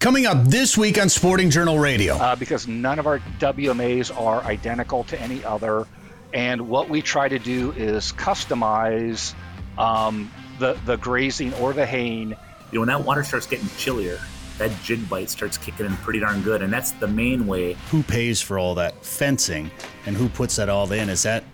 Coming 0.00 0.24
up 0.24 0.42
this 0.44 0.78
week 0.78 0.98
on 0.98 1.10
Sporting 1.10 1.50
Journal 1.50 1.78
Radio. 1.78 2.14
Uh, 2.14 2.34
because 2.34 2.66
none 2.66 2.98
of 2.98 3.06
our 3.06 3.18
WMAs 3.38 4.18
are 4.18 4.42
identical 4.44 5.04
to 5.04 5.20
any 5.20 5.44
other. 5.44 5.86
And 6.32 6.70
what 6.70 6.88
we 6.88 7.02
try 7.02 7.28
to 7.28 7.38
do 7.38 7.72
is 7.72 8.10
customize 8.12 9.34
um, 9.76 10.30
the, 10.58 10.80
the 10.86 10.96
grazing 10.96 11.52
or 11.54 11.74
the 11.74 11.84
haying. 11.84 12.30
You 12.30 12.36
know, 12.72 12.80
when 12.80 12.88
that 12.88 13.04
water 13.04 13.22
starts 13.22 13.46
getting 13.46 13.68
chillier, 13.76 14.18
that 14.56 14.70
jig 14.82 15.06
bite 15.06 15.28
starts 15.28 15.58
kicking 15.58 15.84
in 15.84 15.94
pretty 15.98 16.20
darn 16.20 16.40
good. 16.40 16.62
And 16.62 16.72
that's 16.72 16.92
the 16.92 17.06
main 17.06 17.46
way. 17.46 17.74
Who 17.90 18.02
pays 18.02 18.40
for 18.40 18.58
all 18.58 18.74
that 18.76 19.04
fencing 19.04 19.70
and 20.06 20.16
who 20.16 20.30
puts 20.30 20.56
that 20.56 20.70
all 20.70 20.90
in? 20.92 21.10
Is 21.10 21.24
that 21.24 21.44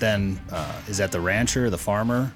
then, 0.00 0.38
uh, 0.52 0.82
is 0.86 0.98
that 0.98 1.12
the 1.12 1.20
rancher, 1.20 1.70
the 1.70 1.78
farmer? 1.78 2.30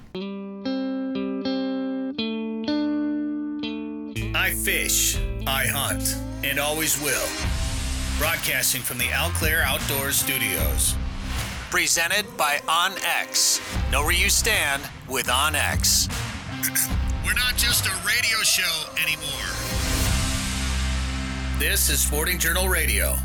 I 4.33 4.53
fish, 4.55 5.19
I 5.47 5.65
hunt, 5.67 6.17
and 6.43 6.59
always 6.59 7.01
will. 7.01 7.27
Broadcasting 8.19 8.81
from 8.81 8.99
the 8.99 9.11
Alclair 9.11 9.63
Outdoor 9.63 10.11
Studios. 10.11 10.95
Presented 11.71 12.25
by 12.37 12.57
OnX. 12.67 13.59
Know 13.91 14.03
where 14.03 14.11
you 14.11 14.29
stand 14.29 14.83
with 15.09 15.27
OnX. 15.27 16.09
We're 17.25 17.33
not 17.33 17.57
just 17.57 17.87
a 17.87 17.91
radio 18.05 18.37
show 18.43 18.91
anymore. 19.01 19.27
This 21.57 21.89
is 21.89 21.99
Sporting 21.99 22.37
Journal 22.37 22.67
Radio. 22.67 23.17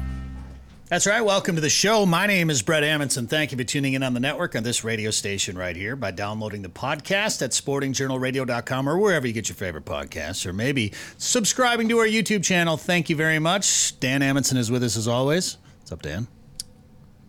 That's 0.88 1.04
right. 1.04 1.20
Welcome 1.20 1.56
to 1.56 1.60
the 1.60 1.68
show. 1.68 2.06
My 2.06 2.28
name 2.28 2.48
is 2.48 2.62
Brett 2.62 2.84
Amundson. 2.84 3.28
Thank 3.28 3.50
you 3.50 3.58
for 3.58 3.64
tuning 3.64 3.94
in 3.94 4.04
on 4.04 4.14
the 4.14 4.20
network 4.20 4.54
on 4.54 4.62
this 4.62 4.84
radio 4.84 5.10
station 5.10 5.58
right 5.58 5.74
here 5.74 5.96
by 5.96 6.12
downloading 6.12 6.62
the 6.62 6.68
podcast 6.68 7.42
at 7.42 7.50
sportingjournalradio.com 7.50 8.88
or 8.88 8.96
wherever 8.96 9.26
you 9.26 9.32
get 9.32 9.48
your 9.48 9.56
favorite 9.56 9.84
podcasts, 9.84 10.46
or 10.46 10.52
maybe 10.52 10.92
subscribing 11.18 11.88
to 11.88 11.98
our 11.98 12.06
YouTube 12.06 12.44
channel. 12.44 12.76
Thank 12.76 13.10
you 13.10 13.16
very 13.16 13.40
much. 13.40 13.98
Dan 13.98 14.20
Amundson 14.20 14.56
is 14.56 14.70
with 14.70 14.84
us 14.84 14.96
as 14.96 15.08
always. 15.08 15.58
What's 15.80 15.90
up, 15.90 16.02
Dan? 16.02 16.28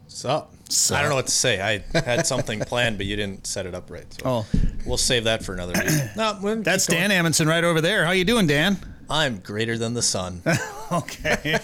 What's 0.04 0.24
up? 0.24 0.54
I 0.92 1.02
don't 1.02 1.10
know 1.10 1.16
what 1.16 1.26
to 1.26 1.32
say. 1.32 1.60
I 1.60 2.00
had 2.00 2.28
something 2.28 2.60
planned, 2.60 2.98
but 2.98 3.08
you 3.08 3.16
didn't 3.16 3.48
set 3.48 3.66
it 3.66 3.74
up 3.74 3.90
right. 3.90 4.06
So 4.14 4.22
Oh, 4.24 4.46
we'll 4.86 4.98
save 4.98 5.24
that 5.24 5.44
for 5.44 5.54
another 5.54 5.74
week. 5.74 5.92
No, 6.16 6.38
we'll 6.44 6.62
that's. 6.62 6.86
Dan 6.86 7.10
Amundson 7.10 7.48
right 7.48 7.64
over 7.64 7.82
there. 7.82 8.06
How 8.06 8.12
you 8.12 8.24
doing, 8.26 8.46
Dan? 8.46 8.78
I'm 9.10 9.40
greater 9.40 9.78
than 9.78 9.94
the 9.94 10.02
sun. 10.02 10.42
Okay. 10.90 11.60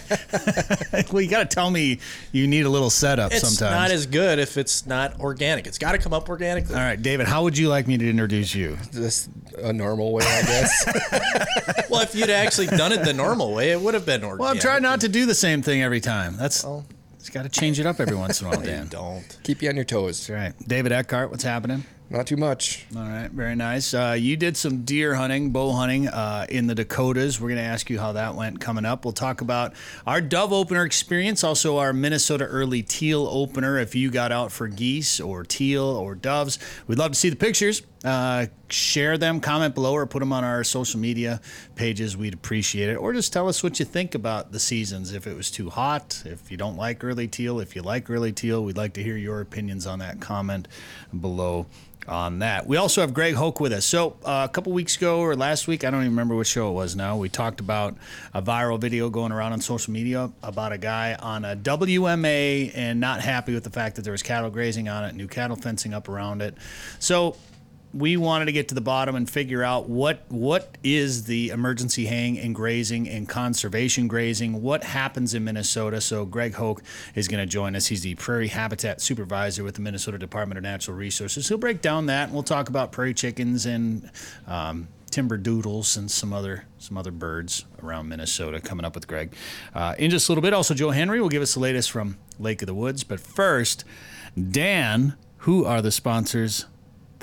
well, 1.13 1.21
you 1.21 1.29
got 1.29 1.49
to 1.49 1.55
tell 1.55 1.71
me 1.71 1.99
you 2.33 2.45
need 2.45 2.65
a 2.65 2.69
little 2.69 2.89
setup 2.89 3.31
It's 3.31 3.39
sometimes. 3.39 3.61
It's 3.61 3.71
not 3.71 3.91
as 3.91 4.05
good 4.05 4.37
if 4.37 4.57
it's 4.57 4.85
not 4.85 5.17
organic. 5.21 5.65
It's 5.65 5.77
got 5.77 5.93
to 5.93 5.97
come 5.97 6.11
up 6.13 6.27
organically. 6.27 6.75
All 6.75 6.81
right, 6.81 7.01
David, 7.01 7.25
how 7.27 7.43
would 7.43 7.57
you 7.57 7.69
like 7.69 7.87
me 7.87 7.97
to 7.97 8.09
introduce 8.09 8.53
you? 8.53 8.77
Just 8.91 9.29
a 9.57 9.71
normal 9.71 10.11
way, 10.11 10.25
I 10.25 10.41
guess. 10.41 11.87
Well, 11.89 12.01
if 12.01 12.15
you'd 12.15 12.31
actually 12.31 12.67
done 12.67 12.91
it 12.91 13.05
the 13.05 13.13
normal 13.13 13.53
way, 13.53 13.71
it 13.71 13.79
would 13.79 13.93
have 13.93 14.05
been 14.05 14.23
organic. 14.23 14.39
Well, 14.41 14.49
I'm 14.49 14.59
trying 14.59 14.81
not 14.81 14.99
to 15.01 15.07
do 15.07 15.25
the 15.25 15.35
same 15.35 15.61
thing 15.61 15.81
every 15.83 16.01
time. 16.01 16.35
That's 16.35 16.63
Well- 16.65 16.85
it's 17.17 17.29
got 17.29 17.43
to 17.43 17.49
change 17.49 17.79
it 17.79 17.85
up 17.85 18.01
every 18.01 18.17
once 18.17 18.41
in 18.41 18.47
a 18.47 18.49
while, 18.49 18.59
Dan. 18.61 18.87
Don't. 18.89 19.23
Keep 19.43 19.61
you 19.61 19.69
on 19.69 19.75
your 19.77 19.85
toes. 19.85 20.27
That's 20.27 20.29
right. 20.59 20.67
David 20.67 20.91
Eckhart, 20.91 21.31
what's 21.31 21.45
happening? 21.45 21.85
Not 22.13 22.27
too 22.27 22.37
much. 22.37 22.85
All 22.95 23.01
right, 23.01 23.31
very 23.31 23.55
nice. 23.55 23.91
Uh, 23.95 24.15
you 24.15 24.37
did 24.37 24.55
some 24.55 24.83
deer 24.83 25.15
hunting, 25.15 25.49
bow 25.49 25.71
hunting 25.71 26.07
uh, 26.07 26.45
in 26.47 26.67
the 26.67 26.75
Dakotas. 26.75 27.41
We're 27.41 27.47
going 27.47 27.57
to 27.57 27.63
ask 27.63 27.89
you 27.89 27.99
how 27.99 28.11
that 28.11 28.35
went 28.35 28.61
coming 28.61 28.85
up. 28.85 29.03
We'll 29.03 29.13
talk 29.13 29.41
about 29.41 29.73
our 30.05 30.21
dove 30.21 30.53
opener 30.53 30.85
experience, 30.85 31.43
also 31.43 31.77
our 31.79 31.91
Minnesota 31.91 32.45
early 32.45 32.83
teal 32.83 33.27
opener. 33.27 33.79
If 33.79 33.95
you 33.95 34.11
got 34.11 34.31
out 34.31 34.51
for 34.51 34.67
geese 34.67 35.19
or 35.19 35.43
teal 35.43 35.85
or 35.85 36.13
doves, 36.13 36.59
we'd 36.85 36.99
love 36.99 37.13
to 37.13 37.17
see 37.17 37.29
the 37.29 37.35
pictures. 37.35 37.81
Uh, 38.03 38.47
share 38.69 39.17
them, 39.17 39.39
comment 39.39 39.73
below, 39.73 39.93
or 39.93 40.05
put 40.05 40.19
them 40.19 40.33
on 40.33 40.43
our 40.43 40.63
social 40.63 40.99
media 40.99 41.39
pages. 41.75 42.17
We'd 42.17 42.33
appreciate 42.33 42.89
it. 42.89 42.95
Or 42.95 43.13
just 43.13 43.31
tell 43.31 43.47
us 43.47 43.63
what 43.63 43.79
you 43.79 43.85
think 43.85 44.13
about 44.13 44.51
the 44.51 44.59
seasons. 44.59 45.13
If 45.13 45.25
it 45.25 45.35
was 45.35 45.49
too 45.49 45.69
hot, 45.69 46.21
if 46.25 46.51
you 46.51 46.57
don't 46.57 46.75
like 46.75 47.03
early 47.03 47.27
teal, 47.27 47.59
if 47.59 47.75
you 47.75 47.81
like 47.81 48.09
early 48.09 48.33
teal, 48.33 48.63
we'd 48.63 48.77
like 48.77 48.93
to 48.93 49.03
hear 49.03 49.15
your 49.15 49.39
opinions 49.39 49.87
on 49.87 49.99
that. 49.99 50.19
Comment 50.19 50.67
below 51.17 51.65
on 52.07 52.39
that. 52.39 52.67
We 52.67 52.77
also 52.77 53.01
have 53.01 53.13
Greg 53.13 53.35
Hoch 53.35 53.59
with 53.59 53.71
us. 53.71 53.85
So 53.85 54.17
uh, 54.25 54.47
a 54.49 54.51
couple 54.51 54.71
weeks 54.73 54.97
ago 54.97 55.19
or 55.19 55.35
last 55.35 55.67
week, 55.67 55.83
I 55.83 55.91
don't 55.91 56.01
even 56.01 56.11
remember 56.11 56.35
which 56.35 56.47
show 56.47 56.69
it 56.69 56.73
was 56.73 56.95
now. 56.95 57.17
We 57.17 57.29
talked 57.29 57.59
about 57.59 57.95
a 58.33 58.41
viral 58.41 58.79
video 58.79 59.09
going 59.09 59.31
around 59.31 59.53
on 59.53 59.61
social 59.61 59.93
media 59.93 60.31
about 60.41 60.71
a 60.71 60.77
guy 60.77 61.15
on 61.15 61.45
a 61.45 61.55
WMA 61.55 62.71
and 62.73 62.99
not 62.99 63.21
happy 63.21 63.53
with 63.53 63.63
the 63.63 63.69
fact 63.69 63.95
that 63.95 64.01
there 64.01 64.11
was 64.11 64.23
cattle 64.23 64.49
grazing 64.49 64.89
on 64.89 65.05
it, 65.05 65.15
new 65.15 65.27
cattle 65.27 65.55
fencing 65.55 65.93
up 65.93 66.09
around 66.09 66.41
it. 66.41 66.55
So 66.99 67.37
we 67.93 68.17
wanted 68.17 68.45
to 68.45 68.51
get 68.51 68.69
to 68.69 68.75
the 68.75 68.81
bottom 68.81 69.15
and 69.15 69.29
figure 69.29 69.63
out 69.63 69.87
what 69.87 70.23
what 70.29 70.77
is 70.83 71.25
the 71.25 71.49
emergency 71.49 72.05
haying 72.05 72.39
and 72.39 72.55
grazing 72.55 73.07
and 73.07 73.29
conservation 73.29 74.07
grazing. 74.07 74.61
What 74.61 74.83
happens 74.83 75.33
in 75.33 75.43
Minnesota? 75.43 76.01
So 76.01 76.25
Greg 76.25 76.55
Hoch 76.55 76.81
is 77.15 77.27
going 77.27 77.41
to 77.41 77.45
join 77.45 77.75
us. 77.75 77.87
He's 77.87 78.01
the 78.01 78.15
Prairie 78.15 78.47
Habitat 78.47 79.01
Supervisor 79.01 79.63
with 79.63 79.75
the 79.75 79.81
Minnesota 79.81 80.17
Department 80.17 80.57
of 80.57 80.63
Natural 80.63 80.97
Resources. 80.97 81.47
He'll 81.47 81.57
break 81.57 81.81
down 81.81 82.07
that, 82.07 82.25
and 82.25 82.33
we'll 82.33 82.43
talk 82.43 82.69
about 82.69 82.91
prairie 82.91 83.13
chickens 83.13 83.65
and 83.65 84.09
um, 84.47 84.87
timber 85.11 85.37
doodles 85.37 85.95
and 85.95 86.09
some 86.09 86.33
other 86.33 86.65
some 86.79 86.97
other 86.97 87.11
birds 87.11 87.65
around 87.83 88.09
Minnesota 88.09 88.59
coming 88.59 88.85
up 88.85 88.95
with 88.95 89.07
Greg 89.07 89.35
uh, 89.75 89.93
in 89.99 90.09
just 90.09 90.27
a 90.27 90.31
little 90.31 90.41
bit. 90.41 90.53
Also, 90.53 90.73
Joe 90.73 90.89
Henry 90.89 91.21
will 91.21 91.29
give 91.29 91.43
us 91.43 91.53
the 91.53 91.59
latest 91.59 91.91
from 91.91 92.17
Lake 92.39 92.63
of 92.63 92.65
the 92.65 92.73
Woods. 92.73 93.03
But 93.03 93.19
first, 93.19 93.85
Dan, 94.35 95.15
who 95.37 95.63
are 95.65 95.81
the 95.81 95.91
sponsors? 95.91 96.65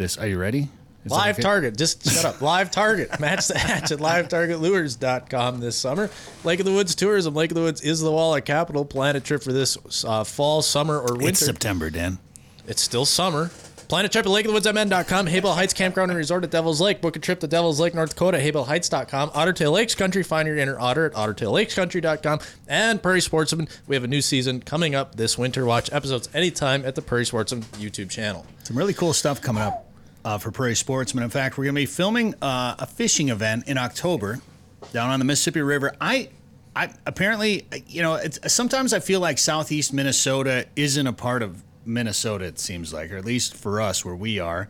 This 0.00 0.16
are 0.16 0.26
you 0.26 0.38
ready? 0.38 0.70
Is 1.04 1.12
Live 1.12 1.34
okay? 1.34 1.42
Target. 1.42 1.76
Just 1.76 2.10
shut 2.10 2.24
up. 2.24 2.40
Live 2.40 2.70
Target. 2.70 3.20
Match 3.20 3.48
the 3.48 3.58
hatch 3.58 3.92
at 3.92 3.98
livetargetlures.com 3.98 5.60
this 5.60 5.76
summer. 5.76 6.08
Lake 6.42 6.58
of 6.58 6.64
the 6.64 6.72
Woods 6.72 6.94
Tourism. 6.94 7.34
Lake 7.34 7.50
of 7.50 7.54
the 7.54 7.60
Woods 7.60 7.82
is 7.82 8.00
the 8.00 8.10
Walleye 8.10 8.42
capital. 8.42 8.86
Plan 8.86 9.14
a 9.14 9.20
trip 9.20 9.42
for 9.42 9.52
this 9.52 9.76
uh, 10.06 10.24
fall, 10.24 10.62
summer, 10.62 10.98
or 10.98 11.16
winter. 11.16 11.28
It's 11.28 11.40
September, 11.40 11.90
Dan. 11.90 12.18
It's 12.66 12.80
still 12.80 13.04
summer. 13.04 13.50
Plan 13.88 14.06
a 14.06 14.08
trip 14.08 14.24
at 14.24 14.32
lakeofthewoodsmn.com, 14.32 15.26
Haybale 15.26 15.54
Heights 15.54 15.74
Campground 15.74 16.10
and 16.10 16.16
Resort 16.16 16.44
at 16.44 16.50
Devil's 16.50 16.80
Lake. 16.80 17.02
Book 17.02 17.16
a 17.16 17.18
trip 17.18 17.40
to 17.40 17.46
Devil's 17.46 17.78
Lake, 17.78 17.92
North 17.92 18.10
Dakota, 18.10 18.38
haybaleheights.com. 18.38 19.30
Ottertail 19.30 19.72
Lakes 19.72 19.94
Country, 19.94 20.22
find 20.22 20.48
your 20.48 20.56
inner 20.56 20.80
otter 20.80 21.04
at 21.04 21.12
ottertaillakescountry.com. 21.12 22.38
And 22.68 23.02
Prairie 23.02 23.20
Sportsman, 23.20 23.68
we 23.86 23.96
have 23.96 24.04
a 24.04 24.08
new 24.08 24.22
season 24.22 24.60
coming 24.60 24.94
up 24.94 25.16
this 25.16 25.36
winter. 25.36 25.66
Watch 25.66 25.92
episodes 25.92 26.30
anytime 26.32 26.86
at 26.86 26.94
the 26.94 27.02
Prairie 27.02 27.26
Sportsman 27.26 27.62
YouTube 27.80 28.08
channel. 28.08 28.46
Some 28.62 28.78
really 28.78 28.94
cool 28.94 29.12
stuff 29.12 29.42
coming 29.42 29.62
up 29.62 29.89
uh, 30.24 30.38
for 30.38 30.50
Prairie 30.50 30.74
Sportsman. 30.74 31.24
In 31.24 31.30
fact, 31.30 31.56
we're 31.58 31.64
going 31.64 31.74
to 31.74 31.80
be 31.80 31.86
filming 31.86 32.34
uh, 32.42 32.76
a 32.78 32.86
fishing 32.86 33.28
event 33.28 33.68
in 33.68 33.78
October 33.78 34.40
down 34.92 35.10
on 35.10 35.18
the 35.18 35.24
Mississippi 35.24 35.60
River. 35.60 35.94
I, 36.00 36.30
I 36.74 36.92
apparently, 37.06 37.66
you 37.86 38.02
know, 38.02 38.20
sometimes 38.46 38.92
I 38.92 39.00
feel 39.00 39.20
like 39.20 39.38
Southeast 39.38 39.92
Minnesota 39.92 40.66
isn't 40.76 41.06
a 41.06 41.12
part 41.12 41.42
of 41.42 41.62
Minnesota. 41.84 42.44
It 42.44 42.58
seems 42.58 42.92
like, 42.92 43.10
or 43.12 43.16
at 43.16 43.24
least 43.24 43.54
for 43.56 43.80
us 43.80 44.04
where 44.04 44.14
we 44.14 44.38
are. 44.38 44.68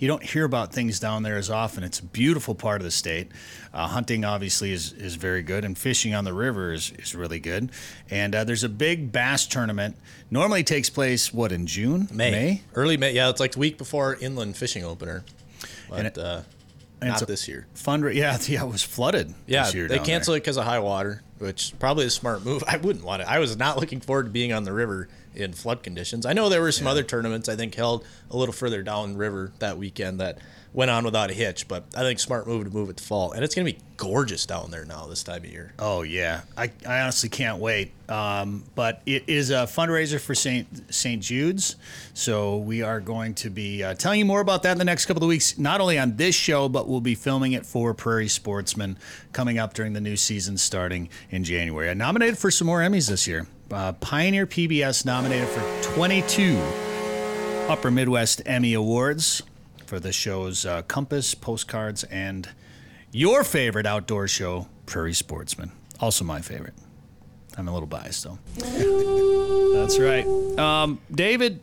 You 0.00 0.08
don't 0.08 0.22
hear 0.24 0.44
about 0.46 0.72
things 0.72 0.98
down 0.98 1.22
there 1.22 1.36
as 1.36 1.50
often. 1.50 1.84
It's 1.84 1.98
a 2.00 2.04
beautiful 2.04 2.54
part 2.54 2.80
of 2.80 2.84
the 2.86 2.90
state. 2.90 3.28
Uh, 3.72 3.86
hunting 3.86 4.24
obviously 4.24 4.72
is, 4.72 4.92
is 4.94 5.14
very 5.14 5.42
good, 5.42 5.62
and 5.64 5.76
fishing 5.76 6.14
on 6.14 6.24
the 6.24 6.32
river 6.32 6.72
is, 6.72 6.90
is 6.98 7.14
really 7.14 7.38
good. 7.38 7.70
And 8.10 8.34
uh, 8.34 8.44
there's 8.44 8.64
a 8.64 8.68
big 8.70 9.12
bass 9.12 9.46
tournament. 9.46 9.96
Normally 10.30 10.64
takes 10.64 10.88
place 10.88 11.34
what 11.34 11.52
in 11.52 11.66
June, 11.66 12.08
May. 12.10 12.62
Early 12.74 12.96
May. 12.96 13.12
Yeah, 13.12 13.28
it's 13.28 13.40
like 13.40 13.52
the 13.52 13.58
week 13.58 13.76
before 13.76 14.16
inland 14.16 14.56
fishing 14.56 14.82
opener. 14.84 15.22
But 15.90 15.98
And 15.98 16.06
it- 16.08 16.18
uh, 16.18 16.40
and 17.00 17.10
not 17.10 17.26
this 17.26 17.48
year. 17.48 17.66
Fund, 17.74 18.04
yeah, 18.14 18.38
yeah, 18.46 18.64
it 18.64 18.68
was 18.68 18.82
flooded. 18.82 19.34
Yeah, 19.46 19.64
this 19.64 19.74
year 19.74 19.88
they 19.88 19.98
canceled 19.98 20.34
there. 20.34 20.38
it 20.38 20.40
because 20.42 20.56
of 20.56 20.64
high 20.64 20.78
water, 20.78 21.22
which 21.38 21.72
probably 21.78 22.06
a 22.06 22.10
smart 22.10 22.44
move. 22.44 22.62
I 22.68 22.76
wouldn't 22.76 23.04
want 23.04 23.22
it. 23.22 23.28
I 23.28 23.38
was 23.38 23.56
not 23.56 23.78
looking 23.78 24.00
forward 24.00 24.24
to 24.24 24.30
being 24.30 24.52
on 24.52 24.64
the 24.64 24.72
river 24.72 25.08
in 25.34 25.52
flood 25.52 25.82
conditions. 25.82 26.26
I 26.26 26.32
know 26.32 26.48
there 26.48 26.60
were 26.60 26.72
some 26.72 26.86
other 26.86 27.02
tournaments 27.02 27.48
I 27.48 27.56
think 27.56 27.74
held 27.74 28.04
a 28.30 28.36
little 28.36 28.52
further 28.52 28.82
down 28.82 29.16
river 29.16 29.52
that 29.60 29.78
weekend 29.78 30.20
that 30.20 30.38
went 30.72 30.90
on 30.90 31.04
without 31.04 31.30
a 31.30 31.34
hitch, 31.34 31.66
but 31.66 31.84
I 31.96 32.00
think 32.00 32.20
smart 32.20 32.46
move 32.46 32.64
to 32.64 32.70
move 32.70 32.90
it 32.90 32.96
to 32.98 33.04
fall. 33.04 33.32
And 33.32 33.42
it's 33.42 33.54
going 33.54 33.66
to 33.66 33.72
be 33.72 33.78
gorgeous 33.96 34.46
down 34.46 34.70
there 34.70 34.84
now 34.84 35.06
this 35.06 35.22
time 35.22 35.44
of 35.44 35.50
year. 35.50 35.72
Oh 35.78 36.02
yeah, 36.02 36.42
I, 36.56 36.70
I 36.86 37.00
honestly 37.00 37.28
can't 37.28 37.58
wait. 37.58 37.92
Um, 38.08 38.64
but 38.74 39.02
it 39.06 39.24
is 39.28 39.50
a 39.50 39.66
fundraiser 39.66 40.20
for 40.20 40.34
Saint 40.34 40.92
Saint 40.94 41.22
Jude's, 41.22 41.76
so 42.14 42.58
we 42.58 42.82
are 42.82 43.00
going 43.00 43.34
to 43.34 43.50
be 43.50 43.82
uh, 43.82 43.94
telling 43.94 44.20
you 44.20 44.24
more 44.24 44.40
about 44.40 44.62
that 44.62 44.72
in 44.72 44.78
the 44.78 44.84
next 44.84 45.06
couple 45.06 45.22
of 45.22 45.28
weeks. 45.28 45.58
Not 45.58 45.80
only 45.80 45.98
on 45.98 46.16
this 46.16 46.34
show, 46.34 46.68
but 46.68 46.88
we'll 46.88 47.00
be 47.00 47.14
filming 47.14 47.52
it 47.52 47.66
for 47.66 47.92
Prairie 47.94 48.28
Sportsman 48.28 48.96
coming 49.32 49.58
up 49.58 49.74
during 49.74 49.92
the 49.92 50.00
new 50.00 50.16
season 50.16 50.56
starting 50.56 51.08
in 51.30 51.44
January. 51.44 51.90
I 51.90 51.94
nominated 51.94 52.38
for 52.38 52.50
some 52.50 52.66
more 52.66 52.80
Emmys 52.80 53.08
this 53.08 53.26
year. 53.26 53.46
Uh, 53.70 53.92
Pioneer 53.92 54.46
PBS 54.46 55.04
nominated 55.04 55.48
for 55.48 55.94
22 55.94 56.58
Upper 57.68 57.90
Midwest 57.92 58.42
Emmy 58.46 58.74
Awards 58.74 59.42
for 59.90 59.98
the 59.98 60.12
show's 60.12 60.64
uh, 60.64 60.82
Compass, 60.82 61.34
Postcards, 61.34 62.04
and 62.04 62.48
your 63.10 63.42
favorite 63.42 63.86
outdoor 63.86 64.28
show, 64.28 64.68
Prairie 64.86 65.12
Sportsman. 65.12 65.72
Also 65.98 66.24
my 66.24 66.40
favorite. 66.40 66.74
I'm 67.58 67.66
a 67.66 67.72
little 67.72 67.88
biased 67.88 68.22
though. 68.22 68.38
That's 69.74 69.98
right. 69.98 70.24
Um, 70.56 71.00
David, 71.10 71.58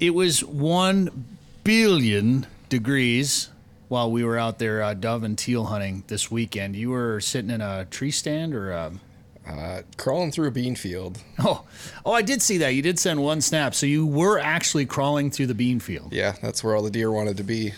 it 0.00 0.14
was 0.14 0.42
one 0.42 1.26
billion 1.64 2.46
degrees. 2.70 3.50
while 3.88 4.10
we 4.10 4.24
were 4.24 4.38
out 4.38 4.58
there 4.58 4.82
uh, 4.82 4.94
dove 4.94 5.22
and 5.22 5.36
teal 5.36 5.64
hunting 5.64 6.02
this 6.06 6.30
weekend. 6.30 6.74
You 6.74 6.90
were 6.90 7.20
sitting 7.20 7.50
in 7.50 7.60
a 7.60 7.84
tree 7.84 8.10
stand 8.10 8.54
or. 8.54 8.72
Um, 8.72 9.00
Uh, 9.46 9.82
crawling 9.98 10.32
through 10.32 10.48
a 10.48 10.50
bean 10.50 10.74
field. 10.74 11.18
Oh, 11.38 11.64
oh! 12.06 12.12
I 12.12 12.22
did 12.22 12.40
see 12.40 12.56
that. 12.58 12.70
You 12.74 12.80
did 12.80 12.98
send 12.98 13.22
one 13.22 13.40
snap, 13.42 13.74
so 13.74 13.84
you 13.84 14.06
were 14.06 14.38
actually 14.38 14.86
crawling 14.86 15.30
through 15.30 15.46
the 15.48 15.54
bean 15.54 15.80
field. 15.80 16.12
Yeah, 16.12 16.34
that's 16.40 16.64
where 16.64 16.74
all 16.74 16.82
the 16.82 16.90
deer 16.90 17.10
wanted 17.12 17.36
to 17.36 17.44
be. 17.44 17.72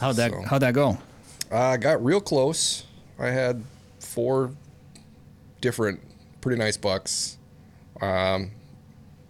How'd 0.00 0.16
that 0.16 0.30
So- 0.30 0.42
How'd 0.42 0.62
that 0.62 0.72
go? 0.74 0.96
I 1.52 1.76
got 1.76 2.02
real 2.02 2.20
close. 2.20 2.84
I 3.18 3.26
had 3.28 3.62
four 3.98 4.52
different, 5.60 6.00
pretty 6.40 6.58
nice 6.58 6.78
bucks, 6.78 7.36
um, 8.00 8.52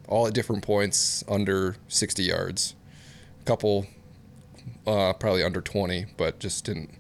all 0.07 0.27
at 0.29 0.35
different 0.35 0.63
points 0.63 1.25
under 1.27 1.75
60 1.89 2.23
yards. 2.23 2.75
A 3.41 3.45
couple, 3.45 3.87
uh, 4.87 5.13
probably 5.15 5.43
under 5.43 5.61
20, 5.61 6.07
but 6.17 6.39
just 6.39 6.65
didn't 6.65 6.91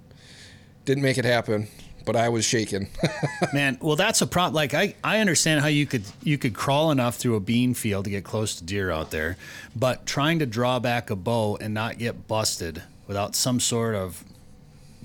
didn't 0.87 1.03
make 1.05 1.19
it 1.19 1.25
happen. 1.27 1.69
But 2.05 2.17
I 2.17 2.29
was 2.29 2.45
shaking. 2.45 2.89
Man, 3.53 3.79
well, 3.81 3.97
that's 3.97 4.21
a 4.23 4.27
problem. 4.27 4.55
Like 4.55 4.75
I, 4.75 4.95
I 5.05 5.19
understand 5.19 5.61
how 5.61 5.69
you 5.69 5.87
could 5.87 6.05
you 6.23 6.39
could 6.39 6.55
crawl 6.55 6.91
enough 6.91 7.17
through 7.17 7.37
a 7.37 7.41
bean 7.41 7.75
field 7.75 8.05
to 8.05 8.11
get 8.11 8.25
close 8.25 8.57
to 8.57 8.65
deer 8.65 8.91
out 8.91 9.11
there, 9.11 9.37
but 9.77 10.07
trying 10.07 10.39
to 10.39 10.47
draw 10.47 10.79
back 10.79 11.11
a 11.11 11.17
bow 11.17 11.57
and 11.61 11.75
not 11.75 11.99
get 11.99 12.27
busted 12.27 12.83
without 13.07 13.35
some 13.35 13.61
sort 13.61 13.95
of 13.95 14.25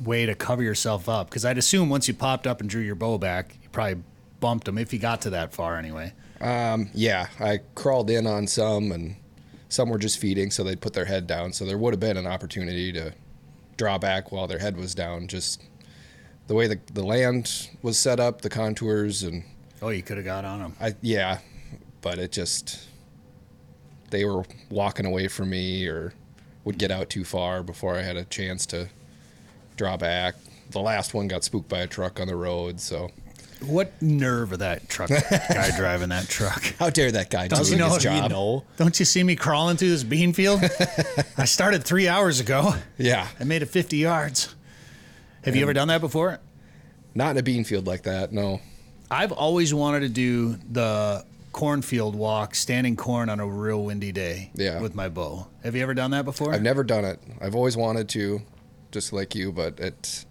way 0.03 0.25
to 0.25 0.35
cover 0.35 0.63
yourself 0.63 1.09
up. 1.09 1.29
Because 1.29 1.45
I'd 1.45 1.57
assume 1.57 1.89
once 1.89 2.07
you 2.07 2.13
popped 2.13 2.47
up 2.47 2.61
and 2.61 2.69
drew 2.69 2.81
your 2.81 2.95
bow 2.95 3.17
back, 3.17 3.55
you 3.61 3.69
probably 3.69 4.03
bumped 4.39 4.65
them 4.65 4.77
if 4.77 4.93
you 4.93 4.99
got 4.99 5.21
to 5.21 5.31
that 5.31 5.53
far 5.53 5.77
anyway. 5.77 6.13
Um, 6.41 6.89
yeah, 6.93 7.27
I 7.39 7.59
crawled 7.75 8.09
in 8.09 8.27
on 8.27 8.47
some, 8.47 8.91
and 8.91 9.15
some 9.69 9.89
were 9.89 9.97
just 9.97 10.19
feeding, 10.19 10.51
so 10.51 10.63
they'd 10.63 10.81
put 10.81 10.93
their 10.93 11.05
head 11.05 11.27
down. 11.27 11.53
So 11.53 11.65
there 11.65 11.77
would 11.77 11.93
have 11.93 11.99
been 11.99 12.17
an 12.17 12.27
opportunity 12.27 12.91
to 12.93 13.13
draw 13.77 13.97
back 13.97 14.31
while 14.31 14.47
their 14.47 14.59
head 14.59 14.77
was 14.77 14.93
down. 14.93 15.27
Just 15.27 15.63
the 16.47 16.55
way 16.55 16.67
the, 16.67 16.79
the 16.93 17.03
land 17.03 17.69
was 17.81 17.97
set 17.97 18.19
up, 18.19 18.41
the 18.41 18.49
contours, 18.49 19.23
and 19.23 19.43
Oh, 19.81 19.89
you 19.89 20.01
could 20.01 20.17
have 20.17 20.25
got 20.25 20.45
on 20.45 20.59
them. 20.59 20.75
I 20.79 20.95
yeah, 21.01 21.39
but 22.01 22.17
it 22.19 22.31
just 22.31 22.87
they 24.09 24.25
were 24.25 24.43
walking 24.69 25.05
away 25.05 25.27
from 25.27 25.49
me 25.49 25.87
or 25.87 26.13
would 26.63 26.77
get 26.77 26.91
out 26.91 27.09
too 27.09 27.23
far 27.23 27.61
before 27.63 27.95
I 27.95 28.01
had 28.01 28.15
a 28.17 28.23
chance 28.25 28.65
to 28.67 28.89
draw 29.75 29.97
back. 29.97 30.35
The 30.71 30.79
last 30.79 31.13
one 31.13 31.27
got 31.27 31.43
spooked 31.43 31.69
by 31.69 31.79
a 31.79 31.87
truck 31.87 32.19
on 32.19 32.27
the 32.27 32.35
road, 32.35 32.79
so 32.79 33.11
What 33.65 34.01
nerve 34.01 34.51
of 34.53 34.59
that 34.59 34.87
truck 34.89 35.09
guy 35.29 35.71
driving 35.77 36.09
that 36.09 36.27
truck? 36.27 36.63
how 36.79 36.89
dare 36.89 37.11
that 37.11 37.29
guy 37.29 37.47
Does 37.47 37.67
doing 37.69 37.79
he 37.79 37.85
know- 37.85 37.93
his 37.93 38.03
do 38.03 38.09
you 38.11 38.19
job? 38.21 38.31
know? 38.31 38.63
Don't 38.77 38.97
you 38.97 39.05
see 39.05 39.23
me 39.23 39.35
crawling 39.35 39.77
through 39.77 39.89
this 39.89 40.03
bean 40.03 40.33
field? 40.33 40.61
I 41.37 41.45
started 41.45 41.83
three 41.83 42.07
hours 42.07 42.39
ago. 42.39 42.73
Yeah, 42.97 43.27
I 43.39 43.43
made 43.43 43.61
it 43.61 43.67
50 43.67 43.97
yards. 43.97 44.55
Have 45.45 45.55
you 45.55 45.61
ever 45.61 45.73
done 45.73 45.87
that 45.89 46.01
before? 46.01 46.39
not 47.17 47.31
in 47.31 47.37
a 47.37 47.43
bean 47.43 47.63
field 47.63 47.87
like 47.87 48.03
that. 48.03 48.33
No. 48.33 48.59
I've 49.09 49.31
always 49.31 49.73
wanted 49.73 50.01
to 50.01 50.09
do 50.09 50.57
the 50.69 51.23
cornfield 51.53 52.13
walk, 52.13 52.53
standing 52.55 52.97
corn 52.97 53.29
on 53.29 53.39
a 53.39 53.47
real 53.47 53.85
windy 53.85 54.11
day 54.11 54.51
Yeah. 54.53 54.81
with 54.81 54.95
my 54.95 55.07
bow. 55.07 55.47
Have 55.63 55.77
you 55.77 55.81
ever 55.81 55.93
done 55.93 56.11
that 56.11 56.25
before? 56.25 56.53
I've 56.53 56.61
never 56.61 56.83
done 56.83 57.05
it. 57.05 57.21
I've 57.39 57.55
always 57.55 57.77
wanted 57.77 58.09
to, 58.09 58.41
just 58.91 59.13
like 59.13 59.33
you, 59.33 59.53
but 59.53 59.79
it 59.79 60.25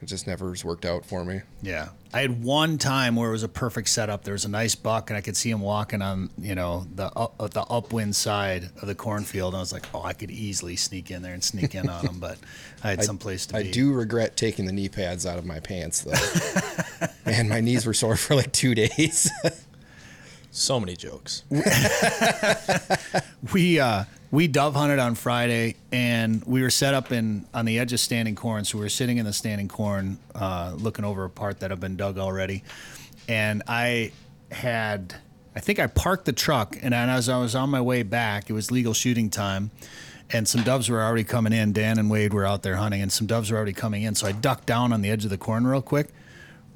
it 0.00 0.06
just 0.06 0.28
never 0.28 0.50
has 0.50 0.64
worked 0.64 0.84
out 0.84 1.04
for 1.04 1.24
me. 1.24 1.40
Yeah. 1.60 1.88
I 2.12 2.22
had 2.22 2.42
one 2.42 2.76
time 2.76 3.14
where 3.14 3.28
it 3.28 3.32
was 3.32 3.44
a 3.44 3.48
perfect 3.48 3.88
setup. 3.88 4.24
There 4.24 4.32
was 4.32 4.44
a 4.44 4.48
nice 4.48 4.74
buck, 4.74 5.10
and 5.10 5.16
I 5.16 5.20
could 5.20 5.36
see 5.36 5.48
him 5.50 5.60
walking 5.60 6.02
on, 6.02 6.30
you 6.38 6.56
know, 6.56 6.84
the 6.92 7.06
up, 7.06 7.34
uh, 7.38 7.46
the 7.46 7.62
upwind 7.62 8.16
side 8.16 8.64
of 8.82 8.88
the 8.88 8.96
cornfield. 8.96 9.54
And 9.54 9.58
I 9.58 9.60
was 9.60 9.72
like, 9.72 9.86
oh, 9.94 10.02
I 10.02 10.12
could 10.12 10.30
easily 10.30 10.74
sneak 10.74 11.12
in 11.12 11.22
there 11.22 11.34
and 11.34 11.44
sneak 11.44 11.74
in 11.76 11.88
on 11.88 12.04
him, 12.04 12.18
but 12.18 12.38
I 12.82 12.90
had 12.90 13.04
some 13.10 13.16
place 13.16 13.46
to 13.46 13.56
I 13.56 13.62
be. 13.62 13.68
I 13.68 13.72
do 13.72 13.92
regret 13.92 14.36
taking 14.36 14.66
the 14.66 14.72
knee 14.72 14.88
pads 14.88 15.24
out 15.24 15.38
of 15.38 15.46
my 15.46 15.60
pants 15.60 16.00
though. 16.02 17.06
Man, 17.26 17.48
my 17.48 17.60
knees 17.60 17.86
were 17.86 17.94
sore 17.94 18.16
for 18.16 18.34
like 18.34 18.52
two 18.52 18.74
days. 18.74 19.30
So 20.52 20.80
many 20.80 20.96
jokes. 20.96 21.44
we 23.52 23.78
uh, 23.78 24.02
we 24.30 24.46
dove 24.46 24.74
hunted 24.74 24.98
on 24.98 25.14
Friday, 25.16 25.76
and 25.90 26.42
we 26.44 26.62
were 26.62 26.70
set 26.70 26.94
up 26.94 27.10
in 27.12 27.46
on 27.52 27.64
the 27.64 27.78
edge 27.78 27.92
of 27.92 28.00
standing 28.00 28.36
corn. 28.36 28.64
So 28.64 28.78
we 28.78 28.84
were 28.84 28.88
sitting 28.90 29.18
in 29.18 29.24
the 29.26 29.32
standing 29.32 29.68
corn, 29.68 30.18
uh, 30.34 30.74
looking 30.76 31.04
over 31.04 31.24
a 31.24 31.30
part 31.30 31.60
that 31.60 31.70
had 31.70 31.80
been 31.80 31.96
dug 31.96 32.18
already. 32.18 32.62
And 33.28 33.62
I 33.66 34.12
had, 34.52 35.14
I 35.54 35.60
think 35.60 35.78
I 35.78 35.86
parked 35.88 36.24
the 36.26 36.32
truck, 36.32 36.76
and 36.80 36.94
as 36.94 37.28
I 37.28 37.38
was 37.38 37.54
on 37.54 37.70
my 37.70 37.80
way 37.80 38.02
back, 38.02 38.48
it 38.50 38.52
was 38.52 38.70
legal 38.70 38.94
shooting 38.94 39.30
time, 39.30 39.70
and 40.30 40.46
some 40.46 40.62
doves 40.62 40.88
were 40.88 41.02
already 41.02 41.24
coming 41.24 41.52
in. 41.52 41.72
Dan 41.72 41.98
and 41.98 42.08
Wade 42.08 42.32
were 42.32 42.46
out 42.46 42.62
there 42.62 42.76
hunting, 42.76 43.02
and 43.02 43.10
some 43.10 43.26
doves 43.26 43.50
were 43.50 43.56
already 43.56 43.72
coming 43.72 44.02
in. 44.04 44.14
So 44.14 44.26
I 44.28 44.32
ducked 44.32 44.66
down 44.66 44.92
on 44.92 45.02
the 45.02 45.10
edge 45.10 45.24
of 45.24 45.30
the 45.30 45.38
corn 45.38 45.66
real 45.66 45.82
quick, 45.82 46.08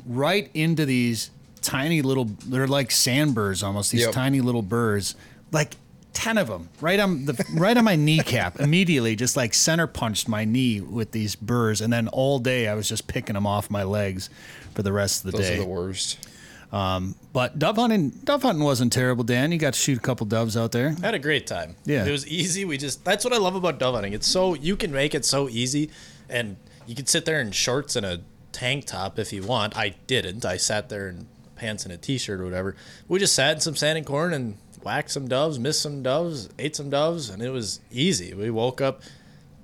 right 0.04 0.50
into 0.54 0.84
these 0.86 1.30
tiny 1.62 2.02
little 2.02 2.26
they're 2.46 2.66
like 2.66 2.90
sand 2.90 3.30
sandburs 3.30 3.62
almost 3.62 3.90
these 3.90 4.02
Yep. 4.02 4.12
tiny 4.12 4.42
little 4.42 4.60
birds 4.60 5.14
like 5.50 5.76
10 6.14 6.38
of 6.38 6.48
them 6.48 6.68
right 6.80 6.98
on 7.00 7.24
the 7.26 7.44
right 7.54 7.76
on 7.76 7.84
my 7.84 7.96
kneecap 7.96 8.58
immediately 8.60 9.14
just 9.16 9.36
like 9.36 9.52
center 9.52 9.86
punched 9.86 10.28
my 10.28 10.44
knee 10.44 10.80
with 10.80 11.10
these 11.10 11.34
burrs 11.36 11.80
and 11.80 11.92
then 11.92 12.08
all 12.08 12.38
day 12.38 12.68
i 12.68 12.74
was 12.74 12.88
just 12.88 13.06
picking 13.06 13.34
them 13.34 13.46
off 13.46 13.68
my 13.70 13.82
legs 13.82 14.30
for 14.74 14.82
the 14.82 14.92
rest 14.92 15.24
of 15.24 15.32
the 15.32 15.38
Those 15.38 15.48
day 15.48 15.54
are 15.56 15.62
the 15.62 15.68
worst. 15.68 16.28
Um, 16.72 17.14
but 17.32 17.56
dove 17.58 17.76
hunting 17.76 18.10
dove 18.10 18.42
hunting 18.42 18.64
wasn't 18.64 18.92
terrible 18.92 19.22
dan 19.22 19.52
you 19.52 19.58
got 19.58 19.74
to 19.74 19.78
shoot 19.78 19.98
a 19.98 20.00
couple 20.00 20.26
doves 20.26 20.56
out 20.56 20.72
there 20.72 20.96
I 21.02 21.06
had 21.06 21.14
a 21.14 21.20
great 21.20 21.46
time. 21.46 21.76
Yeah. 21.84 22.04
It 22.04 22.10
was 22.10 22.26
easy. 22.26 22.64
We 22.64 22.78
just 22.78 23.04
that's 23.04 23.24
what 23.24 23.32
I 23.32 23.36
love 23.38 23.54
about 23.54 23.78
dove 23.78 23.94
hunting. 23.94 24.12
It's 24.12 24.26
so 24.26 24.54
you 24.54 24.76
can 24.76 24.90
make 24.90 25.14
it 25.14 25.24
so 25.24 25.48
easy 25.48 25.90
and 26.28 26.56
you 26.86 26.96
can 26.96 27.06
sit 27.06 27.26
there 27.26 27.40
in 27.40 27.52
shorts 27.52 27.94
and 27.94 28.04
a 28.04 28.22
tank 28.50 28.86
top 28.86 29.18
if 29.20 29.32
you 29.32 29.42
want. 29.42 29.76
I 29.76 29.94
didn't. 30.08 30.44
I 30.44 30.56
sat 30.56 30.88
there 30.88 31.08
in 31.08 31.28
pants 31.54 31.84
and 31.84 31.92
a 31.92 31.96
t-shirt 31.96 32.40
or 32.40 32.44
whatever. 32.44 32.74
We 33.06 33.20
just 33.20 33.34
sat 33.34 33.54
in 33.54 33.60
some 33.60 33.76
sand 33.76 33.98
and 33.98 34.06
corn 34.06 34.34
and 34.34 34.56
whacked 34.84 35.10
some 35.10 35.28
doves, 35.28 35.58
missed 35.58 35.82
some 35.82 36.02
doves, 36.02 36.48
ate 36.58 36.76
some 36.76 36.90
doves, 36.90 37.30
and 37.30 37.42
it 37.42 37.50
was 37.50 37.80
easy. 37.90 38.34
We 38.34 38.50
woke 38.50 38.80
up 38.80 39.02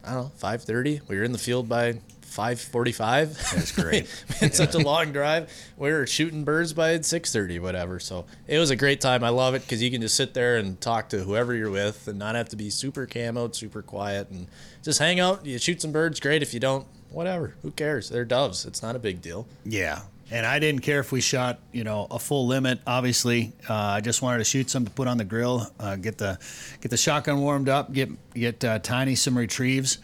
I 0.04 0.14
don't 0.14 0.24
know, 0.24 0.32
five 0.36 0.62
thirty. 0.62 1.00
We 1.08 1.16
were 1.16 1.24
in 1.24 1.32
the 1.32 1.38
field 1.38 1.68
by 1.68 2.00
five 2.22 2.60
forty-five. 2.60 3.36
That's 3.54 3.72
great. 3.72 4.08
we 4.28 4.34
had 4.36 4.54
such 4.54 4.74
a 4.74 4.78
long 4.78 5.12
drive. 5.12 5.52
We 5.76 5.90
were 5.90 6.06
shooting 6.06 6.44
birds 6.44 6.72
by 6.72 7.00
six 7.00 7.32
thirty, 7.32 7.58
whatever. 7.58 8.00
So 8.00 8.24
it 8.46 8.58
was 8.58 8.70
a 8.70 8.76
great 8.76 9.00
time. 9.00 9.22
I 9.22 9.28
love 9.28 9.54
it 9.54 9.62
because 9.62 9.82
you 9.82 9.90
can 9.90 10.00
just 10.00 10.16
sit 10.16 10.32
there 10.32 10.56
and 10.56 10.80
talk 10.80 11.10
to 11.10 11.18
whoever 11.18 11.54
you're 11.54 11.70
with, 11.70 12.08
and 12.08 12.18
not 12.18 12.34
have 12.34 12.48
to 12.50 12.56
be 12.56 12.70
super 12.70 13.06
camoed, 13.06 13.54
super 13.54 13.82
quiet, 13.82 14.30
and 14.30 14.46
just 14.82 14.98
hang 14.98 15.20
out. 15.20 15.44
You 15.44 15.58
shoot 15.58 15.82
some 15.82 15.92
birds, 15.92 16.18
great. 16.18 16.42
If 16.42 16.54
you 16.54 16.60
don't, 16.60 16.86
whatever. 17.10 17.54
Who 17.62 17.70
cares? 17.70 18.08
They're 18.08 18.24
doves. 18.24 18.64
It's 18.64 18.82
not 18.82 18.96
a 18.96 19.00
big 19.00 19.20
deal. 19.20 19.46
Yeah. 19.64 20.00
And 20.32 20.46
I 20.46 20.60
didn't 20.60 20.82
care 20.82 21.00
if 21.00 21.10
we 21.10 21.20
shot, 21.20 21.58
you 21.72 21.82
know, 21.82 22.06
a 22.10 22.18
full 22.18 22.46
limit. 22.46 22.80
Obviously, 22.86 23.52
uh, 23.68 23.74
I 23.74 24.00
just 24.00 24.22
wanted 24.22 24.38
to 24.38 24.44
shoot 24.44 24.70
some 24.70 24.84
to 24.84 24.90
put 24.90 25.08
on 25.08 25.18
the 25.18 25.24
grill, 25.24 25.66
uh, 25.80 25.96
get 25.96 26.18
the 26.18 26.38
get 26.80 26.90
the 26.90 26.96
shotgun 26.96 27.40
warmed 27.40 27.68
up, 27.68 27.92
get 27.92 28.10
get 28.34 28.64
uh, 28.64 28.78
Tiny 28.78 29.16
some 29.16 29.36
retrieves, 29.36 29.98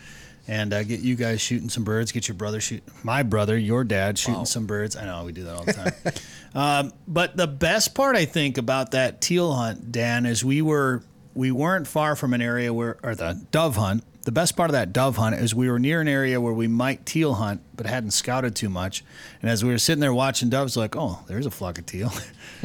and 0.49 0.73
uh, 0.73 0.83
get 0.83 1.00
you 1.00 1.14
guys 1.14 1.40
shooting 1.40 1.68
some 1.68 1.85
birds. 1.85 2.11
Get 2.11 2.26
your 2.26 2.35
brother 2.35 2.61
shoot, 2.61 2.83
my 3.04 3.23
brother, 3.23 3.56
your 3.56 3.85
dad 3.85 4.18
shooting 4.18 4.47
some 4.47 4.66
birds. 4.66 4.97
I 4.97 5.04
know 5.04 5.25
we 5.25 5.33
do 5.33 5.45
that 5.45 5.54
all 5.54 5.64
the 5.64 5.73
time. 5.73 5.92
um, 6.54 6.92
but 7.06 7.37
the 7.37 7.47
best 7.47 7.95
part 7.95 8.16
I 8.16 8.25
think 8.25 8.59
about 8.59 8.90
that 8.92 9.21
teal 9.21 9.52
hunt, 9.52 9.92
Dan, 9.92 10.26
is 10.26 10.45
we 10.45 10.61
were 10.61 11.02
we 11.35 11.52
weren't 11.52 11.87
far 11.87 12.16
from 12.16 12.33
an 12.33 12.40
area 12.40 12.73
where, 12.73 12.97
or 13.02 13.14
the 13.14 13.40
dove 13.50 13.76
hunt. 13.76 14.02
The 14.26 14.33
best 14.33 14.56
part 14.56 14.71
of 14.71 14.73
that 14.73 14.92
dove 14.92 15.18
hunt 15.18 15.37
is 15.37 15.54
we 15.54 15.71
were 15.71 15.78
near 15.78 16.00
an 16.00 16.09
area 16.09 16.40
where 16.40 16.52
we 16.52 16.66
might 16.66 17.06
teal 17.06 17.35
hunt, 17.35 17.61
but 17.76 17.87
hadn't 17.87 18.11
scouted 18.11 18.56
too 18.56 18.68
much. 18.68 19.04
And 19.40 19.49
as 19.49 19.62
we 19.62 19.71
were 19.71 19.78
sitting 19.78 20.00
there 20.00 20.12
watching 20.12 20.50
doves, 20.50 20.76
like, 20.76 20.97
oh, 20.97 21.21
there's 21.28 21.47
a 21.47 21.50
flock 21.52 21.78
of 21.78 21.87
teal. 21.87 22.12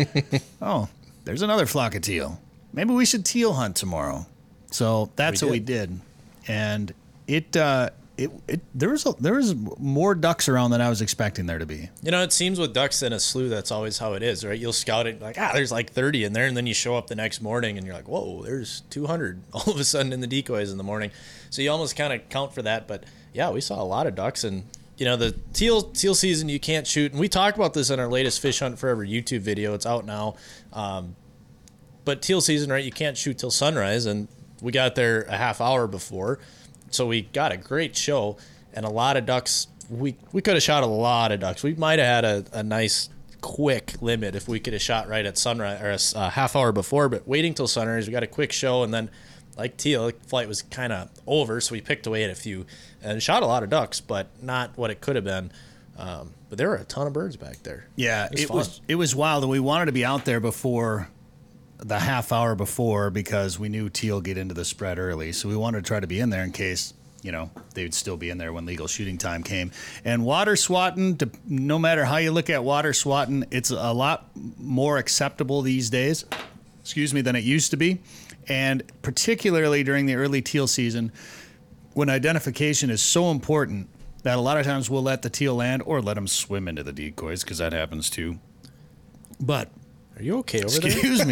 oh, 0.62 0.90
there's 1.24 1.44
another 1.44 1.68
flock 1.68 1.94
of 1.94 2.02
teal. 2.02 2.42
Maybe 2.74 2.96
we 2.96 3.06
should 3.06 3.24
teal 3.26 3.54
hunt 3.54 3.76
tomorrow. 3.76 4.26
So 4.72 5.12
that's 5.16 5.44
We 5.44 5.46
what 5.46 5.52
we 5.52 5.60
did. 5.60 5.90
did, 5.92 6.00
and 6.48 6.94
it 7.28 7.56
uh, 7.56 7.92
it 8.24 8.32
it 8.48 8.62
there 8.74 8.90
was 8.90 9.06
a, 9.06 9.14
there 9.20 9.34
was 9.34 9.56
more 9.78 10.16
ducks 10.16 10.48
around 10.48 10.72
than 10.72 10.82
I 10.82 10.90
was 10.90 11.02
expecting 11.02 11.46
there 11.46 11.60
to 11.60 11.66
be. 11.66 11.90
You 12.02 12.12
know, 12.12 12.22
it 12.22 12.32
seems 12.32 12.60
with 12.60 12.74
ducks 12.74 13.02
in 13.02 13.14
a 13.14 13.20
slough, 13.20 13.50
that's 13.50 13.72
always 13.72 13.98
how 13.98 14.14
it 14.14 14.24
is, 14.24 14.46
right? 14.46 14.58
You'll 14.58 14.74
scout 14.74 15.08
it 15.08 15.22
like, 15.22 15.38
ah, 15.40 15.52
there's 15.54 15.72
like 15.72 15.92
30 15.92 16.26
in 16.26 16.34
there, 16.34 16.46
and 16.46 16.56
then 16.56 16.68
you 16.68 16.74
show 16.74 16.96
up 16.96 17.08
the 17.08 17.16
next 17.16 17.42
morning 17.42 17.78
and 17.78 17.86
you're 17.86 17.96
like, 17.96 18.08
whoa, 18.08 18.44
there's 18.44 18.82
200 18.90 19.42
all 19.54 19.74
of 19.74 19.80
a 19.80 19.84
sudden 19.84 20.14
in 20.14 20.22
the 20.22 20.28
decoys 20.28 20.72
in 20.72 20.78
the 20.78 20.84
morning. 20.84 21.12
So 21.50 21.62
you 21.62 21.72
almost 21.72 21.96
kind 21.96 22.14
of 22.14 22.28
count 22.30 22.54
for 22.54 22.62
that. 22.62 22.88
But 22.88 23.06
yeah, 23.34 23.50
we 23.50 23.62
saw 23.62 23.82
a 23.82 23.86
lot 23.86 24.08
of 24.08 24.16
ducks, 24.16 24.44
and 24.44 24.64
you 24.98 25.06
know, 25.06 25.16
the 25.16 25.36
teal 25.54 25.82
teal 25.82 26.16
season 26.16 26.50
you 26.50 26.60
can't 26.60 26.86
shoot, 26.86 27.12
and 27.12 27.20
we 27.20 27.28
talked 27.28 27.58
about 27.58 27.74
this 27.74 27.90
in 27.90 28.00
our 28.00 28.08
latest 28.08 28.42
Fish 28.42 28.60
Hunt 28.60 28.78
Forever 28.78 29.06
YouTube 29.06 29.42
video. 29.42 29.74
It's 29.74 29.86
out 29.86 30.06
now. 30.06 30.36
Um, 30.74 31.16
but 32.06 32.22
teal 32.22 32.42
season, 32.42 32.72
right? 32.72 32.84
You 32.84 32.92
can't 32.92 33.18
shoot 33.18 33.38
till 33.38 33.52
sunrise, 33.52 34.06
and 34.06 34.28
we 34.62 34.72
got 34.72 34.96
there 34.96 35.24
a 35.24 35.36
half 35.36 35.60
hour 35.60 35.88
before, 35.88 36.40
so 36.94 37.08
we 37.08 37.24
got 37.24 37.52
a 37.52 37.58
great 37.58 37.96
show 37.96 38.38
and 38.74 38.86
a 38.86 38.90
lot 38.90 39.18
of 39.18 39.26
ducks. 39.26 39.68
We 39.90 40.16
we 40.32 40.42
could 40.42 40.54
have 40.54 40.64
shot 40.64 40.84
a 40.84 40.88
lot 40.88 41.32
of 41.32 41.40
ducks. 41.40 41.64
We 41.64 41.76
might 41.76 42.00
have 42.00 42.24
had 42.24 42.26
a, 42.26 42.60
a 42.60 42.64
nice 42.64 43.10
quick 43.42 44.02
limit 44.02 44.36
if 44.36 44.48
we 44.48 44.60
could 44.60 44.74
have 44.74 44.82
shot 44.82 45.10
right 45.10 45.26
at 45.26 45.38
sunrise 45.38 46.14
or 46.14 46.20
a 46.20 46.30
half 46.30 46.56
hour 46.56 46.72
before. 46.72 47.10
But 47.10 47.28
waiting 47.28 47.54
till 47.54 47.68
sunrise, 47.68 48.08
we 48.08 48.12
got 48.12 48.24
a 48.24 48.28
quick 48.28 48.52
show, 48.52 48.84
and 48.84 48.94
then 48.94 49.10
like 49.58 49.78
teal, 49.78 50.08
the 50.08 50.14
flight 50.28 50.48
was 50.48 50.62
kind 50.62 50.94
of 50.94 51.10
over, 51.28 51.60
so 51.60 51.74
we 51.74 51.82
picked 51.82 52.08
away 52.08 52.24
at 52.24 52.30
a 52.30 52.36
few 52.36 52.66
and 53.02 53.22
shot 53.22 53.44
a 53.44 53.46
lot 53.46 53.64
of 53.64 53.70
ducks, 53.70 54.00
but 54.00 54.28
not 54.42 54.78
what 54.78 54.92
it 54.92 55.02
could 55.02 55.16
have 55.16 55.26
been. 55.26 55.52
Um, 55.98 56.32
but 56.50 56.58
there 56.58 56.70
were 56.70 56.76
a 56.76 56.84
ton 56.84 57.06
of 57.08 57.14
birds 57.14 57.36
back 57.36 57.64
there. 57.64 57.86
Yeah, 57.96 58.26
it 58.32 58.32
was, 58.32 58.42
it 58.42 58.50
was 58.52 58.82
it 58.90 58.96
was 58.96 59.16
wild. 59.16 59.44
And 59.44 59.52
we 59.52 59.60
wanted 59.60 59.86
to 59.86 59.92
be 59.92 60.06
out 60.06 60.26
there 60.26 60.40
before 60.40 61.10
the 61.82 62.00
half 62.00 62.32
hour 62.32 62.56
before 62.56 63.10
because 63.10 63.60
we 63.60 63.68
knew 63.68 63.90
teal 63.90 64.22
get 64.22 64.38
into 64.38 64.54
the 64.54 64.66
spread 64.66 64.98
early. 64.98 65.32
So 65.32 65.50
we 65.50 65.56
wanted 65.56 65.84
to 65.84 65.88
try 65.88 66.00
to 66.00 66.08
be 66.08 66.20
in 66.20 66.30
there 66.30 66.44
in 66.44 66.52
case 66.52 66.94
you 67.22 67.32
know 67.32 67.52
they 67.76 67.84
would 67.84 67.94
still 67.94 68.18
be 68.18 68.30
in 68.30 68.38
there 68.38 68.54
when 68.54 68.66
legal 68.66 68.88
shooting 68.88 69.18
time 69.18 69.44
came. 69.44 69.72
And 70.06 70.24
water 70.26 70.56
swatting, 70.56 71.20
no 71.46 71.78
matter 71.78 72.06
how 72.06 72.18
you 72.18 72.32
look 72.32 72.50
at 72.50 72.64
water 72.64 72.94
swatting, 72.94 73.46
it's 73.52 73.72
a 73.72 73.94
lot 73.94 74.30
more 74.36 74.98
acceptable 74.98 75.62
these 75.62 75.90
days. 75.90 76.26
Excuse 76.80 77.14
me, 77.14 77.22
than 77.22 77.36
it 77.36 77.44
used 77.44 77.70
to 77.72 77.78
be, 77.78 78.02
and 78.48 78.82
particularly 79.04 79.84
during 79.84 80.08
the 80.08 80.16
early 80.16 80.42
teal 80.42 80.66
season 80.66 81.12
when 81.94 82.10
identification 82.10 82.90
is 82.90 83.04
so 83.04 83.30
important 83.30 83.88
that 84.24 84.38
a 84.38 84.42
lot 84.42 84.58
of 84.58 84.66
times 84.66 84.90
we'll 84.90 85.04
let 85.04 85.22
the 85.22 85.30
teal 85.30 85.56
land 85.56 85.84
or 85.86 86.02
let 86.02 86.14
them 86.16 86.28
swim 86.28 86.68
into 86.68 86.84
the 86.84 86.94
decoys 86.94 87.44
because 87.44 87.58
that 87.58 87.74
happens 87.74 88.10
too. 88.10 88.40
But 89.40 89.70
Are 90.18 90.24
you 90.24 90.38
okay 90.40 90.64
over 90.64 90.80
there? 90.80 90.92
excuse 90.92 91.26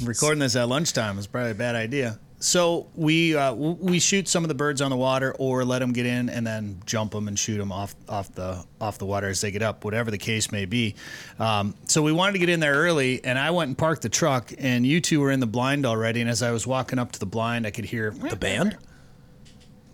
me, 0.00 0.06
recording 0.06 0.40
this 0.40 0.56
at 0.56 0.68
lunchtime 0.68 1.18
is 1.18 1.26
probably 1.26 1.52
a 1.52 1.54
bad 1.54 1.74
idea. 1.74 2.18
So 2.40 2.86
we 2.94 3.36
uh, 3.36 3.52
we 3.52 3.98
shoot 3.98 4.28
some 4.28 4.44
of 4.44 4.48
the 4.48 4.54
birds 4.54 4.80
on 4.80 4.90
the 4.90 4.96
water, 4.96 5.34
or 5.38 5.64
let 5.64 5.80
them 5.80 5.92
get 5.92 6.06
in 6.06 6.28
and 6.28 6.46
then 6.46 6.80
jump 6.86 7.10
them 7.10 7.26
and 7.26 7.36
shoot 7.36 7.58
them 7.58 7.72
off 7.72 7.96
off 8.08 8.32
the 8.32 8.64
off 8.80 8.98
the 8.98 9.06
water 9.06 9.28
as 9.28 9.40
they 9.40 9.50
get 9.50 9.62
up, 9.62 9.84
whatever 9.84 10.10
the 10.12 10.18
case 10.18 10.52
may 10.52 10.64
be. 10.64 10.94
Um, 11.40 11.74
so 11.86 12.00
we 12.00 12.12
wanted 12.12 12.32
to 12.34 12.38
get 12.38 12.48
in 12.48 12.60
there 12.60 12.74
early, 12.74 13.22
and 13.24 13.38
I 13.38 13.50
went 13.50 13.68
and 13.68 13.76
parked 13.78 14.02
the 14.02 14.08
truck, 14.08 14.52
and 14.56 14.86
you 14.86 15.00
two 15.00 15.20
were 15.20 15.32
in 15.32 15.40
the 15.40 15.48
blind 15.48 15.84
already. 15.84 16.20
And 16.20 16.30
as 16.30 16.42
I 16.42 16.52
was 16.52 16.64
walking 16.64 17.00
up 17.00 17.10
to 17.12 17.18
the 17.18 17.26
blind, 17.26 17.66
I 17.66 17.72
could 17.72 17.86
hear 17.86 18.10
The 18.10 18.36
band? 18.36 18.76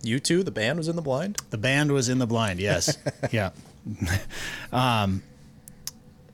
You 0.03 0.19
two, 0.19 0.43
the 0.43 0.51
band 0.51 0.77
was 0.77 0.87
in 0.87 0.95
the 0.95 1.01
blind? 1.01 1.37
The 1.49 1.57
band 1.57 1.91
was 1.91 2.09
in 2.09 2.19
the 2.19 2.27
blind. 2.27 2.59
Yes. 2.59 2.95
yeah. 3.31 3.49
um, 4.71 5.23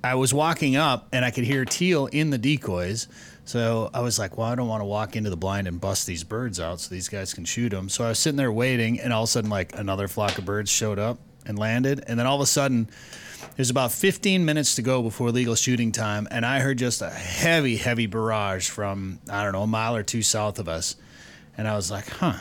I 0.03 0.15
was 0.15 0.33
walking 0.33 0.75
up 0.75 1.07
and 1.11 1.23
I 1.23 1.31
could 1.31 1.43
hear 1.43 1.63
teal 1.63 2.07
in 2.07 2.31
the 2.31 2.37
decoys. 2.37 3.07
So 3.45 3.89
I 3.93 4.01
was 4.01 4.17
like, 4.17 4.37
well, 4.37 4.47
I 4.47 4.55
don't 4.55 4.67
want 4.67 4.81
to 4.81 4.85
walk 4.85 5.15
into 5.15 5.29
the 5.29 5.37
blind 5.37 5.67
and 5.67 5.79
bust 5.79 6.07
these 6.07 6.23
birds 6.23 6.59
out 6.59 6.79
so 6.79 6.93
these 6.93 7.09
guys 7.09 7.33
can 7.33 7.45
shoot 7.45 7.69
them. 7.69 7.89
So 7.89 8.03
I 8.05 8.09
was 8.09 8.19
sitting 8.19 8.37
there 8.37 8.51
waiting, 8.51 8.99
and 8.99 9.11
all 9.11 9.23
of 9.23 9.29
a 9.29 9.31
sudden, 9.31 9.49
like 9.49 9.77
another 9.77 10.07
flock 10.07 10.37
of 10.37 10.45
birds 10.45 10.69
showed 10.71 10.99
up 10.99 11.19
and 11.45 11.57
landed. 11.57 12.03
And 12.07 12.19
then 12.19 12.27
all 12.27 12.35
of 12.35 12.41
a 12.41 12.45
sudden, 12.45 12.89
there's 13.55 13.69
about 13.69 13.91
15 13.91 14.45
minutes 14.45 14.75
to 14.75 14.81
go 14.81 15.01
before 15.01 15.31
legal 15.31 15.55
shooting 15.55 15.91
time, 15.91 16.27
and 16.31 16.45
I 16.45 16.59
heard 16.59 16.77
just 16.77 17.01
a 17.01 17.09
heavy, 17.09 17.77
heavy 17.77 18.05
barrage 18.05 18.69
from, 18.69 19.19
I 19.29 19.43
don't 19.43 19.53
know, 19.53 19.63
a 19.63 19.67
mile 19.67 19.95
or 19.95 20.03
two 20.03 20.21
south 20.21 20.59
of 20.59 20.67
us. 20.67 20.95
And 21.57 21.67
I 21.67 21.75
was 21.75 21.91
like, 21.91 22.09
huh, 22.09 22.39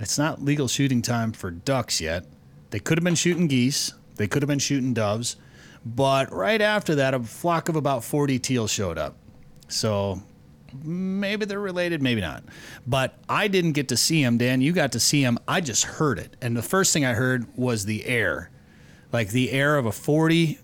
it's 0.00 0.18
not 0.18 0.42
legal 0.42 0.68
shooting 0.68 1.02
time 1.02 1.32
for 1.32 1.50
ducks 1.50 2.00
yet. 2.00 2.24
They 2.70 2.78
could 2.80 2.98
have 2.98 3.04
been 3.04 3.14
shooting 3.14 3.46
geese, 3.46 3.92
they 4.16 4.26
could 4.26 4.42
have 4.42 4.48
been 4.48 4.58
shooting 4.58 4.94
doves, 4.94 5.36
but 5.84 6.32
right 6.32 6.60
after 6.60 6.96
that, 6.96 7.14
a 7.14 7.20
flock 7.20 7.68
of 7.68 7.76
about 7.76 8.04
40 8.04 8.38
teal 8.38 8.66
showed 8.66 8.98
up. 8.98 9.16
So 9.68 10.20
maybe 10.84 11.46
they're 11.46 11.60
related, 11.60 12.02
maybe 12.02 12.20
not. 12.20 12.44
But 12.86 13.18
I 13.28 13.48
didn't 13.48 13.72
get 13.72 13.88
to 13.88 13.96
see 13.96 14.22
them, 14.22 14.38
Dan. 14.38 14.60
You 14.60 14.72
got 14.72 14.92
to 14.92 15.00
see 15.00 15.22
them. 15.22 15.38
I 15.48 15.60
just 15.60 15.84
heard 15.84 16.18
it. 16.18 16.36
And 16.40 16.56
the 16.56 16.62
first 16.62 16.92
thing 16.92 17.04
I 17.04 17.14
heard 17.14 17.46
was 17.56 17.84
the 17.84 18.06
air 18.06 18.50
like 19.12 19.30
the 19.30 19.50
air 19.50 19.76
of 19.76 19.86
a 19.86 19.92
40, 19.92 20.58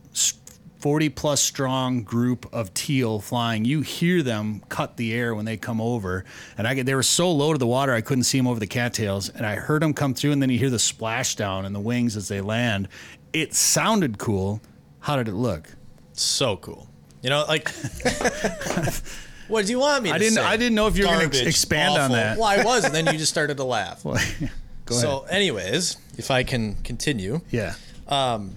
40 0.79 1.09
plus 1.11 1.41
strong 1.41 2.03
group 2.03 2.47
of 2.53 2.73
teal 2.75 3.21
flying. 3.21 3.65
You 3.65 3.81
hear 3.81 4.23
them 4.23 4.63
cut 4.69 4.97
the 4.97 5.13
air 5.15 5.35
when 5.35 5.45
they 5.45 5.57
come 5.57 5.81
over. 5.81 6.25
And 6.57 6.67
I 6.67 6.75
get, 6.75 6.87
they 6.87 6.95
were 6.95 7.03
so 7.03 7.31
low 7.33 7.53
to 7.53 7.59
the 7.59 7.67
water, 7.67 7.93
I 7.93 8.01
couldn't 8.01 8.25
see 8.25 8.39
them 8.39 8.47
over 8.47 8.61
the 8.61 8.67
cattails. 8.67 9.29
And 9.29 9.45
I 9.45 9.57
heard 9.57 9.83
them 9.83 9.95
come 9.95 10.15
through, 10.15 10.33
and 10.33 10.43
then 10.43 10.51
you 10.51 10.59
hear 10.59 10.71
the 10.71 10.77
splashdown 10.77 11.65
and 11.65 11.75
the 11.75 11.81
wings 11.81 12.17
as 12.17 12.29
they 12.29 12.41
land. 12.41 12.89
It 13.33 13.55
sounded 13.55 14.19
cool. 14.19 14.61
How 15.07 15.15
did 15.15 15.29
it 15.29 15.35
look? 15.35 15.69
So 16.15 16.57
cool. 16.57 16.89
You 17.23 17.31
know, 17.31 17.45
like 17.47 17.69
what 19.49 19.65
do 19.65 19.71
you 19.71 19.79
want 19.79 20.03
me 20.03 20.09
to 20.11 20.17
I 20.17 20.19
didn't- 20.19 20.35
say? 20.35 20.43
I 20.43 20.57
didn't 20.57 20.75
know 20.75 20.89
if 20.89 20.99
you 20.99 21.05
were 21.05 21.13
gonna 21.13 21.27
ex- 21.27 21.37
Garbage, 21.39 21.47
expand 21.49 21.97
on 21.97 22.11
that. 22.11 22.39
Well, 22.39 22.47
I 22.49 22.65
was, 22.65 22.85
and 22.85 22.93
then 22.93 23.07
you 23.07 23.13
just 23.13 23.31
started 23.31 23.57
to 23.59 23.63
laugh. 23.65 24.03
Go 24.05 24.15
ahead. 24.15 24.51
so, 24.87 25.23
anyways, 25.31 25.97
if 26.19 26.33
I 26.33 26.43
can 26.43 26.75
continue, 26.83 27.41
yeah. 27.53 27.75
Um, 28.09 28.57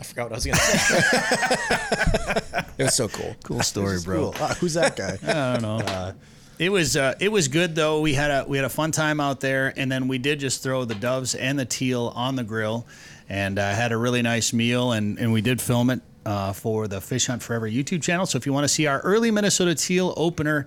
I 0.00 0.02
forgot 0.02 0.30
what 0.30 0.32
I 0.32 0.34
was 0.34 0.44
going 0.46 0.56
to 0.56 0.62
say. 0.62 2.64
It 2.78 2.82
was 2.84 2.94
so 2.96 3.06
cool. 3.06 3.36
Cool 3.44 3.62
story, 3.62 3.98
bro. 4.04 4.32
Cool. 4.32 4.34
Ah, 4.40 4.56
who's 4.58 4.74
that 4.74 4.96
guy? 4.96 5.16
I 5.22 5.60
don't 5.60 5.86
know. 5.86 6.14
it 6.58 6.72
was 6.72 6.96
uh, 6.96 7.14
it 7.20 7.30
was 7.30 7.46
good 7.46 7.76
though. 7.76 8.00
We 8.00 8.14
had 8.14 8.32
a 8.32 8.44
we 8.48 8.56
had 8.58 8.64
a 8.64 8.68
fun 8.70 8.90
time 8.90 9.20
out 9.20 9.38
there, 9.40 9.72
and 9.76 9.92
then 9.92 10.08
we 10.08 10.18
did 10.18 10.40
just 10.40 10.64
throw 10.64 10.84
the 10.84 10.96
doves 10.96 11.36
and 11.36 11.56
the 11.56 11.66
teal 11.66 12.12
on 12.16 12.34
the 12.34 12.42
grill, 12.44 12.84
and 13.30 13.60
uh, 13.60 13.70
had 13.72 13.92
a 13.92 13.96
really 13.96 14.20
nice 14.20 14.52
meal, 14.52 14.92
and 14.92 15.18
and 15.18 15.32
we 15.32 15.40
did 15.40 15.62
film 15.62 15.88
it 15.88 16.02
uh, 16.26 16.52
for 16.52 16.88
the 16.88 17.00
Fish 17.00 17.28
Hunt 17.28 17.42
Forever 17.42 17.70
YouTube 17.70 18.02
channel. 18.02 18.26
So 18.26 18.36
if 18.36 18.44
you 18.44 18.52
want 18.52 18.64
to 18.64 18.68
see 18.68 18.86
our 18.86 19.00
early 19.00 19.30
Minnesota 19.30 19.74
teal 19.74 20.12
opener 20.16 20.66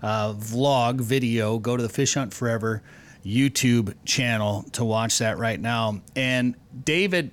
uh, 0.00 0.32
vlog 0.32 1.00
video, 1.00 1.58
go 1.58 1.76
to 1.76 1.82
the 1.82 1.88
Fish 1.88 2.14
Hunt 2.14 2.32
Forever 2.32 2.82
YouTube 3.26 3.94
channel 4.04 4.64
to 4.72 4.84
watch 4.84 5.18
that 5.18 5.38
right 5.38 5.60
now. 5.60 6.00
And 6.14 6.54
David, 6.84 7.32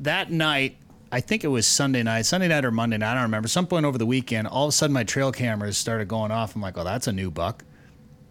that 0.00 0.30
night, 0.30 0.78
I 1.12 1.20
think 1.20 1.44
it 1.44 1.48
was 1.48 1.66
Sunday 1.66 2.02
night, 2.02 2.26
Sunday 2.26 2.48
night 2.48 2.64
or 2.64 2.70
Monday 2.70 2.96
night, 2.96 3.12
I 3.12 3.14
don't 3.14 3.24
remember. 3.24 3.48
Some 3.48 3.66
point 3.66 3.84
over 3.84 3.98
the 3.98 4.06
weekend, 4.06 4.48
all 4.48 4.64
of 4.64 4.68
a 4.70 4.72
sudden 4.72 4.94
my 4.94 5.04
trail 5.04 5.30
cameras 5.30 5.76
started 5.76 6.08
going 6.08 6.30
off. 6.30 6.54
I'm 6.54 6.62
like, 6.62 6.78
oh, 6.78 6.84
that's 6.84 7.06
a 7.06 7.12
new 7.12 7.30
buck. 7.30 7.64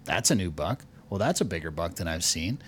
That's 0.05 0.31
a 0.31 0.35
new 0.35 0.51
buck. 0.51 0.83
Well, 1.09 1.19
that's 1.19 1.41
a 1.41 1.45
bigger 1.45 1.69
buck 1.69 1.95
than 1.95 2.07
I've 2.07 2.23
seen. 2.23 2.59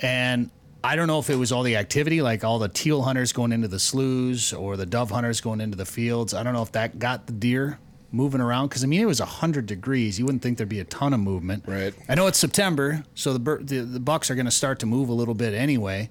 And 0.00 0.50
I 0.84 0.96
don't 0.96 1.06
know 1.06 1.18
if 1.18 1.30
it 1.30 1.36
was 1.36 1.52
all 1.52 1.62
the 1.62 1.76
activity, 1.76 2.22
like 2.22 2.42
all 2.42 2.58
the 2.58 2.68
teal 2.68 3.02
hunters 3.02 3.32
going 3.32 3.52
into 3.52 3.68
the 3.68 3.78
sloughs 3.78 4.52
or 4.52 4.76
the 4.76 4.86
dove 4.86 5.10
hunters 5.10 5.40
going 5.40 5.60
into 5.60 5.76
the 5.76 5.86
fields. 5.86 6.34
I 6.34 6.42
don't 6.42 6.52
know 6.52 6.62
if 6.62 6.72
that 6.72 6.98
got 6.98 7.26
the 7.26 7.32
deer 7.32 7.78
moving 8.10 8.40
around 8.40 8.68
because 8.68 8.84
I 8.84 8.86
mean 8.86 9.00
it 9.00 9.06
was 9.06 9.20
100 9.20 9.66
degrees. 9.66 10.18
You 10.18 10.26
wouldn't 10.26 10.42
think 10.42 10.58
there'd 10.58 10.68
be 10.68 10.80
a 10.80 10.84
ton 10.84 11.12
of 11.12 11.20
movement. 11.20 11.64
Right. 11.66 11.94
I 12.08 12.14
know 12.14 12.26
it's 12.26 12.38
September, 12.38 13.04
so 13.14 13.32
the 13.32 13.58
the, 13.62 13.80
the 13.80 14.00
bucks 14.00 14.30
are 14.30 14.34
going 14.34 14.46
to 14.46 14.52
start 14.52 14.80
to 14.80 14.86
move 14.86 15.08
a 15.08 15.14
little 15.14 15.34
bit 15.34 15.54
anyway, 15.54 16.10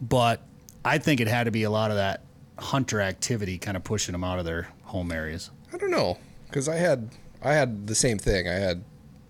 but 0.00 0.42
I 0.84 0.98
think 0.98 1.20
it 1.20 1.28
had 1.28 1.44
to 1.44 1.50
be 1.50 1.64
a 1.64 1.70
lot 1.70 1.90
of 1.90 1.96
that 1.96 2.22
hunter 2.58 3.00
activity 3.00 3.58
kind 3.58 3.76
of 3.76 3.84
pushing 3.84 4.12
them 4.12 4.24
out 4.24 4.38
of 4.38 4.44
their 4.44 4.68
home 4.84 5.12
areas. 5.12 5.50
I 5.72 5.76
don't 5.76 5.90
know, 5.90 6.18
because 6.46 6.68
I 6.68 6.76
had 6.76 7.10
I 7.42 7.52
had 7.52 7.86
the 7.86 7.94
same 7.94 8.18
thing. 8.18 8.48
I 8.48 8.54
had 8.54 8.82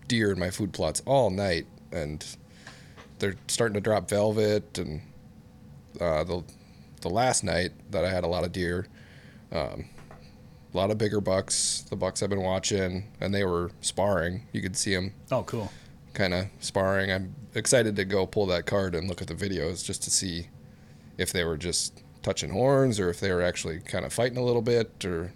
deer 0.09 0.33
in 0.33 0.39
my 0.39 0.51
food 0.51 0.73
plots 0.73 1.03
all 1.07 1.31
night, 1.31 1.67
and 1.93 2.25
they're 3.19 3.35
starting 3.49 3.75
to 3.75 3.81
drop 3.81 4.09
velvet. 4.09 4.79
And 4.79 5.01
uh, 6.01 6.25
the 6.25 6.43
the 7.03 7.09
last 7.11 7.45
night 7.45 7.73
that 7.91 8.05
I 8.05 8.11
had 8.11 8.25
a 8.25 8.29
lot 8.29 8.45
of 8.45 8.53
deer, 8.53 8.87
um, 9.53 9.85
a 10.73 10.77
lot 10.77 10.91
of 10.91 10.99
bigger 10.99 11.21
bucks. 11.21 11.85
The 11.89 11.97
bucks 11.97 12.23
I've 12.23 12.31
been 12.31 12.43
watching, 12.43 13.09
and 13.21 13.35
they 13.35 13.45
were 13.45 13.71
sparring. 13.81 14.47
You 14.53 14.63
could 14.63 14.77
see 14.77 14.95
them 14.95 15.13
Oh, 15.31 15.43
cool. 15.45 15.71
kind 16.15 16.35
of 16.35 16.47
sparring. 16.61 17.11
I'm 17.13 17.35
excited 17.55 17.97
to 17.97 18.05
go 18.05 18.27
pull 18.27 18.47
that 18.47 18.67
card 18.67 18.95
and 18.95 19.09
look 19.09 19.23
at 19.23 19.29
the 19.29 19.35
videos 19.35 19.85
just 19.85 20.03
to 20.05 20.11
see 20.11 20.49
if 21.19 21.33
they 21.33 21.45
were 21.45 21.57
just 21.57 22.03
touching 22.23 22.51
horns 22.51 22.99
or 23.01 23.09
if 23.09 23.21
they 23.21 23.31
were 23.33 23.43
actually 23.43 23.79
kind 23.81 24.05
of 24.05 24.13
fighting 24.13 24.37
a 24.37 24.43
little 24.45 24.61
bit 24.63 25.05
or 25.05 25.33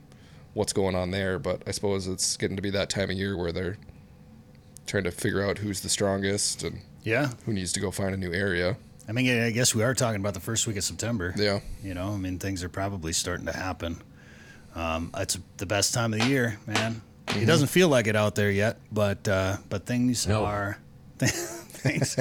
what's 0.54 0.72
going 0.72 0.94
on 0.96 1.10
there. 1.12 1.38
But 1.38 1.62
I 1.66 1.70
suppose 1.70 2.06
it's 2.06 2.36
getting 2.36 2.56
to 2.56 2.62
be 2.62 2.70
that 2.70 2.90
time 2.90 3.10
of 3.10 3.16
year 3.16 3.36
where 3.36 3.52
they're 3.52 3.78
trying 4.86 5.04
to 5.04 5.10
figure 5.12 5.42
out 5.42 5.58
who's 5.58 5.80
the 5.82 5.88
strongest 5.88 6.62
and 6.64 6.80
Yeah. 7.02 7.30
who 7.46 7.52
needs 7.52 7.72
to 7.72 7.80
go 7.80 7.90
find 7.90 8.14
a 8.14 8.16
new 8.16 8.32
area. 8.32 8.76
I 9.08 9.12
mean, 9.12 9.42
I 9.42 9.50
guess 9.50 9.74
we 9.74 9.82
are 9.82 9.94
talking 9.94 10.20
about 10.20 10.34
the 10.34 10.40
first 10.40 10.66
week 10.66 10.76
of 10.76 10.84
September. 10.84 11.34
Yeah. 11.36 11.60
You 11.82 11.94
know, 11.94 12.12
I 12.12 12.16
mean, 12.16 12.38
things 12.38 12.62
are 12.62 12.68
probably 12.68 13.12
starting 13.12 13.46
to 13.46 13.52
happen. 13.52 14.00
Um, 14.74 15.10
it's 15.16 15.38
the 15.56 15.66
best 15.66 15.94
time 15.94 16.12
of 16.12 16.20
the 16.20 16.26
year, 16.26 16.58
man. 16.66 17.02
It 17.28 17.46
doesn't 17.46 17.68
feel 17.68 17.88
like 17.88 18.06
it 18.06 18.16
out 18.16 18.34
there 18.34 18.50
yet, 18.50 18.78
but 18.92 19.26
uh, 19.28 19.56
but 19.68 19.86
things 19.86 20.28
are 20.28 20.78
things 21.18 22.16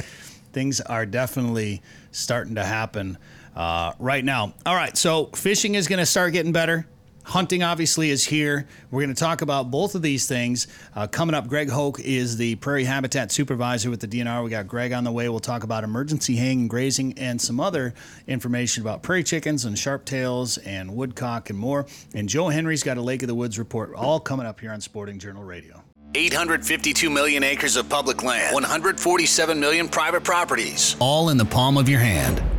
things 0.54 0.82
are 0.82 1.06
definitely 1.06 1.82
starting 2.12 2.56
to 2.56 2.64
happen 2.64 3.18
uh, 3.56 3.94
right 4.00 4.24
now. 4.24 4.54
All 4.66 4.76
right, 4.76 4.96
so 4.96 5.26
fishing 5.28 5.76
is 5.76 5.88
going 5.88 6.00
to 6.00 6.06
start 6.06 6.34
getting 6.34 6.52
better. 6.52 6.88
Hunting 7.30 7.62
obviously 7.62 8.10
is 8.10 8.26
here. 8.26 8.66
We're 8.90 9.04
going 9.04 9.14
to 9.14 9.20
talk 9.20 9.44
about 9.44 9.70
both 9.70 9.94
of 9.94 10.02
these 10.02 10.28
things 10.28 10.66
uh, 10.96 11.06
coming 11.06 11.36
up. 11.36 11.48
Greg 11.48 11.70
Hoch 11.70 12.00
is 12.00 12.38
the 12.38 12.56
prairie 12.56 12.86
habitat 12.86 13.32
supervisor 13.32 13.92
with 13.92 14.00
the 14.00 14.08
DNR. 14.08 14.44
We 14.44 14.50
got 14.50 14.68
Greg 14.68 14.94
on 14.94 15.04
the 15.04 15.12
way. 15.12 15.30
We'll 15.30 15.40
talk 15.40 15.64
about 15.64 15.84
emergency 15.84 16.36
haying 16.38 16.68
grazing 16.68 17.20
and 17.20 17.40
some 17.40 17.60
other 17.60 17.94
information 18.26 18.82
about 18.82 19.04
prairie 19.04 19.24
chickens 19.24 19.66
and 19.66 19.76
sharptails 19.76 20.58
and 20.66 20.96
woodcock 20.96 21.52
and 21.52 21.60
more. 21.60 21.86
And 22.16 22.28
Joe 22.28 22.50
Henry's 22.50 22.82
got 22.82 22.98
a 22.98 23.02
Lake 23.02 23.22
of 23.22 23.28
the 23.28 23.36
Woods 23.36 23.60
report 23.60 23.94
all 23.94 24.20
coming 24.20 24.48
up 24.48 24.60
here 24.60 24.72
on 24.72 24.82
Sporting 24.82 25.20
Journal 25.20 25.44
Radio. 25.44 25.84
852 26.16 27.12
million 27.12 27.44
acres 27.44 27.76
of 27.76 27.88
public 27.88 28.24
land, 28.24 28.56
147 28.56 29.60
million 29.60 29.88
private 29.88 30.24
properties, 30.24 30.96
all 31.00 31.30
in 31.30 31.38
the 31.38 31.46
palm 31.46 31.78
of 31.78 31.88
your 31.88 32.00
hand. 32.00 32.42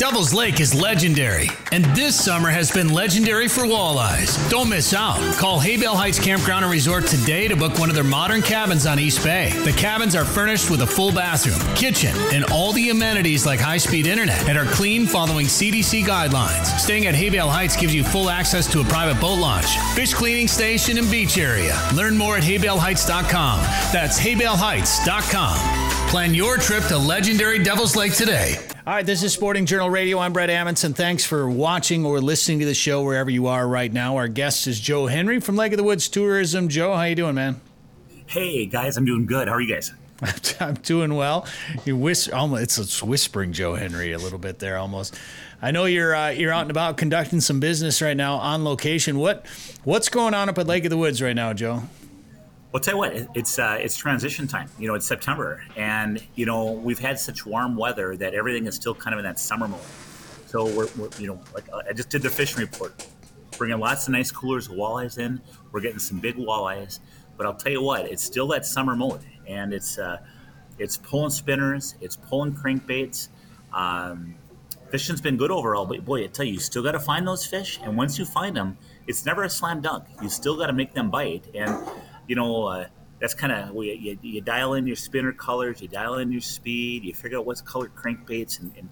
Devil's 0.00 0.32
Lake 0.32 0.60
is 0.60 0.74
legendary, 0.74 1.50
and 1.72 1.84
this 1.94 2.18
summer 2.18 2.48
has 2.48 2.70
been 2.70 2.88
legendary 2.88 3.48
for 3.48 3.64
walleyes. 3.64 4.48
Don't 4.48 4.70
miss 4.70 4.94
out. 4.94 5.20
Call 5.36 5.60
Haybale 5.60 5.94
Heights 5.94 6.18
Campground 6.18 6.64
and 6.64 6.72
Resort 6.72 7.06
today 7.06 7.48
to 7.48 7.54
book 7.54 7.78
one 7.78 7.90
of 7.90 7.94
their 7.94 8.02
modern 8.02 8.40
cabins 8.40 8.86
on 8.86 8.98
East 8.98 9.22
Bay. 9.22 9.50
The 9.62 9.72
cabins 9.72 10.16
are 10.16 10.24
furnished 10.24 10.70
with 10.70 10.80
a 10.80 10.86
full 10.86 11.12
bathroom, 11.12 11.60
kitchen, 11.76 12.16
and 12.32 12.46
all 12.46 12.72
the 12.72 12.88
amenities 12.88 13.44
like 13.44 13.60
high 13.60 13.76
speed 13.76 14.06
internet 14.06 14.48
and 14.48 14.56
are 14.56 14.64
clean 14.64 15.06
following 15.06 15.44
CDC 15.44 16.02
guidelines. 16.04 16.64
Staying 16.78 17.06
at 17.06 17.14
Haybale 17.14 17.50
Heights 17.50 17.76
gives 17.76 17.94
you 17.94 18.02
full 18.02 18.30
access 18.30 18.66
to 18.72 18.80
a 18.80 18.84
private 18.84 19.20
boat 19.20 19.38
launch, 19.38 19.76
fish 19.94 20.14
cleaning 20.14 20.48
station, 20.48 20.96
and 20.96 21.10
beach 21.10 21.36
area. 21.36 21.78
Learn 21.92 22.16
more 22.16 22.38
at 22.38 22.42
haybaleheights.com. 22.42 23.60
That's 23.92 24.18
haybaleheights.com. 24.18 26.08
Plan 26.08 26.32
your 26.32 26.56
trip 26.56 26.84
to 26.84 26.96
legendary 26.96 27.62
Devil's 27.62 27.96
Lake 27.96 28.14
today. 28.14 28.56
All 28.90 28.96
right, 28.96 29.06
this 29.06 29.22
is 29.22 29.32
Sporting 29.32 29.66
Journal 29.66 29.88
Radio. 29.88 30.18
I'm 30.18 30.32
Brett 30.32 30.50
Amundson. 30.50 30.96
Thanks 30.96 31.24
for 31.24 31.48
watching 31.48 32.04
or 32.04 32.20
listening 32.20 32.58
to 32.58 32.66
the 32.66 32.74
show 32.74 33.04
wherever 33.04 33.30
you 33.30 33.46
are 33.46 33.68
right 33.68 33.92
now. 33.92 34.16
Our 34.16 34.26
guest 34.26 34.66
is 34.66 34.80
Joe 34.80 35.06
Henry 35.06 35.38
from 35.38 35.54
Lake 35.54 35.72
of 35.72 35.76
the 35.76 35.84
Woods 35.84 36.08
Tourism. 36.08 36.68
Joe, 36.68 36.96
how 36.96 37.04
you 37.04 37.14
doing, 37.14 37.36
man? 37.36 37.60
Hey 38.26 38.66
guys, 38.66 38.96
I'm 38.96 39.04
doing 39.04 39.26
good. 39.26 39.46
How 39.46 39.54
are 39.54 39.60
you 39.60 39.72
guys? 39.72 39.92
I'm 40.60 40.74
doing 40.74 41.14
well. 41.14 41.46
You 41.84 41.96
whisper, 41.96 42.34
almost 42.34 42.78
it's 42.80 43.00
whispering 43.00 43.52
Joe 43.52 43.76
Henry 43.76 44.10
a 44.10 44.18
little 44.18 44.40
bit 44.40 44.58
there, 44.58 44.76
almost. 44.76 45.16
I 45.62 45.70
know 45.70 45.84
you're 45.84 46.12
uh, 46.12 46.30
you're 46.30 46.52
out 46.52 46.62
and 46.62 46.72
about 46.72 46.96
conducting 46.96 47.40
some 47.40 47.60
business 47.60 48.02
right 48.02 48.16
now 48.16 48.38
on 48.38 48.64
location. 48.64 49.20
What 49.20 49.46
what's 49.84 50.08
going 50.08 50.34
on 50.34 50.48
up 50.48 50.58
at 50.58 50.66
Lake 50.66 50.82
of 50.82 50.90
the 50.90 50.98
Woods 50.98 51.22
right 51.22 51.36
now, 51.36 51.52
Joe? 51.52 51.84
Well, 52.72 52.80
tell 52.80 52.94
you 52.94 52.98
what, 52.98 53.28
it's 53.34 53.58
uh, 53.58 53.78
it's 53.80 53.96
transition 53.96 54.46
time. 54.46 54.70
You 54.78 54.86
know, 54.86 54.94
it's 54.94 55.06
September, 55.06 55.64
and 55.76 56.22
you 56.36 56.46
know 56.46 56.70
we've 56.70 57.00
had 57.00 57.18
such 57.18 57.44
warm 57.44 57.76
weather 57.76 58.16
that 58.16 58.32
everything 58.32 58.66
is 58.66 58.76
still 58.76 58.94
kind 58.94 59.12
of 59.12 59.18
in 59.18 59.24
that 59.24 59.40
summer 59.40 59.66
mode. 59.66 59.80
So 60.46 60.66
we're, 60.66 60.86
we're 60.96 61.10
you 61.18 61.26
know, 61.26 61.40
like 61.52 61.68
uh, 61.72 61.82
I 61.88 61.92
just 61.92 62.10
did 62.10 62.22
the 62.22 62.30
fishing 62.30 62.60
report, 62.60 63.08
bringing 63.58 63.80
lots 63.80 64.06
of 64.06 64.12
nice 64.12 64.30
coolers 64.30 64.68
of 64.68 64.74
walleyes 64.74 65.18
in. 65.18 65.40
We're 65.72 65.80
getting 65.80 65.98
some 65.98 66.20
big 66.20 66.36
walleyes, 66.36 67.00
but 67.36 67.44
I'll 67.44 67.56
tell 67.56 67.72
you 67.72 67.82
what, 67.82 68.06
it's 68.06 68.22
still 68.22 68.46
that 68.48 68.64
summer 68.64 68.94
mode, 68.94 69.24
and 69.48 69.74
it's 69.74 69.98
uh, 69.98 70.18
it's 70.78 70.96
pulling 70.96 71.30
spinners, 71.30 71.96
it's 72.00 72.14
pulling 72.14 72.54
crankbaits. 72.54 73.30
Um, 73.72 74.36
fishing's 74.90 75.20
been 75.20 75.36
good 75.36 75.50
overall, 75.50 75.86
but 75.86 76.04
boy, 76.04 76.22
I 76.22 76.28
tell 76.28 76.46
you, 76.46 76.52
you 76.52 76.60
still 76.60 76.84
got 76.84 76.92
to 76.92 77.00
find 77.00 77.26
those 77.26 77.44
fish, 77.44 77.80
and 77.82 77.96
once 77.96 78.16
you 78.16 78.24
find 78.24 78.56
them, 78.56 78.78
it's 79.08 79.26
never 79.26 79.42
a 79.42 79.50
slam 79.50 79.80
dunk. 79.80 80.04
You 80.22 80.28
still 80.28 80.56
got 80.56 80.68
to 80.68 80.72
make 80.72 80.94
them 80.94 81.10
bite, 81.10 81.46
and 81.52 81.76
you 82.30 82.36
know, 82.36 82.66
uh, 82.66 82.86
that's 83.18 83.34
kind 83.34 83.52
of 83.52 83.74
you, 83.74 84.16
you, 84.22 84.40
dial 84.40 84.74
in 84.74 84.86
your 84.86 84.94
spinner 84.94 85.32
colors, 85.32 85.82
you 85.82 85.88
dial 85.88 86.18
in 86.18 86.30
your 86.30 86.40
speed, 86.40 87.02
you 87.02 87.12
figure 87.12 87.38
out 87.38 87.44
what's 87.44 87.60
colored 87.60 87.92
crankbaits, 87.96 88.60
and, 88.60 88.72
and, 88.78 88.88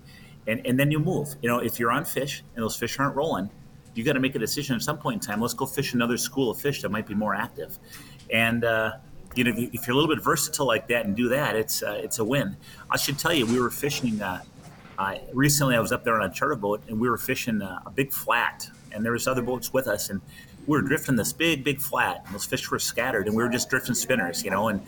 and, 0.49 0.67
and 0.67 0.79
then 0.79 0.91
you 0.91 0.99
move. 0.99 1.37
You 1.41 1.49
know, 1.49 1.61
if 1.61 1.79
you're 1.79 1.93
on 1.93 2.05
fish 2.05 2.43
and 2.57 2.65
those 2.65 2.75
fish 2.75 2.99
aren't 2.99 3.15
rolling, 3.15 3.49
you 3.95 4.03
got 4.03 4.15
to 4.15 4.21
make 4.21 4.35
a 4.35 4.41
decision 4.41 4.75
at 4.75 4.83
some 4.83 4.99
point 4.99 5.23
in 5.23 5.27
time. 5.29 5.41
Let's 5.41 5.55
go 5.55 5.67
fish 5.67 5.95
another 5.95 6.17
school 6.17 6.51
of 6.51 6.61
fish 6.61 6.83
that 6.83 6.89
might 6.91 7.07
be 7.07 7.15
more 7.15 7.33
active. 7.33 7.79
And, 8.33 8.65
uh, 8.65 8.95
you 9.37 9.45
know, 9.45 9.53
if 9.57 9.87
you're 9.87 9.95
a 9.95 10.01
little 10.01 10.13
bit 10.13 10.23
versatile 10.23 10.67
like 10.67 10.89
that 10.89 11.07
and 11.07 11.15
do 11.15 11.29
that, 11.29 11.55
it's 11.55 11.85
uh, 11.85 12.01
it's 12.03 12.19
a 12.19 12.25
win. 12.25 12.57
I 12.91 12.97
should 12.97 13.21
tell 13.21 13.33
you, 13.33 13.47
we 13.47 13.61
were 13.61 13.71
fishing 13.71 14.21
uh, 14.21 14.43
recently. 15.33 15.77
I 15.77 15.81
was 15.81 15.93
up 15.93 16.03
there 16.03 16.21
on 16.21 16.29
a 16.29 16.35
charter 16.35 16.57
boat, 16.57 16.83
and 16.89 16.99
we 16.99 17.09
were 17.09 17.19
fishing 17.19 17.63
uh, 17.63 17.83
a 17.87 17.91
big 17.91 18.13
flat, 18.13 18.69
and 18.91 19.05
there 19.05 19.13
was 19.13 19.29
other 19.29 19.43
boats 19.43 19.73
with 19.73 19.87
us, 19.87 20.11
and 20.11 20.21
we 20.69 20.77
were 20.77 20.83
drifting 20.83 21.17
this 21.17 21.33
big, 21.33 21.65
big 21.65 21.81
flat, 21.81 22.23
and 22.27 22.35
those 22.35 22.45
fish 22.45 22.71
were 22.71 22.79
scattered, 22.79 23.27
and 23.27 23.35
we 23.35 23.43
were 23.43 23.49
just 23.49 23.71
drifting 23.71 23.95
spinners, 23.95 24.45
you 24.45 24.51
know, 24.51 24.69
and 24.69 24.87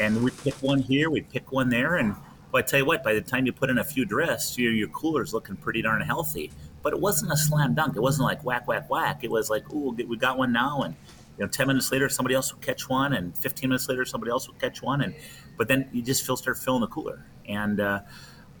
and 0.00 0.22
we 0.24 0.32
pick 0.32 0.54
one 0.54 0.80
here, 0.80 1.08
we 1.08 1.20
pick 1.20 1.52
one 1.52 1.68
there, 1.68 1.96
and 1.96 2.16
well, 2.50 2.60
I 2.60 2.62
tell 2.62 2.80
you 2.80 2.84
what, 2.84 3.04
by 3.04 3.14
the 3.14 3.20
time 3.20 3.46
you 3.46 3.52
put 3.52 3.70
in 3.70 3.78
a 3.78 3.84
few 3.84 4.04
drifts, 4.04 4.58
your 4.58 4.72
your 4.72 4.88
cooler's 4.88 5.32
looking 5.32 5.56
pretty 5.56 5.82
darn 5.82 6.02
healthy. 6.02 6.50
But 6.82 6.94
it 6.94 6.98
wasn't 6.98 7.30
a 7.30 7.36
slam 7.36 7.74
dunk. 7.74 7.94
It 7.94 8.00
wasn't 8.00 8.24
like 8.24 8.42
whack, 8.42 8.66
whack, 8.66 8.90
whack. 8.90 9.22
It 9.22 9.30
was 9.30 9.50
like, 9.50 9.70
ooh, 9.72 9.90
we 9.90 10.16
got 10.16 10.36
one 10.36 10.50
now, 10.52 10.82
and 10.82 10.96
you 11.38 11.44
know, 11.44 11.48
ten 11.48 11.68
minutes 11.68 11.92
later, 11.92 12.08
somebody 12.08 12.34
else 12.34 12.52
will 12.52 12.60
catch 12.60 12.88
one, 12.88 13.12
and 13.12 13.36
fifteen 13.38 13.70
minutes 13.70 13.88
later, 13.88 14.04
somebody 14.04 14.32
else 14.32 14.48
will 14.48 14.56
catch 14.56 14.82
one, 14.82 15.00
and 15.00 15.14
but 15.56 15.68
then 15.68 15.88
you 15.92 16.02
just 16.02 16.26
feel 16.26 16.36
start 16.36 16.58
filling 16.58 16.80
the 16.80 16.88
cooler, 16.88 17.24
and 17.48 17.78
uh, 17.78 18.00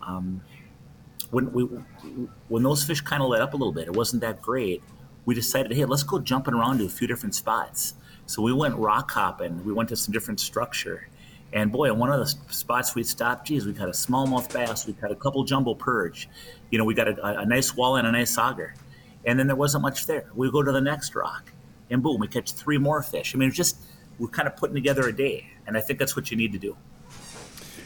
um, 0.06 0.40
when 1.32 1.50
we 1.52 1.64
when 2.46 2.62
those 2.62 2.84
fish 2.84 3.00
kind 3.00 3.24
of 3.24 3.28
let 3.28 3.42
up 3.42 3.54
a 3.54 3.56
little 3.56 3.72
bit, 3.72 3.88
it 3.88 3.96
wasn't 3.96 4.22
that 4.22 4.40
great 4.40 4.84
we 5.24 5.34
decided, 5.34 5.72
hey, 5.72 5.84
let's 5.84 6.02
go 6.02 6.18
jumping 6.18 6.54
around 6.54 6.78
to 6.78 6.86
a 6.86 6.88
few 6.88 7.06
different 7.06 7.34
spots. 7.34 7.94
So 8.26 8.42
we 8.42 8.52
went 8.52 8.76
rock 8.76 9.10
hopping. 9.10 9.64
We 9.64 9.72
went 9.72 9.88
to 9.90 9.96
some 9.96 10.12
different 10.12 10.40
structure. 10.40 11.08
And 11.52 11.72
boy, 11.72 11.90
in 11.90 11.98
one 11.98 12.12
of 12.12 12.20
the 12.20 12.26
spots 12.52 12.94
we 12.94 13.02
stopped, 13.02 13.48
geez, 13.48 13.66
we 13.66 13.72
got 13.72 13.88
a 13.88 13.92
smallmouth 13.92 14.52
bass, 14.52 14.86
we 14.86 14.92
got 14.92 15.10
a 15.10 15.16
couple 15.16 15.42
jumbo 15.44 15.74
perch, 15.74 16.28
you 16.70 16.78
know, 16.78 16.84
we 16.84 16.94
got 16.94 17.08
a, 17.08 17.40
a 17.40 17.44
nice 17.44 17.72
walleye 17.72 17.98
and 17.98 18.08
a 18.08 18.12
nice 18.12 18.36
sauger. 18.36 18.72
And 19.26 19.38
then 19.38 19.48
there 19.48 19.56
wasn't 19.56 19.82
much 19.82 20.06
there. 20.06 20.30
We 20.34 20.50
go 20.50 20.62
to 20.62 20.72
the 20.72 20.80
next 20.80 21.14
rock, 21.14 21.52
and 21.90 22.02
boom, 22.02 22.20
we 22.20 22.28
catch 22.28 22.52
three 22.52 22.78
more 22.78 23.02
fish. 23.02 23.34
I 23.34 23.38
mean, 23.38 23.48
it's 23.48 23.56
just 23.56 23.78
we're 24.18 24.28
kind 24.28 24.46
of 24.46 24.56
putting 24.56 24.74
together 24.74 25.08
a 25.08 25.12
day, 25.12 25.48
and 25.66 25.76
I 25.76 25.80
think 25.80 25.98
that's 25.98 26.14
what 26.14 26.30
you 26.30 26.36
need 26.36 26.52
to 26.52 26.58
do. 26.58 26.76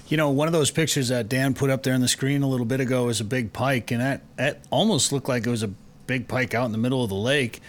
You 0.08 0.18
know, 0.18 0.28
one 0.28 0.46
of 0.46 0.52
those 0.52 0.70
pictures 0.70 1.08
that 1.08 1.30
Dan 1.30 1.54
put 1.54 1.70
up 1.70 1.82
there 1.82 1.94
on 1.94 2.02
the 2.02 2.08
screen 2.08 2.42
a 2.42 2.48
little 2.48 2.66
bit 2.66 2.80
ago 2.80 3.06
was 3.06 3.20
a 3.20 3.24
big 3.24 3.54
pike, 3.54 3.90
and 3.90 4.00
that, 4.02 4.20
that 4.36 4.60
almost 4.70 5.10
looked 5.10 5.28
like 5.28 5.46
it 5.46 5.50
was 5.50 5.62
a 5.62 5.70
big 6.06 6.28
pike 6.28 6.54
out 6.54 6.66
in 6.66 6.72
the 6.72 6.78
middle 6.78 7.02
of 7.02 7.08
the 7.08 7.16
lake. 7.16 7.60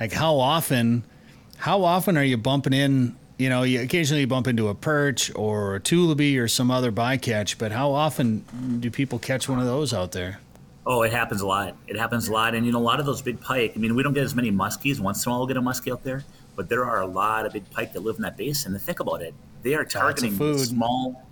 Like 0.00 0.12
how 0.12 0.36
often, 0.36 1.04
how 1.56 1.84
often 1.84 2.16
are 2.16 2.24
you 2.24 2.36
bumping 2.36 2.72
in? 2.72 3.16
You 3.38 3.48
know, 3.48 3.62
you 3.62 3.80
occasionally 3.80 4.24
bump 4.26 4.46
into 4.46 4.68
a 4.68 4.74
perch 4.74 5.34
or 5.34 5.76
a 5.76 5.80
tullibee 5.80 6.38
or 6.38 6.46
some 6.46 6.70
other 6.70 6.92
bycatch, 6.92 7.58
but 7.58 7.72
how 7.72 7.90
often 7.90 8.78
do 8.80 8.90
people 8.90 9.18
catch 9.18 9.48
one 9.48 9.58
of 9.58 9.66
those 9.66 9.92
out 9.92 10.12
there? 10.12 10.38
Oh, 10.86 11.02
it 11.02 11.12
happens 11.12 11.40
a 11.40 11.46
lot. 11.46 11.76
It 11.86 11.96
happens 11.96 12.28
a 12.28 12.32
lot, 12.32 12.54
and 12.54 12.66
you 12.66 12.72
know, 12.72 12.78
a 12.78 12.80
lot 12.80 13.00
of 13.00 13.06
those 13.06 13.22
big 13.22 13.40
pike. 13.40 13.72
I 13.74 13.78
mean, 13.78 13.94
we 13.94 14.02
don't 14.02 14.12
get 14.12 14.22
as 14.22 14.34
many 14.34 14.50
muskies. 14.50 15.00
Once 15.00 15.24
in 15.24 15.30
a 15.30 15.32
while, 15.32 15.40
we'll 15.40 15.46
get 15.46 15.56
a 15.56 15.62
muskie 15.62 15.90
out 15.90 16.04
there, 16.04 16.22
but 16.56 16.68
there 16.68 16.84
are 16.84 17.00
a 17.00 17.06
lot 17.06 17.46
of 17.46 17.54
big 17.54 17.68
pike 17.70 17.94
that 17.94 18.00
live 18.00 18.16
in 18.16 18.22
that 18.22 18.36
basin. 18.36 18.74
And 18.74 18.82
think 18.82 19.00
about 19.00 19.22
it; 19.22 19.34
they 19.62 19.74
are 19.74 19.84
targeting 19.84 20.36
small. 20.58 21.22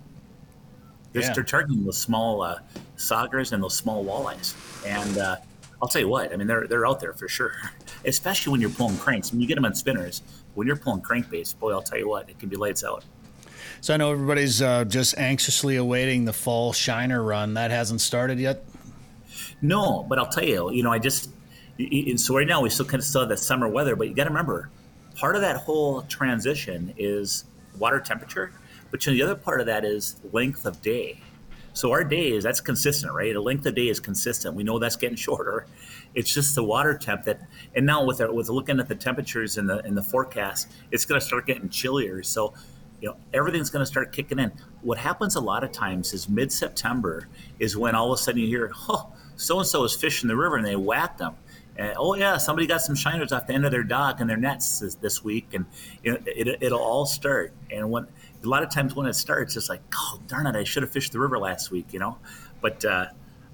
They're, 1.11 1.21
yeah. 1.21 1.33
targeting 1.33 1.85
those 1.85 1.99
small 1.99 2.41
uh, 2.41 2.59
saugers 2.97 3.51
and 3.51 3.61
those 3.61 3.75
small 3.75 4.03
walleyes, 4.03 4.55
and 4.87 5.17
uh, 5.19 5.35
I'll 5.83 5.89
tell 5.89 6.01
you 6.01 6.07
what. 6.07 6.31
I 6.31 6.37
mean, 6.37 6.47
they're 6.47 6.65
they're 6.65 6.87
out 6.87 7.01
there 7.01 7.11
for 7.11 7.27
sure, 7.27 7.51
especially 8.05 8.51
when 8.51 8.61
you're 8.61 8.69
pulling 8.69 8.97
cranks. 8.97 9.33
When 9.33 9.41
you 9.41 9.47
get 9.47 9.55
them 9.55 9.65
on 9.65 9.75
spinners, 9.75 10.23
when 10.53 10.65
you're 10.65 10.77
pulling 10.77 11.01
crankbaits, 11.01 11.59
boy, 11.59 11.73
I'll 11.73 11.81
tell 11.81 11.99
you 11.99 12.07
what, 12.07 12.29
it 12.29 12.39
can 12.39 12.47
be 12.47 12.55
lights 12.55 12.85
out. 12.85 13.03
So 13.81 13.93
I 13.93 13.97
know 13.97 14.13
everybody's 14.13 14.61
uh, 14.61 14.85
just 14.85 15.17
anxiously 15.17 15.75
awaiting 15.75 16.23
the 16.23 16.31
fall 16.31 16.71
shiner 16.71 17.21
run. 17.21 17.55
That 17.55 17.69
hasn't 17.69 17.99
started 17.99 18.39
yet. 18.39 18.63
No, 19.61 20.05
but 20.07 20.19
I'll 20.19 20.29
tell 20.29 20.45
you, 20.45 20.71
you 20.71 20.83
know, 20.83 20.91
I 20.93 20.99
just 20.99 21.29
and 21.77 22.17
so 22.17 22.37
right 22.37 22.47
now 22.47 22.61
we 22.61 22.69
still 22.69 22.85
kind 22.85 23.01
of 23.01 23.05
still 23.05 23.19
have 23.19 23.29
that 23.29 23.39
summer 23.39 23.67
weather, 23.67 23.97
but 23.97 24.07
you 24.07 24.13
got 24.13 24.23
to 24.23 24.29
remember, 24.29 24.69
part 25.15 25.35
of 25.35 25.41
that 25.41 25.57
whole 25.57 26.03
transition 26.03 26.93
is 26.97 27.43
water 27.77 27.99
temperature, 27.99 28.53
but 28.89 29.05
you 29.05 29.11
know, 29.11 29.17
the 29.17 29.31
other 29.31 29.35
part 29.35 29.59
of 29.59 29.65
that 29.65 29.83
is 29.83 30.15
length 30.31 30.65
of 30.65 30.81
day. 30.81 31.19
So 31.73 31.91
our 31.91 32.03
days, 32.03 32.43
that's 32.43 32.61
consistent, 32.61 33.13
right? 33.13 33.33
The 33.33 33.41
length 33.41 33.65
of 33.65 33.75
day 33.75 33.89
is 33.89 33.99
consistent. 33.99 34.55
We 34.55 34.63
know 34.63 34.77
that's 34.77 34.95
getting 34.95 35.17
shorter. 35.17 35.65
It's 36.13 36.31
just 36.31 36.53
the 36.53 36.63
water 36.63 36.95
temp 36.95 37.23
that, 37.25 37.41
and 37.75 37.85
now 37.85 38.05
with 38.05 38.21
with 38.31 38.49
looking 38.49 38.79
at 38.79 38.87
the 38.87 38.95
temperatures 38.95 39.57
in 39.57 39.65
the 39.65 39.79
in 39.85 39.95
the 39.95 40.03
forecast, 40.03 40.71
it's 40.91 41.05
going 41.05 41.19
to 41.19 41.25
start 41.25 41.47
getting 41.47 41.69
chillier. 41.69 42.21
So, 42.21 42.53
you 43.01 43.09
know, 43.09 43.17
everything's 43.33 43.71
going 43.71 43.81
to 43.81 43.87
start 43.87 44.13
kicking 44.13 44.37
in. 44.37 44.51
What 44.81 44.99
happens 44.99 45.35
a 45.35 45.41
lot 45.41 45.63
of 45.63 45.71
times 45.71 46.13
is 46.13 46.29
mid 46.29 46.51
September 46.51 47.27
is 47.57 47.75
when 47.75 47.95
all 47.95 48.13
of 48.13 48.19
a 48.19 48.21
sudden 48.21 48.41
you 48.41 48.47
hear, 48.47 48.71
oh, 48.87 49.11
so 49.35 49.57
and 49.57 49.67
so 49.67 49.83
is 49.83 49.95
fishing 49.95 50.27
the 50.27 50.35
river 50.35 50.57
and 50.57 50.65
they 50.65 50.75
whacked 50.75 51.17
them. 51.17 51.35
And, 51.75 51.95
oh 51.97 52.13
yeah, 52.13 52.37
somebody 52.37 52.67
got 52.67 52.81
some 52.81 52.95
shiners 52.95 53.31
off 53.31 53.47
the 53.47 53.53
end 53.53 53.65
of 53.65 53.71
their 53.71 53.83
dock 53.83 54.21
and 54.21 54.29
their 54.29 54.37
nets 54.37 54.79
this, 54.79 54.93
this 54.95 55.23
week, 55.23 55.47
and 55.53 55.65
you 56.03 56.11
know, 56.11 56.19
it, 56.27 56.61
it'll 56.61 56.79
all 56.79 57.07
start. 57.07 57.51
And 57.71 57.89
when 57.89 58.07
a 58.43 58.49
lot 58.49 58.63
of 58.63 58.69
times 58.69 58.95
when 58.95 59.07
it 59.07 59.13
starts, 59.13 59.55
it's 59.55 59.69
like, 59.69 59.81
oh 59.95 60.19
darn 60.27 60.47
it, 60.47 60.55
I 60.55 60.63
should 60.63 60.83
have 60.83 60.91
fished 60.91 61.11
the 61.11 61.19
river 61.19 61.37
last 61.39 61.71
week, 61.71 61.87
you 61.91 61.99
know. 61.99 62.17
But 62.61 62.83
uh, 62.85 63.07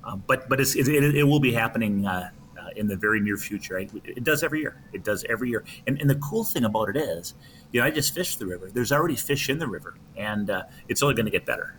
uh, 0.04 0.16
but 0.16 0.50
but 0.50 0.60
it, 0.60 0.76
it, 0.76 1.16
it, 1.16 1.24
will 1.24 1.40
be 1.40 1.54
happening 1.54 2.06
uh, 2.06 2.30
uh, 2.58 2.70
in 2.76 2.88
the 2.88 2.96
very 2.96 3.20
near 3.20 3.38
future. 3.38 3.76
Right? 3.76 3.92
It 4.04 4.24
does 4.24 4.44
every 4.44 4.62
year. 4.62 4.82
It 4.94 5.04
does 5.04 5.24
every 5.30 5.50
year. 5.50 5.64
And 5.88 6.00
and 6.00 6.10
the 6.10 6.16
cool 6.16 6.44
thing 6.44 6.64
about 6.66 6.90
it 6.90 6.98
is, 6.98 7.34
you 7.72 7.80
know, 7.80 7.86
I 7.86 7.92
just 7.92 8.14
fished 8.14 8.40
the 8.40 8.46
river. 8.46 8.70
There's 8.72 8.92
already 8.92 9.16
fish 9.16 9.50
in 9.50 9.60
the 9.60 9.68
river, 9.68 9.96
and 10.18 10.50
uh, 10.50 10.64
it's 10.88 11.04
only 11.04 11.16
going 11.16 11.26
to 11.26 11.32
get 11.32 11.46
better. 11.46 11.76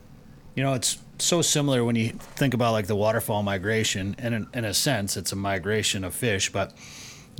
You 0.55 0.64
know, 0.64 0.75
it's 0.75 0.99
so 1.18 1.42
similar 1.42 1.85
when 1.85 1.96
you 1.96 2.11
think 2.11 2.55
about 2.55 2.73
like 2.73 2.87
the 2.87 2.96
waterfowl 2.96 3.42
migration, 3.42 4.16
and 4.18 4.35
in, 4.35 4.46
in 4.53 4.64
a 4.64 4.75
sense, 4.75 5.16
it's 5.16 5.33
a 5.33 5.37
migration 5.37 6.05
of 6.05 6.14
fish, 6.14 6.51
but 6.51 6.75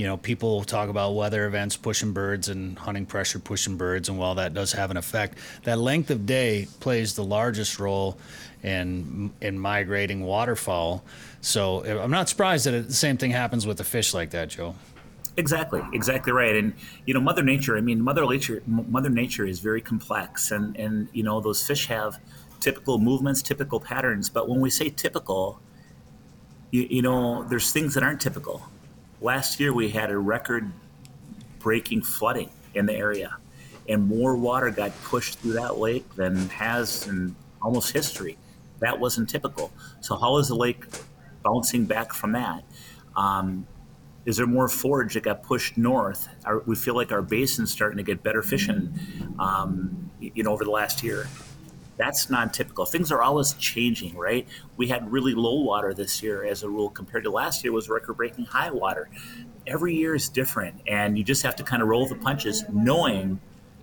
you 0.01 0.07
know, 0.07 0.17
people 0.17 0.65
talk 0.65 0.89
about 0.89 1.15
weather 1.15 1.45
events 1.45 1.77
pushing 1.77 2.15
birds 2.15 2.49
and 2.49 2.79
hunting 2.79 3.05
pressure 3.05 3.39
pushing 3.39 3.77
birds, 3.77 4.09
and 4.09 4.19
while 4.19 4.35
that 4.37 4.55
does 4.55 4.73
have 4.73 4.91
an 4.91 4.97
effect, 4.97 5.37
that 5.65 5.79
length 5.79 6.11
of 6.11 6.25
day 6.25 6.69
plays 6.81 7.15
the 7.17 7.23
largest 7.23 7.79
role 7.79 8.17
in 8.63 9.31
in 9.43 9.59
migrating 9.59 10.23
waterfowl. 10.23 11.05
So 11.43 11.81
eh, 11.81 12.03
I'm 12.03 12.11
not 12.11 12.31
surprised 12.31 12.65
that 12.65 12.89
the 12.89 12.95
same 12.95 13.19
thing 13.19 13.31
happens 13.31 13.67
with 13.67 13.79
a 13.79 13.85
fish 13.85 14.15
like 14.15 14.31
that, 14.31 14.49
Joe. 14.49 14.75
Exactly, 15.37 15.83
exactly 15.93 16.33
right. 16.33 16.57
And 16.57 16.73
you 17.05 17.13
know, 17.13 17.21
Mother 17.21 17.43
Nature. 17.43 17.77
I 17.77 17.83
mean, 17.83 18.01
Mother 18.01 18.27
Nature. 18.27 18.63
Mother 18.67 19.11
Nature 19.11 19.45
is 19.45 19.59
very 19.59 19.83
complex, 19.83 20.51
and 20.51 20.75
and 20.79 21.09
you 21.13 21.23
know, 21.23 21.43
those 21.43 21.63
fish 21.67 21.89
have 21.89 22.19
typical 22.59 22.99
movements, 22.99 23.43
typical 23.43 23.79
patterns. 23.79 24.31
But 24.31 24.49
when 24.49 24.63
we 24.63 24.71
say 24.71 24.89
typical, 24.89 25.61
you, 26.71 26.87
you 26.89 27.03
know, 27.03 27.45
there's 27.51 27.71
things 27.71 27.93
that 27.93 28.03
aren't 28.03 28.23
typical. 28.23 28.63
Last 29.23 29.61
year, 29.61 29.75
we 29.75 29.91
had 29.91 30.11
a 30.11 30.17
record-breaking 30.19 32.03
flooding 32.03 32.49
in 32.75 32.87
the 32.87 32.95
area, 32.95 33.37
and 33.87 34.09
more 34.09 34.35
water 34.35 34.71
got 34.71 34.93
pushed 35.05 35.41
through 35.41 35.53
that 35.55 35.77
lake 35.77 36.15
than 36.15 36.49
has 36.49 37.07
in 37.07 37.37
almost 37.61 37.93
history. 37.93 38.39
That 38.79 38.99
wasn't 38.99 39.29
typical. 39.29 39.73
So 40.01 40.17
how 40.17 40.39
is 40.39 40.49
the 40.49 40.55
lake 40.55 40.87
bouncing 41.43 41.85
back 41.85 42.15
from 42.15 42.33
that? 42.33 42.65
Um, 43.15 43.67
is 44.25 44.39
there 44.39 44.47
more 44.47 44.69
forage 44.69 45.13
that 45.15 45.25
got 45.25 45.43
pushed 45.43 45.77
north? 45.77 46.29
We 46.65 46.75
feel 46.75 46.95
like 46.95 47.13
our 47.13 47.21
basin's 47.21 47.71
starting 47.71 47.99
to 47.99 48.03
get 48.03 48.23
better 48.23 48.43
fishing, 48.43 48.99
um, 49.39 50.11
you 50.19 50.43
know, 50.43 50.53
over 50.53 50.65
the 50.65 50.71
last 50.71 51.03
year. 51.03 51.27
That's 52.01 52.31
non-typical. 52.31 52.87
Things 52.87 53.13
are 53.13 53.21
always 53.21 53.53
changing, 53.53 54.17
right? 54.17 54.49
We 54.79 54.89
had 54.89 55.13
really 55.13 55.35
low 55.35 55.61
water 55.61 55.93
this 55.93 56.23
year, 56.23 56.47
as 56.47 56.63
a 56.63 56.69
rule, 56.69 56.89
compared 56.89 57.25
to 57.25 57.31
last 57.31 57.63
year 57.63 57.75
was 57.75 57.91
record-breaking 57.91 58.47
high 58.47 58.71
water. 58.71 59.11
Every 59.67 59.95
year 59.95 60.15
is 60.15 60.31
different, 60.31 60.81
and 60.87 61.19
you 61.19 61.25
just 61.25 61.43
have 61.43 61.57
to 61.57 61.63
kind 61.63 61.83
of 61.83 61.89
roll 61.89 62.07
the 62.07 62.15
punches, 62.15 62.65
knowing 62.73 63.39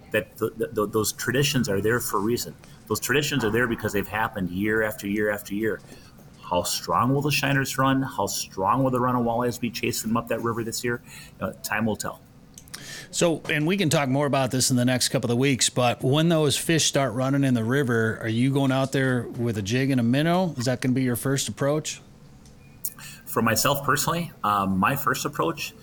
that 0.09 0.35
the, 0.37 0.49
the, 0.73 0.87
those 0.87 1.13
traditions 1.13 1.69
are 1.69 1.79
there 1.79 1.99
for 1.99 2.17
a 2.17 2.21
reason. 2.21 2.55
Those 2.87 2.99
traditions 2.99 3.43
are 3.45 3.51
there 3.51 3.67
because 3.67 3.93
they've 3.93 4.07
happened 4.07 4.49
year 4.49 4.81
after 4.81 5.05
year 5.07 5.29
after 5.29 5.53
year. 5.53 5.79
How 6.41 6.63
strong 6.63 7.13
will 7.13 7.21
the 7.21 7.29
shiners 7.29 7.77
run? 7.77 8.01
How 8.01 8.25
strong 8.25 8.83
will 8.83 8.89
the 8.89 8.99
run 8.99 9.15
of 9.15 9.25
walleyes 9.25 9.59
be 9.59 9.69
chasing 9.69 10.09
them 10.09 10.17
up 10.17 10.27
that 10.29 10.41
river 10.41 10.63
this 10.63 10.83
year? 10.83 11.03
Time 11.61 11.85
will 11.85 11.97
tell. 11.97 12.21
So, 13.11 13.41
and 13.49 13.65
we 13.65 13.77
can 13.77 13.89
talk 13.89 14.09
more 14.09 14.25
about 14.25 14.51
this 14.51 14.69
in 14.71 14.77
the 14.77 14.85
next 14.85 15.09
couple 15.09 15.31
of 15.31 15.37
weeks, 15.37 15.69
but 15.69 16.03
when 16.03 16.29
those 16.29 16.57
fish 16.57 16.85
start 16.85 17.13
running 17.13 17.43
in 17.43 17.53
the 17.53 17.63
river, 17.63 18.19
are 18.21 18.27
you 18.27 18.51
going 18.53 18.71
out 18.71 18.91
there 18.91 19.23
with 19.23 19.57
a 19.57 19.61
jig 19.61 19.91
and 19.91 19.99
a 19.99 20.03
minnow? 20.03 20.53
Is 20.57 20.65
that 20.65 20.81
going 20.81 20.93
to 20.93 20.95
be 20.95 21.03
your 21.03 21.15
first 21.15 21.47
approach? 21.47 22.01
For 23.25 23.41
myself 23.41 23.85
personally, 23.85 24.31
um, 24.43 24.77
my 24.77 24.95
first 24.95 25.25
approach 25.25 25.73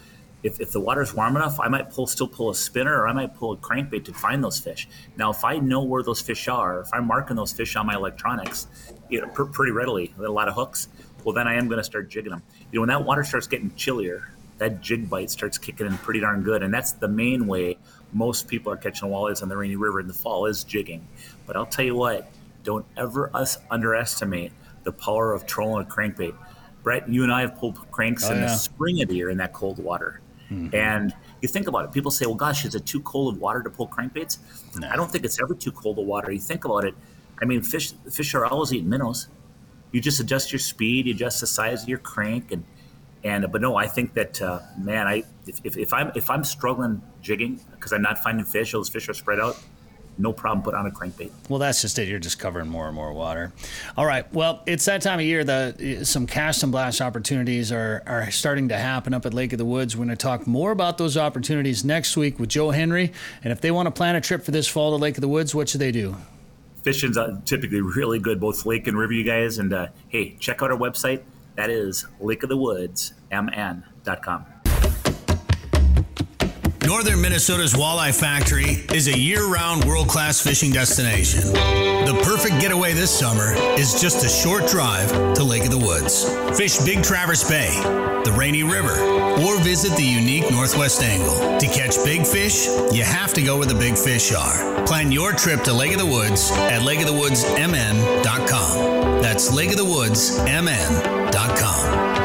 if, 0.44 0.60
if 0.60 0.72
the 0.72 0.80
water's 0.80 1.14
warm 1.14 1.36
enough, 1.36 1.58
I 1.58 1.68
might 1.68 1.90
pull 1.90 2.06
still 2.06 2.28
pull 2.28 2.50
a 2.50 2.54
spinner 2.54 3.00
or 3.00 3.08
I 3.08 3.14
might 3.14 3.34
pull 3.34 3.52
a 3.52 3.56
crankbait 3.56 4.04
to 4.04 4.12
find 4.12 4.44
those 4.44 4.60
fish. 4.60 4.86
Now, 5.16 5.30
if 5.30 5.42
I 5.42 5.56
know 5.56 5.82
where 5.82 6.02
those 6.02 6.20
fish 6.20 6.46
are, 6.48 6.80
if 6.80 6.92
I'm 6.92 7.06
marking 7.06 7.34
those 7.34 7.52
fish 7.52 7.74
on 7.76 7.86
my 7.86 7.94
electronics, 7.94 8.68
you 9.08 9.22
know, 9.22 9.28
pr- 9.28 9.44
pretty 9.44 9.72
readily 9.72 10.12
with 10.18 10.26
a 10.26 10.32
lot 10.32 10.48
of 10.48 10.54
hooks, 10.54 10.88
well, 11.24 11.34
then 11.34 11.48
I 11.48 11.54
am 11.54 11.66
going 11.66 11.78
to 11.78 11.84
start 11.84 12.10
jigging 12.10 12.30
them. 12.30 12.42
You 12.70 12.76
know, 12.76 12.80
when 12.82 12.88
that 12.90 13.04
water 13.04 13.24
starts 13.24 13.46
getting 13.46 13.74
chillier, 13.74 14.33
that 14.58 14.80
jig 14.80 15.10
bite 15.10 15.30
starts 15.30 15.58
kicking 15.58 15.86
in 15.86 15.96
pretty 15.98 16.20
darn 16.20 16.42
good, 16.42 16.62
and 16.62 16.72
that's 16.72 16.92
the 16.92 17.08
main 17.08 17.46
way 17.46 17.76
most 18.12 18.46
people 18.48 18.72
are 18.72 18.76
catching 18.76 19.08
walleyes 19.08 19.42
on 19.42 19.48
the 19.48 19.56
Rainy 19.56 19.76
River 19.76 20.00
in 20.00 20.06
the 20.06 20.14
fall 20.14 20.46
is 20.46 20.64
jigging. 20.64 21.06
But 21.46 21.56
I'll 21.56 21.66
tell 21.66 21.84
you 21.84 21.96
what, 21.96 22.30
don't 22.62 22.86
ever 22.96 23.30
us 23.34 23.58
underestimate 23.70 24.52
the 24.84 24.92
power 24.92 25.32
of 25.32 25.46
trolling 25.46 25.84
a 25.84 25.88
crankbait. 25.88 26.34
Brett, 26.82 27.08
you 27.08 27.22
and 27.22 27.32
I 27.32 27.40
have 27.40 27.56
pulled 27.56 27.90
cranks 27.90 28.28
oh, 28.28 28.32
in 28.32 28.40
yeah. 28.40 28.46
the 28.46 28.54
spring 28.54 29.02
of 29.02 29.08
the 29.08 29.16
year 29.16 29.30
in 29.30 29.38
that 29.38 29.52
cold 29.52 29.78
water. 29.78 30.20
Mm-hmm. 30.50 30.74
And 30.74 31.14
you 31.40 31.48
think 31.48 31.66
about 31.66 31.86
it, 31.86 31.92
people 31.92 32.10
say, 32.10 32.26
well, 32.26 32.34
gosh, 32.34 32.64
is 32.64 32.74
it 32.74 32.86
too 32.86 33.00
cold 33.00 33.34
of 33.34 33.40
water 33.40 33.62
to 33.62 33.70
pull 33.70 33.88
crankbaits? 33.88 34.38
No. 34.78 34.88
I 34.88 34.96
don't 34.96 35.10
think 35.10 35.24
it's 35.24 35.40
ever 35.42 35.54
too 35.54 35.72
cold 35.72 35.98
of 35.98 36.04
water. 36.04 36.30
You 36.30 36.38
think 36.38 36.64
about 36.64 36.84
it, 36.84 36.94
I 37.40 37.46
mean, 37.46 37.62
fish 37.62 37.92
fish 38.10 38.34
are 38.34 38.46
always 38.46 38.72
eating 38.72 38.88
minnows. 38.88 39.28
You 39.92 40.00
just 40.00 40.20
adjust 40.20 40.52
your 40.52 40.58
speed, 40.58 41.06
you 41.06 41.14
adjust 41.14 41.40
the 41.40 41.46
size 41.46 41.82
of 41.82 41.88
your 41.88 41.98
crank, 41.98 42.52
and 42.52 42.64
and 43.24 43.50
but 43.50 43.60
no, 43.60 43.76
I 43.76 43.86
think 43.86 44.14
that 44.14 44.40
uh, 44.40 44.60
man, 44.78 45.06
I 45.06 45.24
if, 45.46 45.60
if, 45.64 45.76
if 45.76 45.92
I'm 45.92 46.12
if 46.14 46.30
I'm 46.30 46.44
struggling 46.44 47.02
jigging 47.22 47.60
because 47.72 47.92
I'm 47.92 48.02
not 48.02 48.18
finding 48.18 48.44
fish, 48.44 48.72
those 48.72 48.88
fish 48.88 49.08
are 49.08 49.14
spread 49.14 49.40
out 49.40 49.58
no 50.18 50.32
problem 50.32 50.62
put 50.62 50.74
on 50.74 50.86
a 50.86 50.90
crankbait. 50.90 51.30
Well, 51.48 51.58
that's 51.58 51.82
just 51.82 51.98
it. 51.98 52.08
You're 52.08 52.18
just 52.18 52.38
covering 52.38 52.68
more 52.68 52.86
and 52.86 52.94
more 52.94 53.12
water. 53.12 53.52
All 53.96 54.06
right. 54.06 54.30
Well, 54.32 54.62
it's 54.66 54.84
that 54.84 55.02
time 55.02 55.18
of 55.18 55.24
year 55.24 55.44
that 55.44 56.06
some 56.06 56.26
cast 56.26 56.62
and 56.62 56.70
blast 56.70 57.00
opportunities 57.00 57.72
are, 57.72 58.02
are 58.06 58.30
starting 58.30 58.68
to 58.68 58.76
happen 58.76 59.14
up 59.14 59.26
at 59.26 59.34
Lake 59.34 59.52
of 59.52 59.58
the 59.58 59.64
Woods. 59.64 59.96
We're 59.96 60.04
going 60.04 60.16
to 60.16 60.22
talk 60.22 60.46
more 60.46 60.70
about 60.70 60.98
those 60.98 61.16
opportunities 61.16 61.84
next 61.84 62.16
week 62.16 62.38
with 62.38 62.48
Joe 62.48 62.70
Henry. 62.70 63.12
And 63.42 63.52
if 63.52 63.60
they 63.60 63.70
want 63.70 63.86
to 63.86 63.90
plan 63.90 64.16
a 64.16 64.20
trip 64.20 64.44
for 64.44 64.50
this 64.50 64.68
fall 64.68 64.96
to 64.96 65.02
Lake 65.02 65.16
of 65.16 65.20
the 65.20 65.28
Woods, 65.28 65.54
what 65.54 65.68
should 65.68 65.80
they 65.80 65.92
do? 65.92 66.16
Fishing's 66.82 67.16
uh, 67.16 67.40
typically 67.44 67.80
really 67.80 68.18
good, 68.18 68.40
both 68.40 68.66
lake 68.66 68.86
and 68.86 68.96
river, 68.96 69.14
you 69.14 69.24
guys. 69.24 69.58
And 69.58 69.72
uh, 69.72 69.88
hey, 70.08 70.36
check 70.38 70.62
out 70.62 70.70
our 70.70 70.76
website. 70.76 71.22
That 71.56 71.70
is 71.70 72.06
lakeofthewoodsmn.com. 72.20 74.53
Northern 76.86 77.20
Minnesota's 77.20 77.72
Walleye 77.72 78.14
Factory 78.14 78.84
is 78.94 79.08
a 79.08 79.18
year 79.18 79.46
round 79.46 79.86
world 79.86 80.06
class 80.08 80.38
fishing 80.40 80.70
destination. 80.70 81.40
The 81.52 82.20
perfect 82.24 82.60
getaway 82.60 82.92
this 82.92 83.10
summer 83.10 83.54
is 83.78 84.00
just 84.00 84.24
a 84.24 84.28
short 84.28 84.68
drive 84.68 85.08
to 85.34 85.42
Lake 85.42 85.64
of 85.64 85.70
the 85.70 85.78
Woods. 85.78 86.24
Fish 86.58 86.76
Big 86.84 87.02
Traverse 87.02 87.48
Bay, 87.48 87.70
the 88.24 88.32
Rainy 88.36 88.62
River, 88.64 89.00
or 89.40 89.58
visit 89.60 89.96
the 89.96 90.04
unique 90.04 90.50
Northwest 90.50 91.02
Angle. 91.02 91.58
To 91.58 91.66
catch 91.66 91.96
big 92.04 92.26
fish, 92.26 92.66
you 92.92 93.02
have 93.02 93.32
to 93.32 93.40
go 93.42 93.56
where 93.56 93.66
the 93.66 93.74
big 93.74 93.96
fish 93.96 94.34
are. 94.34 94.84
Plan 94.84 95.10
your 95.10 95.32
trip 95.32 95.62
to 95.62 95.72
Lake 95.72 95.92
of 95.92 95.98
the 95.98 96.04
Woods 96.06 96.50
at 96.52 96.82
lakeofthewoodsmn.com. 96.82 99.22
That's 99.22 99.50
lakeofthewoodsmn.com. 99.50 102.23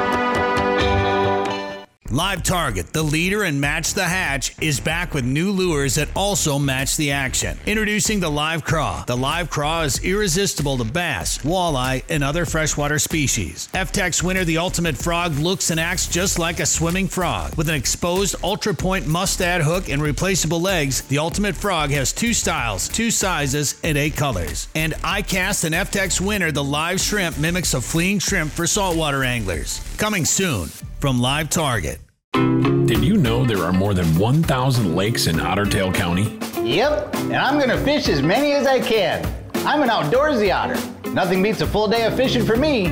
Live 2.12 2.41
Target, 2.41 2.91
the 2.91 3.04
leader 3.04 3.43
in 3.43 3.60
Match 3.60 3.93
the 3.93 4.06
Hatch, 4.06 4.60
is 4.60 4.80
back 4.80 5.13
with 5.13 5.24
new 5.24 5.52
lures 5.52 5.93
that 5.95 6.10
also 6.15 6.58
match 6.58 6.98
the 6.98 7.12
action. 7.12 7.56
Introducing 7.67 8.19
the 8.19 8.32
Live 8.32 8.63
Craw. 8.63 9.04
The 9.06 9.15
Live 9.15 9.52
Craw 9.52 9.84
is 9.84 10.04
irresistible 10.04 10.80
to 10.80 10.86
bass, 10.86 11.38
walleye, 11.39 12.02
and 12.10 12.24
other 12.24 12.48
freshwater 12.48 12.98
species. 12.98 13.69
EFTTEX 13.74 14.24
winner, 14.24 14.43
the 14.43 14.58
Ultimate 14.58 14.98
Frog, 14.98 15.38
looks 15.38 15.69
and 15.69 15.80
acts 15.80 16.08
just 16.08 16.39
like 16.39 16.60
a 16.60 16.65
swimming 16.65 17.08
frog. 17.08 17.54
With 17.56 17.69
an 17.69 17.76
exposed 17.76 18.36
ultra 18.43 18.74
point 18.74 19.06
mustad 19.06 19.62
hook 19.62 19.88
and 19.88 20.02
replaceable 20.02 20.62
legs, 20.62 21.04
the 21.04 21.19
Ultimate 21.19 21.56
Frog 21.56 21.91
has 21.91 22.12
two 22.12 22.34
styles, 22.34 22.88
two 22.88 23.12
sizes, 23.12 23.80
and 23.84 24.00
eight 24.00 24.15
colors. 24.15 24.67
And 24.74 24.93
iCast 24.93 25.63
and 25.63 25.76
EFTTEX 25.76 26.19
winner, 26.22 26.52
the 26.52 26.63
Live 26.63 27.00
Shrimp, 27.00 27.38
mimics 27.38 27.76
a 27.76 27.82
fleeing 27.82 28.17
shrimp 28.17 28.52
for 28.52 28.65
saltwater 28.65 29.24
anglers. 29.24 29.80
Coming 29.98 30.26
soon 30.26 30.72
from 31.00 31.22
Live 31.22 31.50
Target. 31.50 32.00
Did 32.34 33.06
you 33.06 33.16
know 33.16 33.46
there 33.46 33.64
are 33.64 33.72
more 33.72 33.94
than 33.94 34.06
1,000 34.18 34.96
lakes 34.98 35.28
in 35.28 35.40
Otter 35.40 35.66
Tail 35.66 35.94
County? 35.94 36.38
Yep, 36.62 37.16
and 37.16 37.38
I'm 37.38 37.58
gonna 37.58 37.78
fish 37.86 38.10
as 38.10 38.22
many 38.22 38.52
as 38.52 38.68
I 38.68 38.82
can. 38.82 39.26
I'm 39.66 39.82
an 39.82 39.88
outdoorsy 39.88 40.54
otter. 40.54 40.78
Nothing 41.12 41.42
beats 41.42 41.62
a 41.62 41.68
full 41.68 41.88
day 41.88 42.06
of 42.06 42.18
fishing 42.18 42.46
for 42.46 42.58
me. 42.58 42.88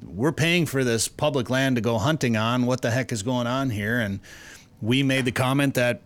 We're 0.00 0.30
paying 0.30 0.66
for 0.66 0.84
this 0.84 1.08
public 1.08 1.50
land 1.50 1.74
to 1.74 1.82
go 1.82 1.98
hunting 1.98 2.36
on. 2.36 2.66
What 2.66 2.82
the 2.82 2.92
heck 2.92 3.10
is 3.10 3.24
going 3.24 3.48
on 3.48 3.70
here? 3.70 3.98
And 3.98 4.20
we 4.80 5.02
made 5.02 5.24
the 5.24 5.32
comment 5.32 5.74
that 5.74 6.02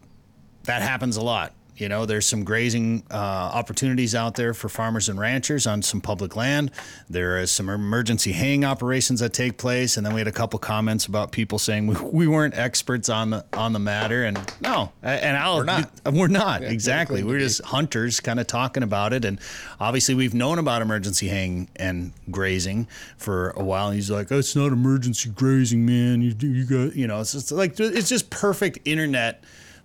that 0.65 0.81
happens 0.81 1.19
a 1.19 1.21
lot 1.21 1.53
You 1.83 1.89
know, 1.89 2.07
there's 2.07 2.29
some 2.29 2.45
grazing 2.45 3.03
uh, 3.11 3.17
opportunities 3.17 4.15
out 4.15 4.37
there 4.37 4.55
for 4.55 4.69
farmers 4.69 5.09
and 5.09 5.19
ranchers 5.19 5.67
on 5.67 5.83
some 5.83 6.01
public 6.01 6.37
land. 6.37 6.71
There 7.11 7.39
is 7.39 7.51
some 7.51 7.69
emergency 7.69 8.31
haying 8.31 8.65
operations 8.65 9.19
that 9.19 9.33
take 9.33 9.59
place, 9.59 9.97
and 9.97 10.07
then 10.07 10.15
we 10.15 10.21
had 10.21 10.29
a 10.29 10.33
couple 10.33 10.61
comments 10.61 11.07
about 11.07 11.33
people 11.33 11.59
saying 11.59 11.89
we, 11.89 11.97
we 11.97 12.29
weren't 12.29 12.55
experts 12.55 13.09
on 13.09 13.31
the 13.31 13.45
on 13.55 13.73
the 13.73 13.81
matter. 13.81 14.23
And 14.23 14.39
no, 14.61 14.93
and 15.03 15.37
I'll 15.37 15.57
we're 15.57 15.65
not. 15.65 15.91
We're 16.07 16.29
not 16.29 16.63
exactly. 16.63 17.25
We're 17.25 17.41
just 17.41 17.61
hunters, 17.65 18.21
kind 18.21 18.39
of 18.39 18.47
talking 18.47 18.85
about 18.85 19.13
it. 19.13 19.25
And 19.25 19.41
obviously, 19.81 20.15
we've 20.15 20.35
known 20.35 20.61
about 20.61 20.83
emergency 20.83 21.27
haying 21.27 21.69
and 21.75 22.13
grazing 22.31 22.87
for 23.17 23.51
a 23.51 23.65
while. 23.65 23.89
And 23.89 23.97
he's 23.97 24.09
like, 24.09 24.31
oh, 24.31 24.39
"It's 24.39 24.55
not 24.55 24.71
emergency 24.71 25.31
grazing, 25.31 25.85
man. 25.85 26.23
You 26.23 26.33
you 26.39 26.65
got 26.65 26.95
you 26.95 27.09
know." 27.09 27.21
It's 27.21 27.33
just 27.33 27.51
like 27.51 27.81
it's 27.81 28.09
just 28.09 28.31
perfect 28.31 28.79
internet 28.85 29.43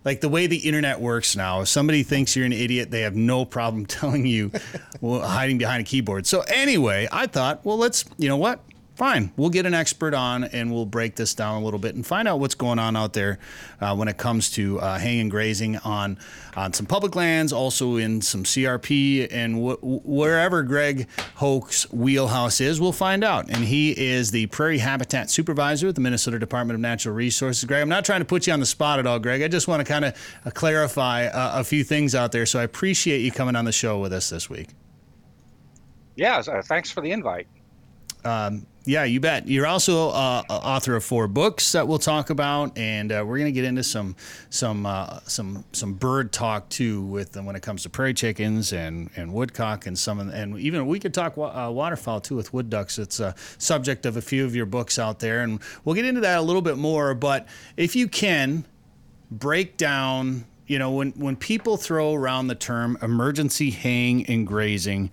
like 0.08 0.22
the 0.22 0.30
way 0.30 0.48
the 0.48 0.56
internet 0.56 1.02
works 1.02 1.36
now, 1.36 1.60
if 1.60 1.68
somebody 1.68 2.02
thinks 2.02 2.34
you're 2.34 2.46
an 2.46 2.54
idiot, 2.54 2.90
they 2.92 3.02
have 3.02 3.14
no 3.14 3.44
problem 3.44 3.86
telling 4.00 4.26
you 4.26 4.50
well, 5.02 5.20
hiding 5.20 5.58
behind 5.58 5.82
a 5.82 5.84
keyboard. 5.84 6.26
So 6.26 6.46
anyway, 6.48 7.10
I 7.12 7.28
thought, 7.28 7.66
well, 7.66 7.78
let's, 7.78 8.06
you 8.18 8.30
know 8.30 8.38
what? 8.38 8.62
Fine. 8.98 9.32
We'll 9.38 9.52
get 9.52 9.68
an 9.68 9.76
expert 9.76 10.16
on 10.16 10.46
and 10.46 10.74
we'll 10.74 10.88
break 10.88 11.18
this 11.18 11.36
down 11.36 11.62
a 11.62 11.64
little 11.64 11.80
bit 11.80 11.94
and 11.94 12.04
find 12.04 12.28
out 12.28 12.40
what's 12.40 12.56
going 12.56 12.80
on 12.80 12.96
out 12.96 13.14
there 13.14 13.38
uh, 13.80 13.96
when 13.96 14.08
it 14.08 14.18
comes 14.18 14.50
to 14.54 14.80
uh, 14.80 14.98
haying 14.98 15.30
grazing 15.30 15.78
on 15.78 16.18
on 16.56 16.74
some 16.74 16.88
public 16.88 17.16
lands, 17.16 17.54
also 17.54 17.98
in 17.98 18.24
some 18.24 18.44
CRP 18.44 19.28
and 19.30 19.54
wh- 19.54 19.84
wherever 20.04 20.64
Greg 20.64 21.08
Hoch's 21.36 21.84
wheelhouse 21.92 22.60
is. 22.60 22.82
We'll 22.82 22.92
find 22.92 23.24
out. 23.24 23.48
And 23.50 23.66
he 23.66 23.92
is 23.92 24.32
the 24.32 24.48
Prairie 24.48 24.80
Habitat 24.80 25.30
Supervisor 25.30 25.86
with 25.86 25.96
the 25.96 26.02
Minnesota 26.02 26.40
Department 26.40 26.74
of 26.74 26.82
Natural 26.82 27.14
Resources. 27.14 27.66
Greg, 27.66 27.84
I'm 27.84 27.90
not 27.90 28.04
trying 28.04 28.22
to 28.22 28.26
put 28.26 28.48
you 28.48 28.54
on 28.54 28.60
the 28.60 28.66
spot 28.66 28.98
at 28.98 29.06
all, 29.06 29.20
Greg. 29.20 29.44
I 29.44 29.48
just 29.48 29.68
want 29.68 29.86
to 29.86 29.86
kind 29.86 30.06
of 30.06 30.16
uh, 30.44 30.50
clarify 30.50 31.30
a 31.32 31.64
few 31.64 31.84
things 31.84 32.16
out 32.16 32.32
there. 32.32 32.48
So 32.48 32.60
I 32.60 32.64
appreciate 32.64 33.20
you 33.20 33.32
coming 33.32 33.56
on 33.56 33.66
the 33.66 33.72
show 33.72 34.00
with 34.00 34.12
us 34.12 34.32
this 34.32 34.50
week. 34.50 34.70
Yeah, 36.16 36.42
uh, 36.48 36.64
thanks 36.64 36.90
for 36.90 37.02
the 37.02 37.12
invite. 37.12 37.46
Um, 38.26 38.66
yeah, 38.88 39.04
you 39.04 39.20
bet. 39.20 39.48
You're 39.48 39.68
also 39.68 40.10
uh, 40.10 40.44
author 40.50 40.96
of 40.96 41.04
four 41.04 41.28
books 41.28 41.74
that 41.74 41.88
we'll 41.88 42.00
talk 42.00 42.30
about, 42.30 42.78
and 42.78 43.12
uh, 43.12 43.24
we're 43.28 43.38
going 43.38 43.50
to 43.50 43.52
get 43.52 43.66
into 43.66 43.84
some 43.84 44.16
some 44.50 44.86
uh, 44.86 45.20
some 45.26 45.66
some 45.74 45.94
bird 45.94 46.32
talk 46.32 46.70
too 46.70 47.02
with 47.02 47.34
them 47.34 47.46
when 47.46 47.58
it 47.58 47.62
comes 47.62 47.84
to 47.84 47.90
prairie 47.90 48.14
chickens 48.14 48.72
and, 48.72 49.10
and 49.18 49.34
woodcock 49.34 49.88
and 49.88 50.00
some 50.00 50.22
and 50.22 50.58
even 50.58 50.88
we 50.88 51.00
could 51.00 51.14
talk 51.14 51.36
wa- 51.36 51.68
uh, 51.68 51.70
waterfowl 51.70 52.22
too 52.22 52.38
with 52.38 52.54
wood 52.54 52.70
ducks. 52.70 52.98
It's 52.98 53.20
a 53.20 53.36
subject 53.58 54.06
of 54.06 54.16
a 54.16 54.22
few 54.22 54.46
of 54.46 54.56
your 54.56 54.66
books 54.66 54.98
out 54.98 55.20
there, 55.20 55.42
and 55.42 55.60
we'll 55.84 55.96
get 55.96 56.06
into 56.06 56.22
that 56.22 56.40
a 56.40 56.42
little 56.42 56.62
bit 56.62 56.78
more. 56.78 57.14
But 57.14 57.46
if 57.76 57.94
you 57.94 58.08
can 58.08 58.66
break 59.30 59.76
down, 59.76 60.46
you 60.66 60.80
know, 60.80 60.92
when 60.92 61.12
when 61.12 61.36
people 61.36 61.76
throw 61.76 62.14
around 62.14 62.48
the 62.48 62.56
term 62.56 62.98
emergency 63.02 63.70
haying 63.70 64.26
and 64.28 64.48
grazing 64.48 65.12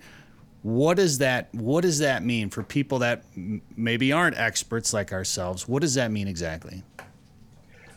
what 0.65 0.97
does 0.97 1.19
that 1.19 1.53
what 1.53 1.81
does 1.81 1.99
that 1.99 2.23
mean 2.23 2.49
for 2.49 2.63
people 2.63 2.97
that 2.97 3.23
maybe 3.75 4.11
aren't 4.11 4.35
experts 4.35 4.93
like 4.95 5.13
ourselves? 5.13 5.67
What 5.67 5.83
does 5.83 5.93
that 5.93 6.09
mean 6.09 6.27
exactly? 6.27 6.81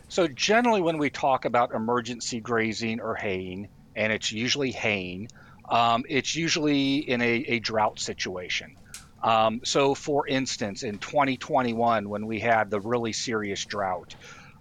So 0.07 0.27
generally 0.27 0.79
when 0.79 0.99
we 0.99 1.09
talk 1.09 1.45
about 1.45 1.73
emergency 1.73 2.39
grazing 2.39 3.01
or 3.01 3.15
haying 3.15 3.69
and 3.95 4.13
it's 4.13 4.31
usually 4.31 4.69
haying 4.69 5.29
um, 5.67 6.05
it's 6.07 6.35
usually 6.35 6.97
in 6.97 7.21
a, 7.21 7.43
a 7.47 7.59
drought 7.59 7.99
situation. 7.99 8.75
Um, 9.23 9.61
so 9.63 9.95
for 9.95 10.27
instance 10.27 10.83
in 10.83 10.99
2021 10.99 12.07
when 12.07 12.27
we 12.27 12.39
had 12.39 12.69
the 12.69 12.79
really 12.81 13.13
serious 13.13 13.65
drought 13.65 14.13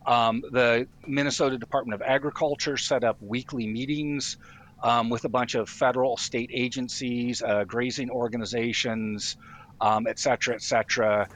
um, 0.07 0.43
the 0.51 0.89
minnesota 1.07 1.59
department 1.59 2.01
of 2.01 2.09
agriculture 2.09 2.79
set 2.79 3.05
up 3.05 3.21
weekly 3.21 3.67
meetings 3.67 4.39
um, 4.83 5.11
with 5.11 5.25
a 5.25 5.29
bunch 5.29 5.55
of 5.55 5.69
federal, 5.69 6.17
state 6.17 6.51
agencies, 6.53 7.43
uh, 7.43 7.65
grazing 7.65 8.11
organizations, 8.11 9.37
um, 9.81 10.07
et 10.07 10.19
cetera, 10.19 10.55
et 10.55 10.63
cetera, 10.63 11.29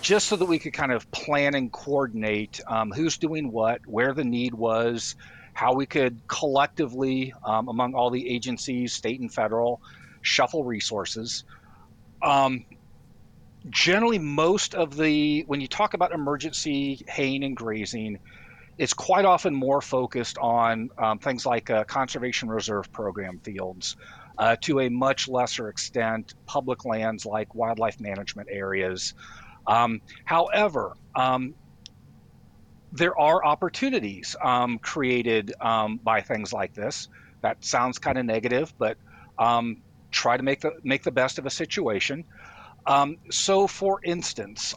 just 0.00 0.28
so 0.28 0.36
that 0.36 0.46
we 0.46 0.58
could 0.58 0.72
kind 0.72 0.92
of 0.92 1.10
plan 1.10 1.54
and 1.54 1.72
coordinate 1.72 2.60
um, 2.66 2.90
who's 2.90 3.18
doing 3.18 3.50
what, 3.50 3.80
where 3.86 4.14
the 4.14 4.24
need 4.24 4.54
was, 4.54 5.14
how 5.52 5.74
we 5.74 5.86
could 5.86 6.20
collectively, 6.26 7.32
um, 7.44 7.68
among 7.68 7.94
all 7.94 8.10
the 8.10 8.28
agencies, 8.28 8.92
state 8.92 9.20
and 9.20 9.32
federal, 9.32 9.80
shuffle 10.22 10.64
resources. 10.64 11.44
Um, 12.22 12.64
generally, 13.68 14.18
most 14.18 14.74
of 14.74 14.96
the, 14.96 15.42
when 15.46 15.60
you 15.60 15.68
talk 15.68 15.94
about 15.94 16.12
emergency 16.12 17.04
haying 17.08 17.44
and 17.44 17.56
grazing, 17.56 18.18
it's 18.78 18.92
quite 18.92 19.24
often 19.24 19.54
more 19.54 19.80
focused 19.80 20.38
on 20.38 20.88
um, 20.98 21.18
things 21.18 21.46
like 21.46 21.70
uh, 21.70 21.84
conservation 21.84 22.48
reserve 22.48 22.90
program 22.92 23.38
fields, 23.44 23.96
uh, 24.38 24.56
to 24.62 24.80
a 24.80 24.88
much 24.88 25.28
lesser 25.28 25.68
extent, 25.68 26.34
public 26.46 26.84
lands 26.84 27.24
like 27.24 27.54
wildlife 27.54 28.00
management 28.00 28.48
areas. 28.50 29.14
Um, 29.66 30.00
however, 30.24 30.92
um, 31.14 31.54
there 32.92 33.18
are 33.18 33.44
opportunities 33.44 34.36
um, 34.42 34.78
created 34.78 35.52
um, 35.60 36.00
by 36.02 36.20
things 36.20 36.52
like 36.52 36.74
this. 36.74 37.08
That 37.42 37.64
sounds 37.64 37.98
kind 37.98 38.18
of 38.18 38.24
negative, 38.24 38.72
but 38.78 38.96
um, 39.38 39.82
try 40.10 40.36
to 40.36 40.42
make 40.42 40.60
the 40.60 40.72
make 40.82 41.02
the 41.02 41.12
best 41.12 41.38
of 41.38 41.46
a 41.46 41.50
situation. 41.50 42.24
so, 43.30 43.66
for 43.66 44.00
instance, 44.04 44.74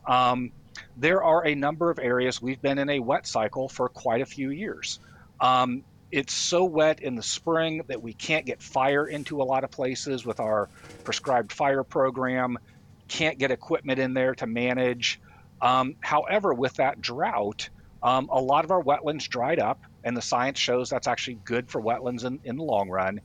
there 0.97 1.23
are 1.23 1.45
a 1.45 1.53
number 1.53 1.89
of 1.91 1.99
areas 1.99 2.41
we've 2.41 2.61
been 2.61 2.79
in 2.79 2.89
a 2.89 2.99
wet 2.99 3.27
cycle 3.27 3.69
for 3.69 3.87
quite 3.87 4.21
a 4.21 4.25
few 4.25 4.49
years. 4.49 4.99
Um, 5.39 5.83
it's 6.11 6.33
so 6.33 6.63
wet 6.63 7.01
in 7.01 7.15
the 7.15 7.23
spring 7.23 7.83
that 7.87 8.01
we 8.01 8.13
can't 8.13 8.45
get 8.45 8.61
fire 8.61 9.05
into 9.05 9.41
a 9.41 9.43
lot 9.43 9.63
of 9.63 9.69
places 9.71 10.25
with 10.25 10.39
our 10.39 10.69
prescribed 11.03 11.53
fire 11.53 11.83
program, 11.83 12.57
can't 13.07 13.37
get 13.37 13.51
equipment 13.51 13.99
in 13.99 14.13
there 14.13 14.33
to 14.35 14.47
manage. 14.47 15.19
Um, 15.61 15.95
however, 16.01 16.53
with 16.53 16.73
that 16.75 16.99
drought, 16.99 17.69
um, 18.01 18.29
a 18.31 18.41
lot 18.41 18.63
of 18.65 18.71
our 18.71 18.81
wetlands 18.81 19.27
dried 19.27 19.59
up, 19.59 19.79
and 20.03 20.15
the 20.15 20.21
science 20.21 20.57
shows 20.57 20.89
that's 20.89 21.07
actually 21.07 21.39
good 21.43 21.69
for 21.69 21.81
wetlands 21.81 22.25
in, 22.25 22.39
in 22.43 22.57
the 22.57 22.63
long 22.63 22.89
run. 22.89 23.19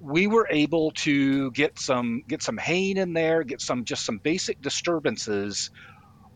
We 0.00 0.26
were 0.26 0.48
able 0.50 0.90
to 0.92 1.50
get 1.52 1.78
some 1.78 2.24
get 2.26 2.42
some 2.42 2.58
haying 2.58 2.96
in 2.96 3.12
there, 3.12 3.44
get 3.44 3.60
some 3.60 3.84
just 3.84 4.04
some 4.04 4.18
basic 4.18 4.60
disturbances 4.60 5.70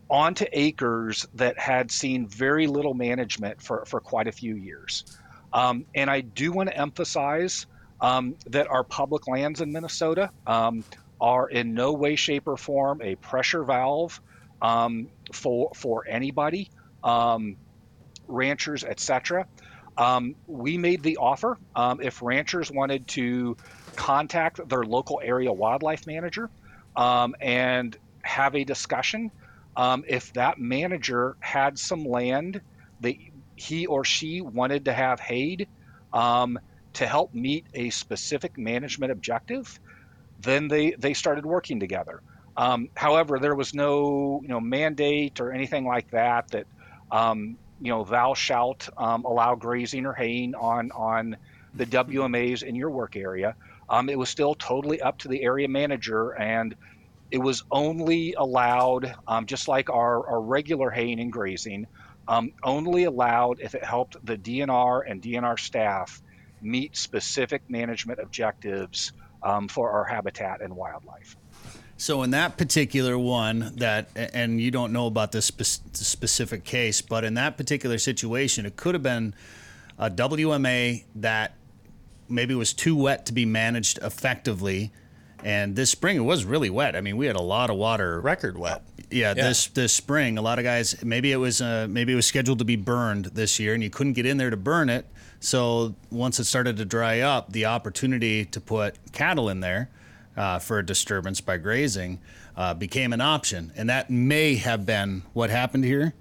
onto 0.08 0.46
acres 0.52 1.26
that 1.34 1.58
had 1.58 1.90
seen 1.90 2.26
very 2.28 2.66
little 2.66 2.94
management 2.94 3.60
for, 3.60 3.84
for 3.86 4.00
quite 4.00 4.28
a 4.28 4.32
few 4.32 4.56
years. 4.56 5.04
Um, 5.52 5.84
and 5.94 6.10
I 6.10 6.20
do 6.20 6.52
want 6.52 6.68
to 6.68 6.76
emphasize 6.76 7.66
um, 8.00 8.36
that 8.46 8.68
our 8.68 8.84
public 8.84 9.26
lands 9.26 9.60
in 9.60 9.72
Minnesota 9.72 10.30
um, 10.46 10.84
are 11.20 11.48
in 11.48 11.74
no 11.74 11.92
way, 11.92 12.14
shape, 12.14 12.46
or 12.46 12.56
form 12.56 13.00
a 13.02 13.16
pressure 13.16 13.64
valve 13.64 14.20
um, 14.60 15.08
for 15.32 15.70
for 15.74 16.04
anybody, 16.06 16.70
um, 17.02 17.56
ranchers, 18.28 18.84
etc. 18.84 19.46
Um, 19.96 20.34
we 20.46 20.76
made 20.76 21.02
the 21.02 21.16
offer 21.16 21.58
if 22.00 22.20
ranchers 22.20 22.70
wanted 22.70 23.08
to 23.08 23.56
contact 23.96 24.68
their 24.68 24.82
local 24.82 25.20
area 25.24 25.50
wildlife 25.50 26.06
manager 26.06 26.50
and 26.96 27.96
have 28.22 28.54
a 28.54 28.64
discussion 28.64 29.30
um, 29.76 30.04
if 30.08 30.32
that 30.34 30.58
manager 30.58 31.36
had 31.40 31.78
some 31.78 32.04
land 32.04 32.62
that 33.00 33.14
he 33.56 33.86
or 33.86 34.04
she 34.04 34.40
wanted 34.40 34.84
to 34.86 34.92
have 34.92 35.20
hayed 35.20 35.68
um, 36.12 36.58
to 36.94 37.06
help 37.06 37.32
meet 37.34 37.66
a 37.74 37.90
specific 37.90 38.56
management 38.56 39.12
objective, 39.12 39.78
then 40.38 40.68
they, 40.68 40.94
they 40.98 41.14
started 41.14 41.44
working 41.46 41.80
together. 41.80 42.20
Um, 42.56 42.88
however, 42.96 43.38
there 43.38 43.54
was 43.54 43.74
no 43.74 44.40
you 44.42 44.48
know 44.48 44.60
mandate 44.60 45.40
or 45.40 45.52
anything 45.52 45.84
like 45.86 46.08
that 46.10 46.46
that 46.52 46.66
um, 47.10 47.58
you 47.78 47.90
know 47.90 48.04
thou 48.04 48.34
shalt 48.34 48.88
um, 48.96 49.24
allow 49.24 49.54
grazing 49.54 50.06
or 50.06 50.14
haying 50.14 50.54
on 50.54 50.90
on 50.92 51.36
the 51.74 51.86
WMAs 51.86 52.62
in 52.62 52.74
your 52.74 52.90
work 52.90 53.14
area. 53.16 53.54
Um, 53.90 54.08
it 54.08 54.18
was 54.18 54.30
still 54.30 54.54
totally 54.54 55.00
up 55.02 55.18
to 55.18 55.28
the 55.28 55.42
area 55.44 55.68
manager 55.68 56.30
and 56.40 56.74
it 57.30 57.38
was 57.38 57.64
only 57.70 58.34
allowed, 58.34 59.14
um, 59.26 59.46
just 59.46 59.68
like 59.68 59.90
our, 59.90 60.26
our 60.28 60.40
regular 60.40 60.90
haying 60.90 61.20
and 61.20 61.32
grazing, 61.32 61.86
um, 62.28 62.52
only 62.62 63.04
allowed 63.04 63.60
if 63.60 63.74
it 63.74 63.84
helped 63.84 64.16
the 64.24 64.36
DNR 64.36 65.02
and 65.08 65.22
DNR 65.22 65.58
staff 65.58 66.22
meet 66.62 66.96
specific 66.96 67.62
management 67.68 68.18
objectives 68.20 69.12
um, 69.42 69.68
for 69.68 69.90
our 69.90 70.04
habitat 70.04 70.60
and 70.60 70.74
wildlife. 70.74 71.36
So 71.98 72.22
in 72.22 72.30
that 72.32 72.58
particular 72.58 73.18
one, 73.18 73.72
that 73.76 74.10
and 74.14 74.60
you 74.60 74.70
don't 74.70 74.92
know 74.92 75.06
about 75.06 75.32
this 75.32 75.46
spe- 75.46 75.94
specific 75.94 76.64
case, 76.64 77.00
but 77.00 77.24
in 77.24 77.34
that 77.34 77.56
particular 77.56 77.98
situation, 77.98 78.66
it 78.66 78.76
could 78.76 78.94
have 78.94 79.02
been 79.02 79.34
a 79.98 80.10
WMA 80.10 81.04
that 81.14 81.54
maybe 82.28 82.54
was 82.54 82.74
too 82.74 82.96
wet 82.96 83.24
to 83.26 83.32
be 83.32 83.46
managed 83.46 83.98
effectively 84.02 84.92
and 85.44 85.76
this 85.76 85.90
spring 85.90 86.16
it 86.16 86.20
was 86.20 86.44
really 86.44 86.70
wet. 86.70 86.96
I 86.96 87.00
mean, 87.00 87.16
we 87.16 87.26
had 87.26 87.36
a 87.36 87.42
lot 87.42 87.70
of 87.70 87.76
water. 87.76 88.20
Record 88.20 88.58
wet. 88.58 88.82
Yeah, 89.10 89.28
yeah. 89.28 89.34
this 89.34 89.68
this 89.68 89.92
spring, 89.92 90.38
a 90.38 90.42
lot 90.42 90.58
of 90.58 90.64
guys 90.64 91.02
maybe 91.04 91.32
it 91.32 91.36
was 91.36 91.60
uh, 91.60 91.86
maybe 91.88 92.12
it 92.12 92.16
was 92.16 92.26
scheduled 92.26 92.58
to 92.58 92.64
be 92.64 92.76
burned 92.76 93.26
this 93.26 93.60
year, 93.60 93.74
and 93.74 93.82
you 93.82 93.90
couldn't 93.90 94.14
get 94.14 94.26
in 94.26 94.36
there 94.36 94.50
to 94.50 94.56
burn 94.56 94.88
it. 94.88 95.06
So 95.38 95.94
once 96.10 96.40
it 96.40 96.44
started 96.44 96.76
to 96.78 96.84
dry 96.84 97.20
up, 97.20 97.52
the 97.52 97.66
opportunity 97.66 98.44
to 98.46 98.60
put 98.60 98.96
cattle 99.12 99.48
in 99.48 99.60
there 99.60 99.90
uh, 100.36 100.58
for 100.58 100.78
a 100.78 100.86
disturbance 100.86 101.40
by 101.40 101.58
grazing 101.58 102.20
uh, 102.56 102.74
became 102.74 103.12
an 103.12 103.20
option, 103.20 103.72
and 103.76 103.88
that 103.90 104.10
may 104.10 104.56
have 104.56 104.86
been 104.86 105.22
what 105.34 105.50
happened 105.50 105.84
here. 105.84 106.14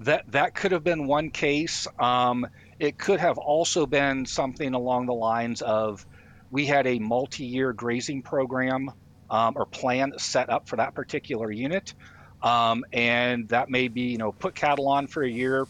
That 0.00 0.30
that 0.32 0.54
could 0.54 0.72
have 0.72 0.84
been 0.84 1.06
one 1.06 1.30
case. 1.30 1.86
Um, 1.98 2.46
it 2.78 2.98
could 2.98 3.20
have 3.20 3.38
also 3.38 3.86
been 3.86 4.26
something 4.26 4.74
along 4.74 5.06
the 5.06 5.14
lines 5.14 5.62
of 5.62 6.04
we 6.50 6.66
had 6.66 6.86
a 6.86 6.98
multi-year 6.98 7.72
grazing 7.72 8.22
program 8.22 8.90
um, 9.30 9.54
or 9.56 9.66
plan 9.66 10.12
set 10.18 10.50
up 10.50 10.68
for 10.68 10.76
that 10.76 10.94
particular 10.94 11.50
unit, 11.50 11.94
um, 12.42 12.84
and 12.92 13.48
that 13.48 13.70
may 13.70 13.88
be 13.88 14.02
you 14.02 14.18
know 14.18 14.32
put 14.32 14.54
cattle 14.54 14.88
on 14.88 15.06
for 15.06 15.22
a 15.22 15.28
year, 15.28 15.66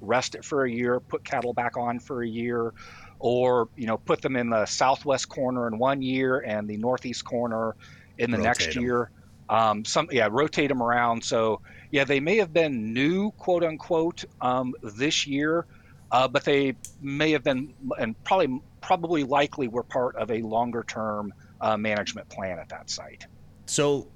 rest 0.00 0.34
it 0.34 0.44
for 0.44 0.64
a 0.64 0.70
year, 0.70 1.00
put 1.00 1.24
cattle 1.24 1.52
back 1.54 1.76
on 1.76 1.98
for 2.00 2.22
a 2.22 2.28
year, 2.28 2.74
or 3.18 3.68
you 3.76 3.86
know 3.86 3.96
put 3.96 4.20
them 4.20 4.36
in 4.36 4.50
the 4.50 4.66
southwest 4.66 5.28
corner 5.28 5.68
in 5.68 5.78
one 5.78 6.02
year 6.02 6.40
and 6.40 6.68
the 6.68 6.76
northeast 6.76 7.24
corner 7.24 7.76
in 8.18 8.30
the 8.30 8.36
Rotate 8.38 8.44
next 8.46 8.76
'em. 8.76 8.82
year. 8.82 9.10
Um, 9.48 9.84
some 9.84 10.08
yeah, 10.10 10.28
rotate 10.30 10.68
them 10.68 10.82
around. 10.82 11.22
So 11.22 11.60
yeah, 11.92 12.04
they 12.04 12.18
may 12.20 12.36
have 12.38 12.52
been 12.52 12.92
new, 12.92 13.30
quote 13.32 13.62
unquote, 13.62 14.24
um, 14.40 14.74
this 14.82 15.26
year, 15.26 15.66
uh, 16.10 16.26
but 16.26 16.44
they 16.44 16.74
may 17.00 17.30
have 17.30 17.44
been 17.44 17.72
and 17.98 18.22
probably 18.24 18.60
probably 18.86 19.24
likely 19.24 19.66
were 19.66 19.82
part 19.82 20.14
of 20.14 20.30
a 20.30 20.40
longer 20.42 20.84
term 20.86 21.34
uh, 21.60 21.76
management 21.76 22.28
plan 22.28 22.56
at 22.56 22.68
that 22.68 22.88
site. 22.88 23.26
So, 23.66 24.06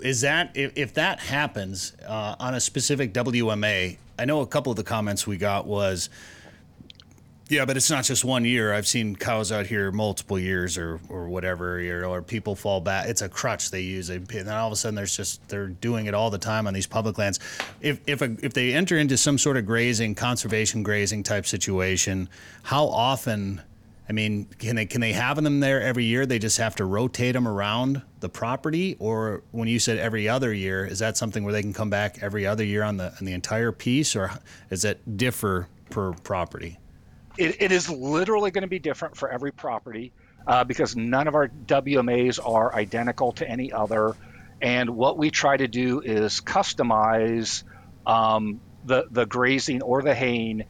is 0.00 0.20
that 0.20 0.56
if, 0.56 0.72
if 0.76 0.94
that 0.94 1.18
happens 1.18 1.92
uh, 2.06 2.36
on 2.38 2.54
a 2.54 2.60
specific 2.60 3.12
WMA? 3.12 3.96
I 4.18 4.24
know 4.24 4.40
a 4.40 4.46
couple 4.46 4.70
of 4.70 4.76
the 4.76 4.84
comments 4.84 5.26
we 5.26 5.38
got 5.38 5.66
was, 5.66 6.08
yeah, 7.48 7.64
but 7.64 7.76
it's 7.76 7.90
not 7.90 8.04
just 8.04 8.24
one 8.24 8.44
year. 8.44 8.72
I've 8.72 8.86
seen 8.86 9.16
cows 9.16 9.50
out 9.50 9.66
here 9.66 9.90
multiple 9.90 10.38
years 10.38 10.78
or 10.78 11.00
or 11.08 11.28
whatever, 11.28 11.82
know, 11.82 12.12
or 12.12 12.22
people 12.22 12.54
fall 12.54 12.80
back. 12.80 13.08
It's 13.08 13.22
a 13.22 13.28
crutch 13.28 13.72
they 13.72 13.80
use, 13.80 14.08
and 14.08 14.24
then 14.28 14.48
all 14.48 14.68
of 14.68 14.72
a 14.72 14.76
sudden 14.76 14.94
there's 14.94 15.16
just 15.16 15.48
they're 15.48 15.66
doing 15.66 16.06
it 16.06 16.14
all 16.14 16.30
the 16.30 16.38
time 16.38 16.68
on 16.68 16.74
these 16.74 16.86
public 16.86 17.18
lands. 17.18 17.40
If 17.80 18.00
if 18.06 18.22
a, 18.22 18.36
if 18.40 18.54
they 18.54 18.72
enter 18.72 18.96
into 18.96 19.16
some 19.16 19.36
sort 19.36 19.56
of 19.56 19.66
grazing, 19.66 20.14
conservation 20.14 20.84
grazing 20.84 21.24
type 21.24 21.44
situation, 21.44 22.28
how 22.62 22.86
often? 22.86 23.62
I 24.08 24.12
mean, 24.12 24.46
can 24.58 24.76
they 24.76 24.86
can 24.86 25.00
they 25.00 25.12
have 25.12 25.42
them 25.42 25.60
there 25.60 25.80
every 25.80 26.04
year? 26.04 26.26
They 26.26 26.38
just 26.38 26.58
have 26.58 26.74
to 26.76 26.84
rotate 26.84 27.34
them 27.34 27.46
around 27.46 28.02
the 28.20 28.28
property, 28.28 28.96
or 28.98 29.42
when 29.52 29.68
you 29.68 29.78
said 29.78 29.98
every 29.98 30.28
other 30.28 30.52
year, 30.52 30.84
is 30.84 30.98
that 30.98 31.16
something 31.16 31.44
where 31.44 31.52
they 31.52 31.62
can 31.62 31.72
come 31.72 31.90
back 31.90 32.18
every 32.20 32.46
other 32.46 32.64
year 32.64 32.82
on 32.82 32.96
the 32.96 33.14
on 33.18 33.24
the 33.24 33.32
entire 33.32 33.70
piece, 33.72 34.16
or 34.16 34.32
does 34.70 34.84
it 34.84 35.16
differ 35.16 35.68
per 35.90 36.12
property? 36.12 36.78
It, 37.38 37.62
it 37.62 37.72
is 37.72 37.88
literally 37.88 38.50
going 38.50 38.62
to 38.62 38.68
be 38.68 38.78
different 38.78 39.16
for 39.16 39.30
every 39.30 39.52
property 39.52 40.12
uh, 40.46 40.64
because 40.64 40.96
none 40.96 41.28
of 41.28 41.34
our 41.34 41.48
WMAs 41.48 42.44
are 42.44 42.74
identical 42.74 43.32
to 43.32 43.48
any 43.48 43.72
other. 43.72 44.14
And 44.60 44.90
what 44.90 45.18
we 45.18 45.30
try 45.30 45.56
to 45.56 45.66
do 45.66 46.00
is 46.00 46.40
customize 46.40 47.64
um, 48.06 48.60
the, 48.84 49.06
the 49.10 49.26
grazing 49.26 49.82
or 49.82 50.02
the 50.02 50.14
haying 50.14 50.64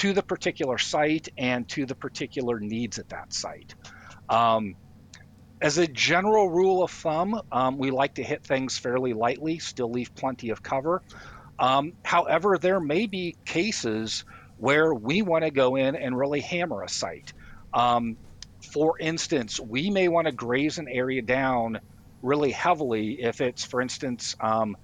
to 0.00 0.14
the 0.14 0.22
particular 0.22 0.78
site 0.78 1.28
and 1.36 1.68
to 1.68 1.84
the 1.84 1.94
particular 1.94 2.58
needs 2.58 2.98
at 2.98 3.10
that 3.10 3.34
site. 3.34 3.74
Um, 4.30 4.74
as 5.60 5.76
a 5.76 5.86
general 5.86 6.48
rule 6.48 6.82
of 6.82 6.90
thumb, 6.90 7.38
um, 7.52 7.76
we 7.76 7.90
like 7.90 8.14
to 8.14 8.22
hit 8.22 8.42
things 8.42 8.78
fairly 8.78 9.12
lightly, 9.12 9.58
still 9.58 9.90
leave 9.90 10.14
plenty 10.14 10.48
of 10.48 10.62
cover. 10.62 11.02
Um, 11.58 11.92
however, 12.02 12.56
there 12.56 12.80
may 12.80 13.08
be 13.08 13.36
cases 13.44 14.24
where 14.56 14.94
we 14.94 15.20
want 15.20 15.44
to 15.44 15.50
go 15.50 15.76
in 15.76 15.94
and 15.96 16.16
really 16.16 16.40
hammer 16.40 16.82
a 16.82 16.88
site. 16.88 17.34
Um, 17.74 18.16
for 18.72 18.98
instance, 18.98 19.60
we 19.60 19.90
may 19.90 20.08
want 20.08 20.28
to 20.28 20.32
graze 20.32 20.78
an 20.78 20.88
area 20.88 21.20
down 21.20 21.78
really 22.22 22.52
heavily 22.52 23.20
if 23.20 23.42
it's, 23.42 23.64
for 23.66 23.82
instance, 23.82 24.34
um, 24.40 24.78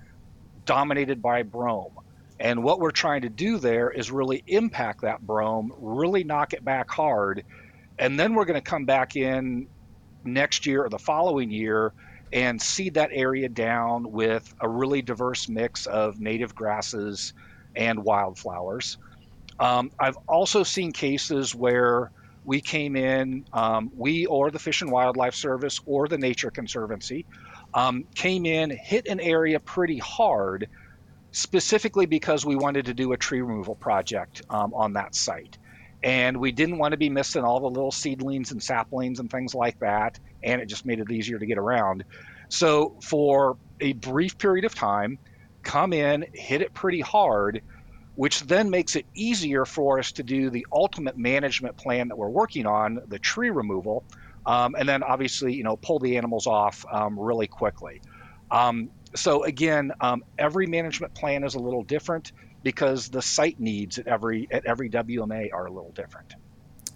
dominated 0.66 1.22
by 1.22 1.42
brome. 1.42 1.96
And 2.38 2.62
what 2.62 2.80
we're 2.80 2.90
trying 2.90 3.22
to 3.22 3.28
do 3.28 3.58
there 3.58 3.90
is 3.90 4.10
really 4.10 4.42
impact 4.46 5.02
that 5.02 5.20
brome, 5.26 5.72
really 5.78 6.24
knock 6.24 6.52
it 6.52 6.64
back 6.64 6.90
hard. 6.90 7.44
And 7.98 8.18
then 8.18 8.34
we're 8.34 8.44
going 8.44 8.60
to 8.60 8.70
come 8.70 8.84
back 8.84 9.16
in 9.16 9.68
next 10.24 10.66
year 10.66 10.84
or 10.84 10.88
the 10.88 10.98
following 10.98 11.50
year 11.50 11.92
and 12.32 12.60
seed 12.60 12.94
that 12.94 13.10
area 13.12 13.48
down 13.48 14.10
with 14.10 14.52
a 14.60 14.68
really 14.68 15.00
diverse 15.00 15.48
mix 15.48 15.86
of 15.86 16.20
native 16.20 16.54
grasses 16.54 17.32
and 17.74 18.02
wildflowers. 18.02 18.98
Um, 19.58 19.90
I've 19.98 20.18
also 20.28 20.62
seen 20.62 20.92
cases 20.92 21.54
where 21.54 22.10
we 22.44 22.60
came 22.60 22.96
in, 22.96 23.44
um, 23.52 23.90
we 23.96 24.26
or 24.26 24.50
the 24.50 24.58
Fish 24.58 24.82
and 24.82 24.90
Wildlife 24.90 25.34
Service 25.34 25.80
or 25.86 26.08
the 26.08 26.18
Nature 26.18 26.50
Conservancy 26.50 27.24
um, 27.74 28.04
came 28.14 28.46
in, 28.46 28.70
hit 28.70 29.06
an 29.08 29.20
area 29.20 29.58
pretty 29.60 29.98
hard, 29.98 30.68
specifically 31.36 32.06
because 32.06 32.46
we 32.46 32.56
wanted 32.56 32.86
to 32.86 32.94
do 32.94 33.12
a 33.12 33.16
tree 33.16 33.42
removal 33.42 33.74
project 33.74 34.40
um, 34.48 34.72
on 34.72 34.94
that 34.94 35.14
site. 35.14 35.58
And 36.02 36.38
we 36.38 36.50
didn't 36.50 36.78
want 36.78 36.92
to 36.92 36.96
be 36.96 37.10
missing 37.10 37.44
all 37.44 37.60
the 37.60 37.68
little 37.68 37.92
seedlings 37.92 38.52
and 38.52 38.62
saplings 38.62 39.20
and 39.20 39.30
things 39.30 39.54
like 39.54 39.78
that. 39.80 40.18
And 40.42 40.62
it 40.62 40.66
just 40.66 40.86
made 40.86 40.98
it 40.98 41.10
easier 41.10 41.38
to 41.38 41.44
get 41.44 41.58
around. 41.58 42.04
So, 42.48 42.96
for 43.02 43.58
a 43.80 43.92
brief 43.92 44.38
period 44.38 44.64
of 44.64 44.74
time, 44.74 45.18
come 45.62 45.92
in, 45.92 46.24
hit 46.32 46.62
it 46.62 46.72
pretty 46.72 47.02
hard, 47.02 47.60
which 48.14 48.40
then 48.40 48.70
makes 48.70 48.96
it 48.96 49.04
easier 49.14 49.66
for 49.66 49.98
us 49.98 50.12
to 50.12 50.22
do 50.22 50.48
the 50.48 50.66
ultimate 50.72 51.18
management 51.18 51.76
plan 51.76 52.08
that 52.08 52.16
we're 52.16 52.30
working 52.30 52.64
on, 52.64 52.98
the 53.08 53.18
tree 53.18 53.50
removal, 53.50 54.04
um, 54.46 54.74
and 54.78 54.88
then 54.88 55.02
obviously, 55.02 55.52
you 55.52 55.64
know, 55.64 55.76
pull 55.76 55.98
the 55.98 56.16
animals 56.16 56.46
off 56.46 56.82
um, 56.90 57.18
really 57.18 57.46
quickly. 57.46 58.00
Um, 58.50 58.88
so 59.16 59.44
again, 59.44 59.92
um, 60.00 60.24
every 60.38 60.66
management 60.66 61.14
plan 61.14 61.44
is 61.44 61.54
a 61.54 61.58
little 61.58 61.82
different 61.82 62.32
because 62.62 63.08
the 63.08 63.22
site 63.22 63.60
needs 63.60 63.98
at 63.98 64.06
every 64.06 64.48
at 64.50 64.64
every 64.66 64.90
WMA 64.90 65.52
are 65.52 65.66
a 65.66 65.70
little 65.70 65.92
different. 65.92 66.34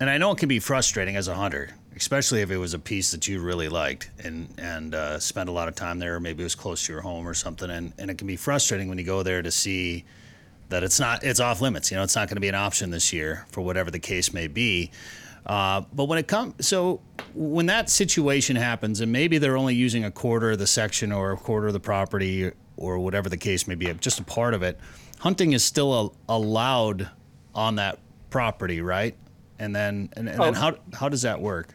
And 0.01 0.09
I 0.09 0.17
know 0.17 0.33
it 0.33 0.39
can 0.39 0.49
be 0.49 0.61
frustrating 0.61 1.17
as 1.17 1.29
a 1.29 1.35
hunter, 1.35 1.71
especially 1.95 2.41
if 2.41 2.51
it 2.51 2.57
was 2.57 2.73
a 2.73 2.79
piece 2.79 3.11
that 3.11 3.29
you 3.29 3.41
really 3.41 3.69
liked 3.69 4.11
and 4.25 4.49
and 4.59 4.95
uh, 4.95 5.19
spent 5.19 5.49
a 5.49 5.53
lot 5.53 5.69
of 5.69 5.75
time 5.75 5.99
there, 5.99 6.17
or 6.17 6.21
maybe 6.21 6.43
it 6.43 6.47
was 6.47 6.55
close 6.55 6.87
to 6.87 6.93
your 6.93 7.03
home 7.03 7.29
or 7.29 7.35
something. 7.35 7.71
And, 7.71 7.93
and 7.99 8.11
it 8.11 8.19
can 8.19 8.27
be 8.27 8.37
frustrating 8.37 8.89
when 8.89 8.99
you 8.99 9.05
go 9.05 9.23
there 9.23 9.43
to 9.43 9.51
see 9.51 10.05
that 10.71 10.83
it's 10.83 10.99
not 10.99 11.23
it's 11.23 11.39
off 11.39 11.61
limits. 11.61 11.91
You 11.91 11.99
know, 11.99 12.03
it's 12.03 12.17
not 12.17 12.29
going 12.29 12.37
to 12.37 12.41
be 12.41 12.49
an 12.49 12.55
option 12.55 12.91
this 12.91 13.13
year 13.13 13.47
for 13.51 13.61
whatever 13.61 13.91
the 13.91 13.99
case 13.99 14.33
may 14.33 14.47
be. 14.47 14.91
Uh, 15.47 15.83
but 15.93 16.05
when 16.05 16.19
it 16.19 16.29
comes, 16.29 16.67
so 16.67 17.01
when 17.35 17.67
that 17.67 17.89
situation 17.91 18.57
happens, 18.57 19.01
and 19.01 19.11
maybe 19.11 19.39
they're 19.39 19.57
only 19.57 19.75
using 19.75 20.05
a 20.05 20.11
quarter 20.11 20.53
of 20.53 20.59
the 20.59 20.67
section 20.67 21.13
or 21.13 21.33
a 21.33 21.37
quarter 21.37 21.69
of 21.69 21.73
the 21.73 21.81
property 21.81 22.53
or 22.77 22.99
whatever 22.99 23.29
the 23.29 23.37
case 23.37 23.67
may 23.67 23.75
be, 23.75 23.93
just 23.95 24.21
a 24.21 24.25
part 24.25 24.55
of 24.55 24.63
it, 24.63 24.79
hunting 25.19 25.53
is 25.53 25.65
still 25.65 26.15
a, 26.29 26.33
allowed 26.33 27.09
on 27.55 27.77
that 27.77 27.99
property, 28.31 28.81
right? 28.81 29.15
And 29.59 29.75
then, 29.75 30.09
and, 30.15 30.29
and 30.29 30.41
then 30.41 30.55
Oh. 30.57 30.59
how 30.59 30.77
how 30.95 31.09
does 31.09 31.23
that 31.23 31.41
work? 31.41 31.75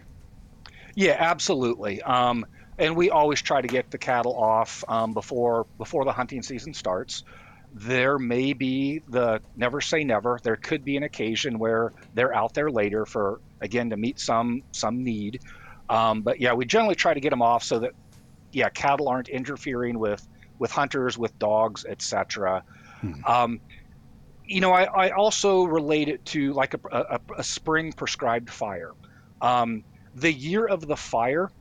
Yeah, 0.95 1.15
absolutely. 1.19 2.01
Um, 2.01 2.45
and 2.79 2.95
we 2.95 3.09
always 3.09 3.41
try 3.41 3.61
to 3.61 3.67
get 3.67 3.91
the 3.91 3.97
cattle 3.97 4.35
off 4.35 4.83
um, 4.87 5.13
before 5.13 5.65
before 5.77 6.05
the 6.05 6.11
hunting 6.11 6.41
season 6.41 6.73
starts. 6.73 7.23
There 7.77 8.17
may 8.17 8.53
be 8.53 8.99
the 9.09 9.41
never 9.57 9.81
say 9.81 10.05
never. 10.05 10.39
There 10.41 10.55
could 10.55 10.85
be 10.85 10.95
an 10.95 11.03
occasion 11.03 11.59
where 11.59 11.91
they're 12.13 12.33
out 12.33 12.53
there 12.53 12.71
later 12.71 13.05
for 13.05 13.41
again 13.59 13.89
to 13.89 13.97
meet 13.97 14.17
some 14.17 14.63
some 14.71 15.03
need. 15.03 15.41
Um, 15.89 16.21
but 16.21 16.39
yeah, 16.39 16.53
we 16.53 16.65
generally 16.65 16.95
try 16.95 17.13
to 17.13 17.19
get 17.19 17.31
them 17.31 17.41
off 17.41 17.63
so 17.63 17.79
that 17.79 17.91
yeah, 18.53 18.69
cattle 18.69 19.09
aren't 19.09 19.27
interfering 19.27 19.99
with 19.99 20.25
with 20.57 20.71
hunters, 20.71 21.17
with 21.17 21.37
dogs, 21.37 21.83
etc. 21.85 22.63
Um, 23.25 23.59
you 24.45 24.61
know, 24.61 24.71
I, 24.71 24.83
I 24.83 25.09
also 25.09 25.65
relate 25.65 26.07
it 26.07 26.23
to 26.27 26.53
like 26.53 26.75
a, 26.75 26.79
a, 26.91 27.19
a 27.37 27.43
spring 27.43 27.91
prescribed 27.91 28.49
fire. 28.49 28.93
Um, 29.41 29.83
the 30.15 30.31
year 30.31 30.65
of 30.65 30.87
the 30.87 30.95
fire, 30.95 31.51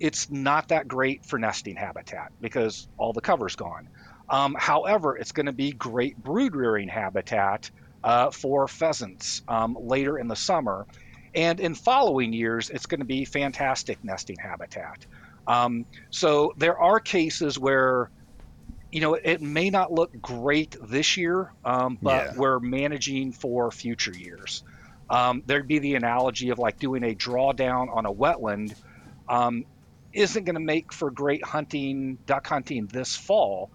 it's 0.00 0.30
not 0.30 0.68
that 0.68 0.88
great 0.88 1.24
for 1.24 1.38
nesting 1.38 1.76
habitat 1.76 2.32
because 2.40 2.88
all 2.98 3.12
the 3.12 3.20
cover's 3.20 3.56
gone. 3.56 3.88
Um, 4.28 4.56
however, 4.58 5.16
it's 5.16 5.32
going 5.32 5.46
to 5.46 5.52
be 5.52 5.72
great 5.72 6.16
brood 6.16 6.56
rearing 6.56 6.88
habitat 6.88 7.70
uh, 8.02 8.30
for 8.30 8.68
pheasants 8.68 9.42
um, 9.48 9.76
later 9.78 10.18
in 10.18 10.28
the 10.28 10.36
summer. 10.36 10.86
And 11.34 11.60
in 11.60 11.74
following 11.74 12.32
years, 12.32 12.70
it's 12.70 12.86
going 12.86 13.00
to 13.00 13.06
be 13.06 13.24
fantastic 13.24 13.98
nesting 14.02 14.36
habitat. 14.40 15.06
Um, 15.46 15.86
so 16.10 16.52
there 16.56 16.78
are 16.78 17.00
cases 17.00 17.58
where, 17.58 18.10
you 18.92 19.00
know, 19.00 19.14
it 19.14 19.42
may 19.42 19.70
not 19.70 19.92
look 19.92 20.10
great 20.20 20.76
this 20.88 21.16
year, 21.16 21.52
um, 21.64 21.98
but 22.02 22.26
Yeah. 22.26 22.32
we're 22.32 22.60
managing 22.60 23.32
for 23.32 23.70
future 23.70 24.14
years. 24.14 24.62
Um, 25.10 25.42
there'd 25.46 25.68
be 25.68 25.80
the 25.80 25.96
analogy 25.96 26.50
of 26.50 26.58
like 26.58 26.78
doing 26.78 27.02
a 27.02 27.14
drawdown 27.14 27.94
on 27.94 28.06
a 28.06 28.12
wetland 28.14 28.74
um, 29.28 29.64
isn't 30.14 30.44
going 30.44 30.54
to 30.54 30.60
make 30.60 30.92
for 30.92 31.10
great 31.10 31.44
hunting, 31.44 32.18
duck 32.26 32.46
hunting 32.46 32.86
this 32.86 33.14
fall. 33.16 33.70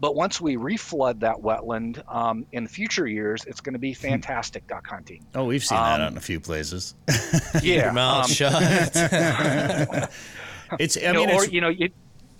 But 0.00 0.14
once 0.14 0.40
we 0.40 0.56
reflood 0.56 1.20
that 1.20 1.36
wetland 1.36 2.02
um, 2.10 2.46
in 2.52 2.66
future 2.66 3.06
years, 3.06 3.44
it's 3.46 3.60
going 3.60 3.74
to 3.74 3.78
be 3.78 3.92
fantastic 3.92 4.66
duck 4.66 4.86
hunting. 4.86 5.26
Oh, 5.34 5.44
we've 5.44 5.62
seen 5.62 5.76
that 5.76 6.00
out 6.00 6.10
in 6.12 6.16
a 6.16 6.20
few 6.20 6.40
places. 6.40 6.94
Yeah, 7.62 7.84
Your 7.84 7.92
mouth 7.92 8.40
um, 8.40 10.08
it's. 10.78 10.96
I 10.96 11.00
you 11.00 11.12
know, 11.12 11.26
mean, 11.26 11.30
or 11.30 11.44
you 11.46 11.60
know, 11.60 11.68
you, 11.68 11.90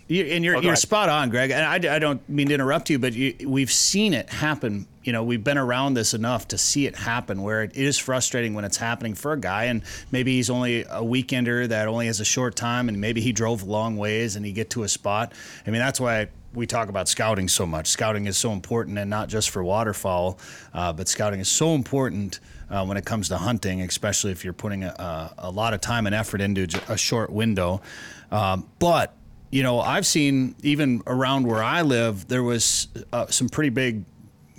You, 0.09 0.25
and 0.25 0.45
you're, 0.45 0.57
Oh, 0.57 0.61
you're 0.61 0.73
ahead. 0.73 0.79
spot 0.79 1.09
on, 1.11 1.29
Greg. 1.31 1.51
And 1.51 1.63
I, 1.87 1.97
I 1.97 1.99
don't 1.99 2.27
mean 2.29 2.49
to 2.49 2.55
interrupt 2.55 2.89
you, 2.91 2.99
but 2.99 3.13
you, 3.13 3.35
we've 3.47 3.71
seen 3.73 4.15
it 4.15 4.31
happen. 4.31 4.87
You 5.11 5.13
know, 5.15 5.25
we've 5.25 5.43
been 5.43 5.59
around 5.59 5.95
this 5.95 6.15
enough 6.15 6.47
to 6.47 6.57
see 6.57 6.87
it 6.87 6.95
happen 6.95 7.43
where 7.43 7.65
it 7.65 7.75
is 7.75 7.99
frustrating 7.99 8.55
when 8.55 8.65
it's 8.65 8.77
happening 8.77 9.17
for 9.17 9.33
a 9.33 9.37
guy. 9.37 9.65
And 9.65 9.83
maybe 10.13 10.37
he's 10.37 10.49
only 10.49 10.83
a 10.83 11.03
weekender 11.03 11.67
that 11.67 11.89
only 11.89 12.07
has 12.07 12.21
a 12.21 12.25
short 12.25 12.55
time 12.55 12.89
and 12.89 13.01
maybe 13.01 13.21
he 13.21 13.33
drove 13.33 13.65
long 13.65 13.97
ways 13.97 14.37
and 14.37 14.47
he 14.47 14.53
get 14.53 14.71
to 14.71 14.85
a 14.85 14.89
spot. 14.89 15.33
I 15.67 15.71
mean, 15.73 15.81
that's 15.81 15.99
why 15.99 16.29
we 16.55 16.65
talk 16.65 16.89
about 16.89 17.09
scouting 17.09 17.49
so 17.49 17.67
much. 17.67 17.89
Scouting 17.89 18.27
is 18.27 18.39
so 18.39 18.53
important 18.53 18.99
and 18.99 19.11
not 19.11 19.29
just 19.29 19.51
for 19.51 19.65
waterfowl, 19.65 20.39
uh, 20.75 20.93
but 20.93 21.09
scouting 21.09 21.41
is 21.41 21.49
so 21.49 21.75
important 21.75 22.39
uh, 22.71 22.87
when 22.87 22.97
it 22.97 23.05
comes 23.05 23.31
to 23.31 23.37
hunting, 23.37 23.83
especially 23.83 24.31
if 24.31 24.45
you're 24.45 24.53
putting 24.53 24.85
a, 24.85 25.35
a, 25.39 25.51
lot 25.51 25.75
of 25.75 25.81
time 25.81 26.07
and 26.07 26.15
effort 26.15 26.41
into 26.41 26.69
a 26.87 26.97
short 26.97 27.31
window. 27.31 27.83
Um, 28.31 28.71
but 28.79 29.17
you 29.51 29.65
know, 29.65 29.81
I've 29.81 30.07
seen 30.07 30.55
even 30.63 31.03
around 31.09 31.49
where 31.49 31.65
I 31.65 31.83
live, 31.83 32.29
there 32.29 32.45
was 32.45 32.87
uh, 33.13 33.27
some 33.27 33.49
pretty 33.49 33.71
big 33.71 34.05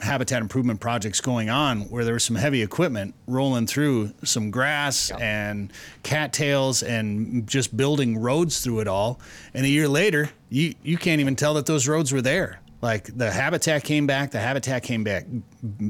habitat 0.02 0.42
improvement 0.42 0.80
projects 0.80 1.22
going 1.22 1.50
on 1.50 1.82
where 1.90 2.04
there 2.04 2.14
was 2.14 2.24
some 2.24 2.36
heavy 2.36 2.62
equipment 2.62 3.14
rolling 3.28 3.68
through 3.68 4.12
some 4.24 4.52
grass 4.52 5.12
and 5.12 5.72
cattails 6.04 6.84
and 6.84 7.48
just 7.48 7.76
building 7.76 8.18
roads 8.18 8.62
through 8.62 8.80
it 8.80 8.88
all. 8.88 9.20
And 9.54 9.66
a 9.66 9.70
year 9.70 9.88
later, 9.88 10.30
you, 10.50 10.74
you 10.84 10.98
can't 10.98 11.22
even 11.22 11.36
tell 11.36 11.54
that 11.54 11.66
those 11.66 11.88
roads 11.88 12.12
were 12.12 12.22
there. 12.22 12.60
Like 12.82 13.16
the 13.16 13.32
habitat 13.32 13.84
came 13.84 14.08
back, 14.08 14.32
the 14.32 14.40
habitat 14.40 14.84
came 14.84 15.04
back 15.04 15.26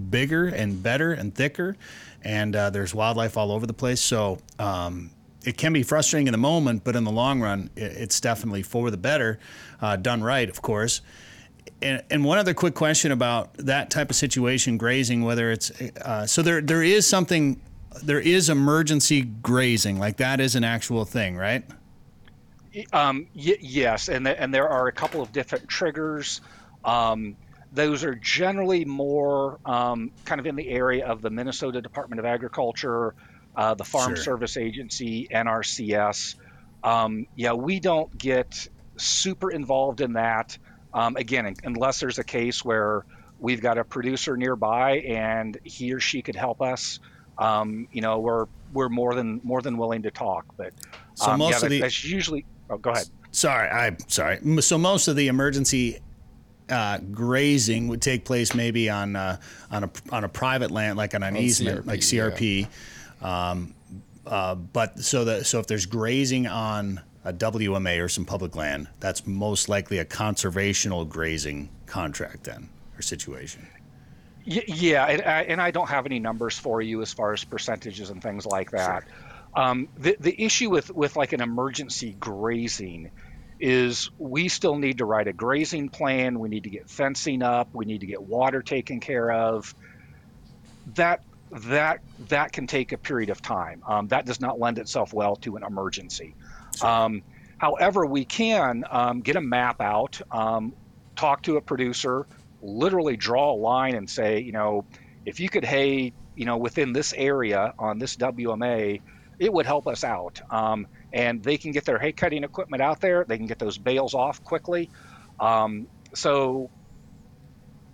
bigger 0.10 0.48
and 0.48 0.84
better 0.84 1.14
and 1.14 1.34
thicker, 1.34 1.78
and 2.22 2.54
uh, 2.54 2.70
there's 2.70 2.94
wildlife 2.94 3.38
all 3.38 3.52
over 3.52 3.66
the 3.66 3.74
place. 3.74 4.02
So, 4.02 4.40
um, 4.60 5.10
it 5.44 5.58
can 5.58 5.74
be 5.74 5.84
frustrating 5.84 6.28
in 6.28 6.34
the 6.34 6.38
moment, 6.38 6.84
but 6.84 6.96
in 6.96 7.04
the 7.04 7.12
long 7.12 7.42
run, 7.42 7.70
it, 7.76 7.94
it's 7.94 8.20
definitely 8.20 8.62
for 8.62 8.92
the 8.92 8.98
better, 8.98 9.40
uh, 9.82 9.96
done 9.96 10.22
right, 10.22 10.50
of 10.50 10.62
course. 10.62 11.02
And, 11.82 12.04
and 12.12 12.24
one 12.24 12.38
other 12.38 12.54
quick 12.54 12.76
question 12.76 13.12
about 13.12 13.54
that 13.56 13.90
type 13.90 14.10
of 14.10 14.16
situation, 14.16 14.78
grazing, 14.78 15.24
whether 15.24 15.52
it's 15.52 15.72
uh, 15.72 16.28
so 16.28 16.42
there 16.42 16.62
there 16.62 16.84
is 16.84 17.08
something, 17.08 17.60
there 18.04 18.20
is 18.20 18.50
emergency 18.50 19.24
grazing, 19.24 20.00
like 20.00 20.18
that 20.18 20.40
is 20.40 20.56
an 20.56 20.64
actual 20.64 21.06
thing, 21.06 21.36
right? 21.38 21.64
Um, 22.94 23.28
y- 23.36 23.58
yes, 23.60 24.10
and 24.10 24.26
th- 24.26 24.38
and 24.40 24.54
there 24.54 24.70
are 24.70 24.88
a 24.88 24.92
couple 24.92 25.22
of 25.22 25.32
different 25.32 25.68
triggers. 25.68 26.42
Um, 26.86 27.36
those 27.74 28.04
are 28.04 28.16
generally 28.16 28.86
more 28.86 29.60
um, 29.66 30.12
kind 30.26 30.40
of 30.40 30.46
in 30.46 30.56
the 30.56 30.70
area 30.70 31.06
of 31.06 31.22
the 31.22 31.30
Minnesota 31.30 31.82
Department 31.82 32.20
of 32.20 32.26
Agriculture, 32.26 33.16
uh, 33.56 33.74
the 33.74 33.84
Farm 33.84 34.16
Sure. 34.16 34.24
Service 34.24 34.58
Agency, 34.58 35.28
NRCS. 35.32 36.36
Um, 36.84 37.28
yeah, 37.36 37.54
we 37.54 37.80
don't 37.80 38.16
get 38.18 38.68
super 38.98 39.52
involved 39.52 40.02
in 40.02 40.14
that. 40.14 40.58
Um, 40.94 41.16
again, 41.16 41.56
unless 41.64 42.00
there's 42.00 42.20
a 42.20 42.24
case 42.24 42.66
where 42.66 43.06
we've 43.40 43.62
got 43.62 43.78
a 43.78 43.84
producer 43.84 44.38
nearby 44.38 44.98
and 45.00 45.58
he 45.64 45.94
or 45.94 46.00
she 46.00 46.22
could 46.22 46.36
help 46.36 46.62
us. 46.62 47.00
Um, 47.38 47.88
you 47.92 48.02
know, 48.02 48.20
we're 48.20 48.46
we're 48.74 48.90
more 48.90 49.16
than 49.16 49.42
more 49.44 49.62
than 49.62 49.78
willing 49.78 50.04
to 50.04 50.12
talk. 50.12 50.46
But 50.58 50.74
So 51.16 51.32
um, 51.32 51.40
most 51.40 51.60
yeah, 51.60 51.66
of 51.66 51.70
the- 51.72 51.82
that's 51.82 52.04
usually. 52.04 52.46
Oh, 52.70 52.78
go 52.78 52.92
ahead. 52.92 53.08
Sorry, 53.32 53.68
I'm 53.70 53.98
sorry. 54.08 54.40
So 54.62 54.78
most 54.78 55.08
of 55.08 55.16
the 55.16 55.28
emergency 55.28 56.00
uh, 56.70 57.00
grazing 57.12 57.88
would 57.88 58.02
take 58.02 58.26
place 58.26 58.54
maybe 58.54 58.90
on 58.90 59.16
uh, 59.16 59.38
on 59.72 59.86
a 59.86 59.92
on 60.12 60.24
a 60.24 60.30
private 60.30 60.72
land, 60.72 60.98
like 60.98 61.16
on 61.16 61.24
an 61.24 61.36
On 61.36 61.42
easement, 61.42 61.86
CRP, 61.86 61.88
like 61.88 62.00
CRP. 62.02 62.68
Um, 63.22 63.74
uh, 64.26 64.56
but 64.56 65.00
so 65.00 65.26
that 65.26 65.46
so 65.46 65.60
if 65.60 65.68
there's 65.68 65.86
grazing 65.86 66.48
on 66.48 67.02
a 67.24 67.34
WMA 67.34 68.04
or 68.04 68.10
some 68.10 68.26
public 68.26 68.56
land, 68.56 68.88
that's 69.00 69.26
most 69.28 69.70
likely 69.70 70.00
a 70.00 70.06
conservational 70.06 71.08
grazing 71.08 71.70
contract 71.86 72.46
then 72.46 72.70
or 72.98 73.02
situation. 73.02 73.68
Yeah, 74.44 75.06
and 75.06 75.22
I, 75.22 75.42
and 75.44 75.62
I 75.62 75.70
don't 75.72 75.90
have 75.90 76.06
any 76.06 76.20
numbers 76.20 76.58
for 76.58 76.82
you 76.82 77.02
as 77.02 77.14
far 77.14 77.32
as 77.32 77.44
percentages 77.44 78.10
and 78.10 78.24
things 78.24 78.46
like 78.46 78.72
that. 78.72 79.04
Um, 79.56 79.88
the 79.98 80.16
the 80.20 80.42
issue 80.42 80.70
with 80.70 80.90
with 80.96 81.16
like 81.16 81.34
an 81.34 81.42
emergency 81.42 82.16
grazing 82.20 83.12
is 83.60 84.10
we 84.18 84.48
still 84.48 84.78
need 84.78 84.98
to 84.98 85.06
write 85.06 85.28
a 85.28 85.34
grazing 85.34 85.90
plan. 85.90 86.40
We 86.40 86.50
need 86.50 86.64
to 86.64 86.70
get 86.70 86.90
fencing 86.90 87.44
up. 87.44 87.70
We 87.74 87.86
need 87.86 88.02
to 88.02 88.08
get 88.08 88.22
water 88.22 88.62
taken 88.62 89.00
care 89.00 89.32
of. 89.32 89.76
That 90.96 91.22
that 91.52 92.00
that 92.30 92.52
can 92.52 92.66
take 92.66 92.94
a 92.94 92.98
period 92.98 93.30
of 93.30 93.42
time. 93.42 93.84
Um, 93.86 94.08
that 94.08 94.26
does 94.26 94.40
not 94.40 94.60
lend 94.60 94.80
itself 94.80 95.14
well 95.14 95.36
to 95.38 95.58
an 95.58 95.64
emergency. 95.64 96.34
Um, 96.84 97.22
however, 97.58 98.06
we 98.06 98.26
can 98.26 98.84
um, 98.90 99.22
get 99.22 99.36
a 99.36 99.42
map 99.42 99.82
out, 99.82 100.20
um, 100.32 100.74
talk 101.16 101.44
to 101.44 101.58
a 101.58 101.62
producer, 101.62 102.26
literally 102.62 103.18
draw 103.18 103.54
a 103.54 103.56
line 103.56 103.96
and 103.96 104.10
say, 104.10 104.40
you 104.40 104.52
know, 104.52 104.86
if 105.26 105.40
you 105.40 105.50
could 105.50 105.66
hay, 105.66 106.14
you 106.36 106.46
know, 106.46 106.58
within 106.58 106.94
this 106.94 107.14
area 107.14 107.74
on 107.78 108.00
this 108.00 108.16
WMA, 108.16 109.02
it 109.40 109.52
would 109.52 109.66
help 109.66 109.88
us 109.88 110.04
out. 110.04 110.42
Um, 110.52 110.88
and 111.14 111.44
they 111.44 111.58
can 111.58 111.72
get 111.72 111.86
their 111.86 112.00
hay 112.00 112.12
cutting 112.12 112.44
equipment 112.44 112.82
out 112.82 113.02
there. 113.02 113.26
They 113.28 113.38
can 113.38 113.48
get 113.48 113.60
those 113.60 113.78
bales 113.78 114.14
off 114.14 114.44
quickly. 114.44 114.90
Um, 115.40 115.88
so, 116.14 116.70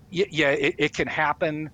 yeah, 0.09 0.49
it, 0.49 0.75
it 0.77 0.93
can 0.93 1.07
happen. 1.07 1.69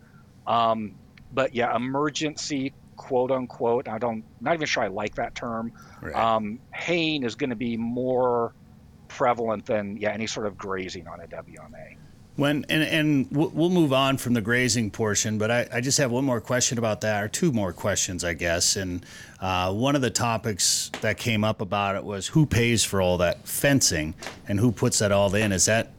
Um, 0.47 0.95
but 1.32 1.55
yeah, 1.55 1.76
emergency, 1.76 2.74
quote 2.95 3.31
unquote. 3.31 3.87
I 3.87 3.97
don't, 3.97 4.23
not 4.41 4.53
even 4.53 4.67
sure 4.67 4.83
I 4.83 4.87
like 4.87 5.15
that 5.15 5.35
term. 5.35 5.71
Right. 6.01 6.15
Um, 6.15 6.59
haying 6.73 7.23
is 7.23 7.35
going 7.35 7.49
to 7.49 7.55
be 7.55 7.77
more 7.77 8.53
prevalent 9.13 9.65
than 9.65 9.95
yeah 9.97 10.11
any 10.11 10.27
sort 10.27 10.47
of 10.47 10.57
grazing 10.57 11.07
on 11.07 11.21
a 11.21 11.27
WMA. 11.27 11.97
When 12.35 12.65
and 12.67 12.83
and 12.83 13.27
we'll 13.31 13.49
we'll 13.49 13.69
move 13.69 13.93
on 13.93 14.17
from 14.17 14.33
the 14.33 14.41
grazing 14.41 14.89
portion, 14.89 15.37
but 15.37 15.51
I, 15.51 15.67
I 15.71 15.81
just 15.81 15.99
have 15.99 16.09
one 16.09 16.25
more 16.25 16.41
question 16.41 16.79
about 16.79 17.01
that, 17.01 17.23
or 17.23 17.27
two 17.27 17.51
more 17.51 17.71
questions, 17.71 18.23
I 18.23 18.33
guess. 18.33 18.75
And 18.75 19.05
uh, 19.39 19.71
one 19.71 19.95
of 19.95 20.01
the 20.01 20.09
topics 20.09 20.89
that 21.01 21.17
came 21.17 21.43
up 21.43 21.61
about 21.61 21.95
it 21.95 22.03
was 22.03 22.27
who 22.27 22.47
pays 22.47 22.83
for 22.83 23.01
all 23.01 23.19
that 23.19 23.47
fencing 23.47 24.15
and 24.47 24.59
who 24.59 24.71
puts 24.71 24.97
that 24.99 25.11
all 25.11 25.33
in. 25.35 25.51
Is 25.51 25.65
that 25.65 25.91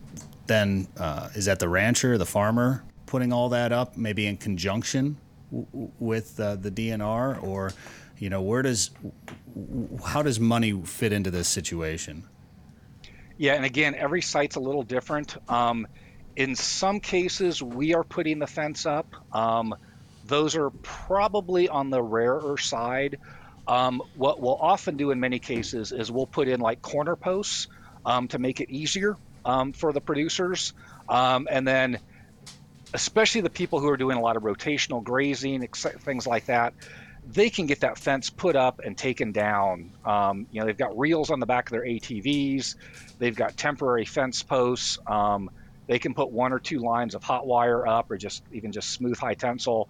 then 0.46 0.88
uh, 0.96 1.28
is 1.34 1.44
that 1.44 1.60
the 1.60 1.68
rancher, 1.68 2.18
the 2.18 2.26
farmer, 2.26 2.82
putting 3.06 3.32
all 3.32 3.48
that 3.50 3.70
up, 3.70 3.96
maybe 3.96 4.26
in 4.26 4.36
conjunction 4.36 5.16
with 5.98 6.38
uh, 6.40 6.56
the 6.56 6.70
DNR, 6.70 7.42
or 7.42 7.72
you 8.18 8.30
know 8.30 8.42
where 8.42 8.62
does 8.62 8.90
how 10.06 10.22
does 10.22 10.40
money 10.40 10.72
fit 10.84 11.12
into 11.12 11.30
this 11.30 11.48
situation? 11.48 12.24
Yeah, 13.36 13.54
and 13.54 13.64
again, 13.64 13.94
every 13.94 14.22
site's 14.22 14.56
a 14.56 14.60
little 14.60 14.84
different. 14.84 15.36
Um, 15.48 15.86
in 16.36 16.54
some 16.54 17.00
cases, 17.00 17.62
we 17.62 17.94
are 17.94 18.04
putting 18.04 18.38
the 18.38 18.46
fence 18.46 18.86
up. 18.86 19.14
Um, 19.32 19.74
those 20.26 20.56
are 20.56 20.70
probably 20.70 21.68
on 21.68 21.90
the 21.90 22.02
rarer 22.02 22.56
side. 22.58 23.18
Um, 23.66 24.02
what 24.16 24.40
we'll 24.40 24.56
often 24.56 24.96
do 24.96 25.10
in 25.10 25.20
many 25.20 25.38
cases 25.38 25.92
is 25.92 26.10
we'll 26.10 26.26
put 26.26 26.48
in 26.48 26.60
like 26.60 26.82
corner 26.82 27.16
posts 27.16 27.68
um, 28.04 28.28
to 28.28 28.38
make 28.38 28.60
it 28.60 28.70
easier 28.70 29.16
um, 29.44 29.72
for 29.72 29.92
the 29.92 30.00
producers. 30.00 30.72
Um, 31.08 31.48
and 31.50 31.66
then, 31.66 31.98
especially 32.94 33.40
the 33.40 33.50
people 33.50 33.80
who 33.80 33.88
are 33.88 33.96
doing 33.96 34.16
a 34.16 34.20
lot 34.20 34.36
of 34.36 34.44
rotational 34.44 35.02
grazing, 35.02 35.66
things 36.04 36.26
like 36.26 36.46
that, 36.46 36.72
they 37.26 37.50
can 37.50 37.66
get 37.66 37.80
that 37.80 37.98
fence 37.98 38.30
put 38.30 38.54
up 38.54 38.80
and 38.84 38.96
taken 38.96 39.32
down. 39.32 39.92
Um, 40.04 40.46
you 40.50 40.60
know, 40.60 40.66
they've 40.66 40.76
got 40.76 40.96
reels 40.96 41.30
on 41.30 41.40
the 41.40 41.46
back 41.46 41.68
of 41.68 41.72
their 41.72 41.84
ATVs. 41.84 42.74
They've 43.18 43.34
got 43.34 43.56
temporary 43.56 44.04
fence 44.04 44.42
posts. 44.42 44.98
Um, 45.08 45.50
they 45.88 45.98
can 45.98 46.14
put 46.14 46.32
one 46.32 46.52
or 46.52 46.60
two 46.60 46.78
lines 46.78 47.14
of 47.14 47.22
hot 47.22 47.46
wire 47.46 47.86
up, 47.86 48.10
or 48.10 48.16
just 48.16 48.42
even 48.52 48.72
just 48.72 48.92
smooth 48.92 49.18
high 49.18 49.34
tensile. 49.34 49.88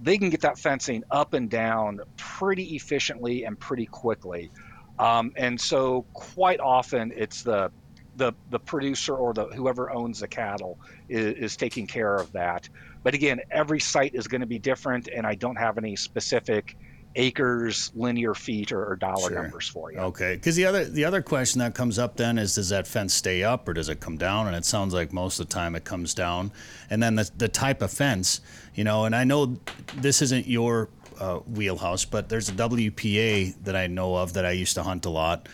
They 0.00 0.18
can 0.18 0.30
get 0.30 0.40
that 0.42 0.58
fencing 0.58 1.02
up 1.10 1.34
and 1.34 1.50
down 1.50 1.98
pretty 2.16 2.76
efficiently 2.76 3.44
and 3.44 3.58
pretty 3.58 3.86
quickly. 3.86 4.50
Um, 4.98 5.32
and 5.36 5.60
so, 5.60 6.06
quite 6.14 6.60
often, 6.60 7.12
it's 7.14 7.42
the 7.42 7.70
the 8.18 8.32
the 8.50 8.58
producer 8.58 9.14
or 9.16 9.32
the 9.32 9.46
whoever 9.46 9.90
owns 9.90 10.20
the 10.20 10.28
cattle 10.28 10.78
is, 11.08 11.34
is 11.34 11.56
taking 11.56 11.86
care 11.86 12.16
of 12.16 12.30
that. 12.32 12.68
But 13.02 13.14
again, 13.14 13.40
every 13.50 13.80
site 13.80 14.14
is 14.14 14.26
going 14.28 14.40
to 14.42 14.46
be 14.46 14.58
different, 14.58 15.08
and 15.08 15.26
I 15.26 15.34
don't 15.34 15.56
have 15.56 15.78
any 15.78 15.96
specific 15.96 16.76
acres, 17.14 17.90
linear 17.94 18.34
feet, 18.34 18.70
or, 18.70 18.84
or 18.84 18.96
dollar 18.96 19.30
Sure. 19.30 19.42
numbers 19.42 19.68
for 19.68 19.90
you. 19.92 19.98
Okay, 19.98 20.34
because 20.34 20.56
the 20.56 20.66
other 20.66 20.84
the 20.84 21.04
other 21.04 21.22
question 21.22 21.60
that 21.60 21.74
comes 21.74 21.98
up 21.98 22.16
then 22.16 22.38
is 22.38 22.54
does 22.56 22.68
that 22.68 22.86
fence 22.86 23.14
stay 23.14 23.42
up 23.42 23.66
or 23.68 23.72
does 23.72 23.88
it 23.88 24.00
come 24.00 24.18
down? 24.18 24.46
And 24.46 24.54
it 24.56 24.64
sounds 24.64 24.92
like 24.92 25.12
most 25.12 25.40
of 25.40 25.48
the 25.48 25.54
time 25.54 25.74
it 25.74 25.84
comes 25.84 26.12
down. 26.12 26.52
And 26.90 27.02
then 27.02 27.14
the 27.14 27.30
the 27.36 27.48
type 27.48 27.82
of 27.82 27.90
fence, 27.92 28.40
you 28.74 28.84
know, 28.84 29.04
and 29.04 29.14
I 29.14 29.24
know 29.24 29.58
this 29.96 30.20
isn't 30.22 30.46
your 30.46 30.90
uh, 31.18 31.38
wheelhouse, 31.38 32.04
but 32.04 32.28
there's 32.28 32.48
a 32.48 32.52
WPA 32.52 33.54
that 33.64 33.74
I 33.76 33.86
know 33.86 34.16
of 34.16 34.34
that 34.34 34.44
I 34.44 34.52
used 34.52 34.74
to 34.74 34.82
hunt 34.82 35.04
a 35.06 35.10
lot, 35.10 35.48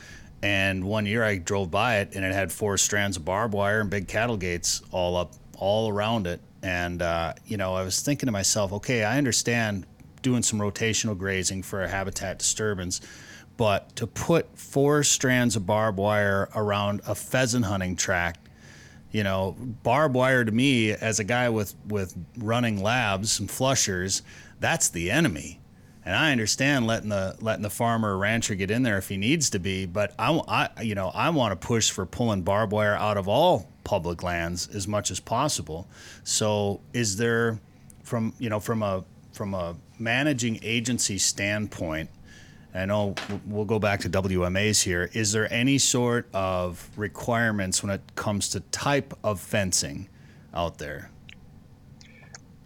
And 0.45 0.85
one 0.85 1.07
year 1.07 1.25
I 1.25 1.39
drove 1.39 1.71
by 1.71 2.01
it 2.01 2.15
and 2.15 2.23
it 2.23 2.35
had 2.35 2.53
four 2.53 2.77
strands 2.77 3.17
of 3.17 3.25
barbed 3.25 3.55
wire 3.55 3.81
and 3.81 3.89
big 3.89 4.09
cattle 4.09 4.37
gates 4.37 4.83
all 4.91 5.17
up, 5.17 5.33
all 5.57 5.89
around 5.89 6.27
it. 6.27 6.39
And, 6.63 7.01
uh, 7.01 7.33
you 7.47 7.57
know, 7.57 7.75
I 7.75 7.83
was 7.83 8.03
thinking 8.03 8.27
to 8.27 8.31
myself, 8.31 8.71
okay, 8.75 9.05
I 9.05 9.17
understand 9.17 9.87
doing 10.21 10.43
some 10.43 10.59
rotational 10.59 11.17
grazing 11.17 11.63
for 11.63 11.83
a 11.83 11.89
habitat 11.89 12.39
disturbance, 12.39 13.01
but 13.57 13.97
to 13.97 14.07
put 14.07 14.59
four 14.59 15.03
strands 15.03 15.57
of 15.57 15.65
barbed 15.65 15.97
wire 15.97 16.51
around 16.55 17.01
a 17.07 17.15
pheasant 17.15 17.65
hunting 17.65 17.97
tract, 17.97 18.47
you 19.13 19.25
know, 19.25 19.57
barbed 19.83 20.15
wire 20.15 20.45
to 20.45 20.53
me 20.53 20.93
as 20.93 21.21
a 21.21 21.25
guy 21.25 21.49
with, 21.49 21.75
with 21.89 22.15
running 22.37 22.83
labs 22.83 23.41
and 23.41 23.51
flushers, 23.51 24.21
that's 24.61 24.91
the 24.91 25.11
enemy 25.11 25.59
and 26.05 26.15
I 26.15 26.33
understand 26.33 26.87
letting 26.87 27.09
the 27.09 27.37
letting 27.41 27.63
the 27.63 27.71
farmer 27.71 28.15
or 28.15 28.19
rancher 28.19 28.55
get 28.55 28.71
in 28.71 28.83
there 28.83 28.99
if 28.99 29.09
he 29.09 29.17
needs 29.17 29.51
to 29.51 29.59
be, 29.59 29.87
but 29.87 30.13
I, 30.19 30.69
I 30.77 30.83
you 30.83 30.95
know 30.95 31.11
I 31.15 31.31
want 31.31 31.59
to 31.59 31.67
push 31.67 31.91
for 31.91 32.05
pulling 32.07 32.43
barbed 32.43 32.73
wire 32.73 32.95
out 32.95 33.17
of 33.17 33.29
all 33.29 33.69
public 33.85 34.23
lands 34.23 34.69
as 34.69 34.89
much 34.89 35.11
as 35.11 35.21
possible. 35.21 35.89
So 36.25 36.81
is 36.93 37.17
there 37.17 37.59
from 38.03 38.35
you 38.39 38.51
know 38.51 38.61
from 38.61 38.83
a 38.83 39.05
from 39.33 39.55
a 39.55 39.77
managing 39.99 40.61
agency 40.63 41.19
standpoint, 41.19 42.11
I 42.75 42.87
know 42.87 43.15
we'll 43.47 43.65
go 43.65 43.79
back 43.79 44.01
to 44.01 44.11
WMAs 44.11 44.83
here. 44.83 45.11
Is 45.13 45.33
there 45.33 45.53
any 45.53 45.79
sort 45.79 46.29
of 46.35 46.89
requirements 46.97 47.83
when 47.83 47.91
it 47.91 48.03
comes 48.15 48.49
to 48.51 48.61
type 48.61 49.15
of 49.23 49.41
fencing 49.41 50.09
out 50.53 50.79
there? 50.79 51.11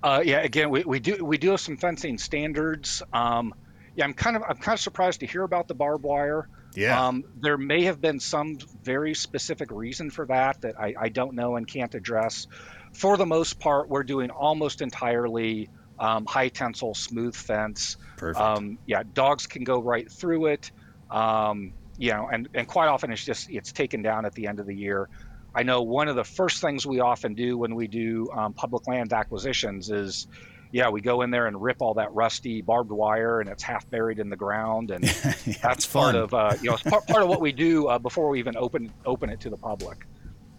Uh, 0.02 0.22
yeah, 0.24 0.40
again, 0.40 0.70
we, 0.70 0.84
we 0.84 1.00
do 1.00 1.24
we 1.24 1.38
do 1.38 1.50
have 1.50 1.60
some 1.60 1.76
fencing 1.76 2.18
standards. 2.18 3.02
Um, 3.12 3.54
yeah, 3.96 4.04
I'm 4.04 4.14
kind 4.14 4.36
of 4.36 4.42
I'm 4.48 4.56
kind 4.56 4.74
of 4.74 4.80
surprised 4.80 5.20
to 5.20 5.26
hear 5.26 5.42
about 5.42 5.68
the 5.68 5.74
barbed 5.74 6.04
wire. 6.04 6.48
Yeah. 6.74 7.06
Um, 7.08 7.24
there 7.40 7.58
may 7.58 7.84
have 7.84 8.00
been 8.00 8.20
some 8.20 8.58
very 8.82 9.14
specific 9.14 9.70
reason 9.70 10.10
for 10.10 10.26
that 10.26 10.60
that 10.60 10.78
I, 10.78 10.94
I 10.98 11.08
don't 11.08 11.34
know 11.34 11.56
and 11.56 11.66
can't 11.66 11.94
address. 11.94 12.46
For 12.92 13.16
the 13.16 13.26
most 13.26 13.58
part, 13.58 13.88
we're 13.88 14.04
doing 14.04 14.30
almost 14.30 14.82
entirely 14.82 15.70
um, 15.98 16.26
high 16.26 16.48
tensile 16.48 16.94
smooth 16.94 17.34
fence. 17.34 17.96
Perfect. 18.16 18.40
Um, 18.40 18.78
yeah, 18.86 19.02
dogs 19.12 19.46
can 19.46 19.64
go 19.64 19.80
right 19.80 20.10
through 20.10 20.46
it. 20.46 20.70
Um, 21.10 21.72
you 21.96 22.12
know, 22.12 22.28
and, 22.30 22.48
and 22.54 22.68
quite 22.68 22.86
often 22.86 23.10
it's 23.10 23.24
just 23.24 23.50
it's 23.50 23.72
taken 23.72 24.02
down 24.02 24.24
at 24.24 24.34
the 24.34 24.46
end 24.46 24.60
of 24.60 24.66
the 24.66 24.76
year. 24.76 25.08
I 25.54 25.62
know 25.62 25.82
one 25.82 26.08
of 26.08 26.16
the 26.16 26.24
first 26.24 26.60
things 26.60 26.86
we 26.86 27.00
often 27.00 27.34
do 27.34 27.58
when 27.58 27.74
we 27.74 27.88
do 27.88 28.28
um, 28.32 28.52
public 28.52 28.86
land 28.86 29.12
acquisitions 29.12 29.90
is, 29.90 30.28
yeah, 30.70 30.88
we 30.88 31.00
go 31.00 31.22
in 31.22 31.30
there 31.30 31.46
and 31.46 31.60
rip 31.60 31.80
all 31.80 31.94
that 31.94 32.12
rusty 32.12 32.60
barbed 32.60 32.92
wire, 32.92 33.40
and 33.40 33.48
it's 33.48 33.62
half 33.62 33.88
buried 33.90 34.18
in 34.18 34.28
the 34.28 34.36
ground, 34.36 34.90
and 34.90 35.04
yeah, 35.46 35.54
that's 35.62 35.84
fun. 35.84 36.12
part 36.12 36.14
of 36.16 36.34
uh, 36.34 36.54
you 36.60 36.68
know 36.68 36.74
it's 36.74 36.82
part, 36.82 37.06
part 37.06 37.22
of 37.22 37.28
what 37.28 37.40
we 37.40 37.52
do 37.52 37.86
uh, 37.86 37.98
before 37.98 38.28
we 38.28 38.38
even 38.38 38.56
open 38.56 38.92
open 39.06 39.30
it 39.30 39.40
to 39.40 39.50
the 39.50 39.56
public. 39.56 40.06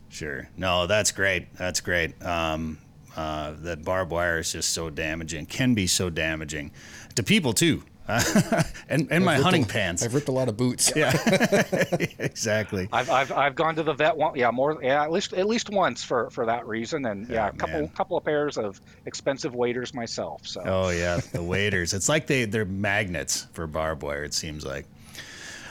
Sure. 0.09 0.49
No, 0.57 0.87
that's 0.87 1.11
great. 1.11 1.53
That's 1.55 1.81
great. 1.81 2.21
Um, 2.25 2.79
uh, 3.15 3.53
that 3.59 3.83
barbed 3.83 4.11
wire 4.11 4.39
is 4.39 4.51
just 4.51 4.71
so 4.71 4.89
damaging, 4.89 5.45
can 5.45 5.73
be 5.73 5.87
so 5.87 6.09
damaging 6.09 6.71
to 7.15 7.23
people 7.23 7.53
too. 7.53 7.83
and 8.89 9.07
and 9.11 9.23
my 9.23 9.33
I've 9.33 9.37
ripped 9.37 9.43
hunting 9.43 9.63
a- 9.63 9.67
pants. 9.67 10.03
I've 10.03 10.13
ripped 10.13 10.27
a 10.29 10.31
lot 10.31 10.49
of 10.49 10.57
boots. 10.57 10.91
yeah, 10.95 11.11
exactly. 12.19 12.87
I've, 12.91 13.09
I've, 13.09 13.31
I've 13.31 13.55
gone 13.55 13.75
to 13.75 13.83
the 13.83 13.93
vet 13.93 14.15
one, 14.17 14.35
yeah, 14.35 14.51
more, 14.51 14.77
yeah, 14.81 15.03
at 15.03 15.11
least 15.11 15.33
at 15.33 15.47
least 15.47 15.69
once 15.69 16.03
for, 16.03 16.29
for 16.29 16.45
that 16.45 16.67
reason, 16.67 17.05
and 17.05 17.27
yeah, 17.29 17.45
Oh, 17.45 17.49
a 17.49 17.57
couple 17.57 17.79
man. 17.81 17.89
couple 17.89 18.17
of 18.17 18.23
pairs 18.25 18.57
of 18.57 18.81
expensive 19.05 19.53
waders 19.55 19.93
myself. 19.93 20.45
So 20.47 20.61
Oh 20.65 20.89
yeah, 20.89 21.17
the 21.33 21.43
waders. 21.43 21.93
It's 21.93 22.09
like 22.09 22.27
they 22.27 22.45
they're 22.45 22.65
magnets 22.65 23.47
for 23.53 23.67
barbed 23.67 24.01
wire. 24.03 24.23
It 24.23 24.33
seems 24.33 24.65
like. 24.65 24.85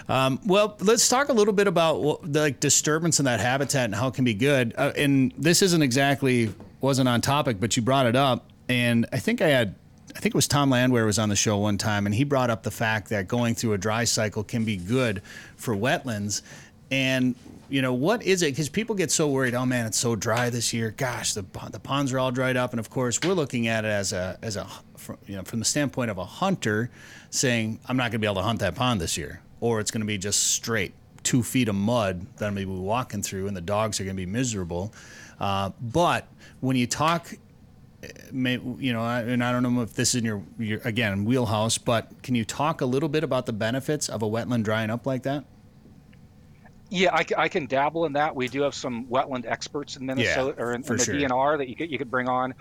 Um, 0.08 0.40
well, 0.46 0.74
let's 0.80 1.06
talk 1.08 1.28
a 1.28 1.34
little 1.34 1.52
bit 1.52 1.66
about 1.66 2.00
what, 2.00 2.32
the 2.32 2.40
like, 2.40 2.60
disturbance 2.60 3.18
in 3.18 3.26
that 3.26 3.40
habitat 3.40 3.84
and 3.84 3.94
how 3.94 4.08
it 4.08 4.14
can 4.14 4.24
be 4.24 4.32
good. 4.32 4.72
Uh, 4.74 4.92
and 4.96 5.34
this 5.36 5.60
isn't 5.60 5.82
exactly 5.82 6.50
wasn't 6.80 7.06
on 7.10 7.20
topic, 7.20 7.60
but 7.60 7.76
you 7.76 7.82
brought 7.82 8.06
it 8.06 8.16
up, 8.16 8.48
and 8.68 9.06
I 9.12 9.18
think 9.18 9.42
I 9.42 9.48
had. 9.48 9.74
I 10.18 10.20
think 10.20 10.34
it 10.34 10.36
was 10.36 10.48
Tom 10.48 10.70
Landwehr 10.70 11.06
was 11.06 11.20
on 11.20 11.28
the 11.28 11.36
show 11.36 11.58
one 11.58 11.78
time, 11.78 12.04
and 12.04 12.12
he 12.12 12.24
brought 12.24 12.50
up 12.50 12.64
the 12.64 12.72
fact 12.72 13.10
that 13.10 13.28
going 13.28 13.54
through 13.54 13.74
a 13.74 13.78
dry 13.78 14.02
cycle 14.02 14.42
can 14.42 14.64
be 14.64 14.76
good 14.76 15.22
for 15.54 15.76
wetlands. 15.76 16.42
And 16.90 17.36
you 17.68 17.82
know 17.82 17.92
what 17.92 18.24
is 18.24 18.42
it? 18.42 18.46
Because 18.46 18.68
people 18.68 18.96
get 18.96 19.12
so 19.12 19.28
worried. 19.28 19.54
Oh 19.54 19.64
man, 19.64 19.86
it's 19.86 19.96
so 19.96 20.16
dry 20.16 20.50
this 20.50 20.72
year. 20.72 20.90
Gosh, 20.90 21.34
the 21.34 21.44
the 21.70 21.78
ponds 21.78 22.12
are 22.12 22.18
all 22.18 22.32
dried 22.32 22.56
up. 22.56 22.72
And 22.72 22.80
of 22.80 22.90
course, 22.90 23.20
we're 23.22 23.34
looking 23.34 23.68
at 23.68 23.84
it 23.84 23.88
as 23.88 24.12
a 24.12 24.36
as 24.42 24.56
a 24.56 24.66
from, 24.96 25.18
you 25.28 25.36
know 25.36 25.42
from 25.42 25.60
the 25.60 25.64
standpoint 25.64 26.10
of 26.10 26.18
a 26.18 26.24
hunter, 26.24 26.90
saying 27.30 27.78
I'm 27.88 27.96
not 27.96 28.10
going 28.10 28.12
to 28.12 28.18
be 28.18 28.26
able 28.26 28.36
to 28.36 28.42
hunt 28.42 28.58
that 28.58 28.74
pond 28.74 29.00
this 29.00 29.16
year, 29.16 29.40
or 29.60 29.78
it's 29.78 29.92
going 29.92 30.00
to 30.00 30.06
be 30.06 30.18
just 30.18 30.48
straight 30.48 30.94
two 31.22 31.44
feet 31.44 31.68
of 31.68 31.76
mud 31.76 32.26
that 32.38 32.46
I'm 32.46 32.54
going 32.54 32.66
to 32.66 32.72
be 32.72 32.80
walking 32.80 33.22
through, 33.22 33.46
and 33.46 33.56
the 33.56 33.60
dogs 33.60 34.00
are 34.00 34.04
going 34.04 34.16
to 34.16 34.20
be 34.20 34.26
miserable. 34.26 34.92
Uh, 35.38 35.70
but 35.80 36.26
when 36.58 36.74
you 36.74 36.88
talk 36.88 37.32
may, 38.32 38.60
you 38.78 38.92
know, 38.92 39.02
I- 39.02 39.22
and 39.22 39.42
I 39.42 39.52
don't 39.52 39.62
know 39.62 39.82
if 39.82 39.94
this 39.94 40.10
is 40.10 40.20
in 40.20 40.24
your, 40.24 40.42
your 40.58 40.80
again 40.84 41.24
wheelhouse, 41.24 41.78
but 41.78 42.22
can 42.22 42.34
you 42.34 42.44
talk 42.44 42.80
a 42.80 42.86
little 42.86 43.08
bit 43.08 43.24
about 43.24 43.46
the 43.46 43.52
benefits 43.52 44.08
of 44.08 44.22
a 44.22 44.26
wetland 44.26 44.64
drying 44.64 44.90
up 44.90 45.06
like 45.06 45.22
that? 45.24 45.44
Yeah, 46.90 47.14
I, 47.14 47.24
I 47.36 47.48
can 47.48 47.66
dabble 47.66 48.06
in 48.06 48.14
that. 48.14 48.34
We 48.34 48.48
do 48.48 48.62
have 48.62 48.74
some 48.74 49.06
wetland 49.06 49.44
experts 49.46 49.96
in 49.96 50.06
Minnesota 50.06 50.54
or 50.58 50.72
in, 50.72 50.82
in 50.82 50.96
the 50.96 51.04
sure. 51.04 51.14
DNR 51.14 51.58
that 51.58 51.68
you 51.68 51.76
could 51.76 51.90
you 51.90 51.98
could 51.98 52.10
bring 52.10 52.28
on. 52.28 52.54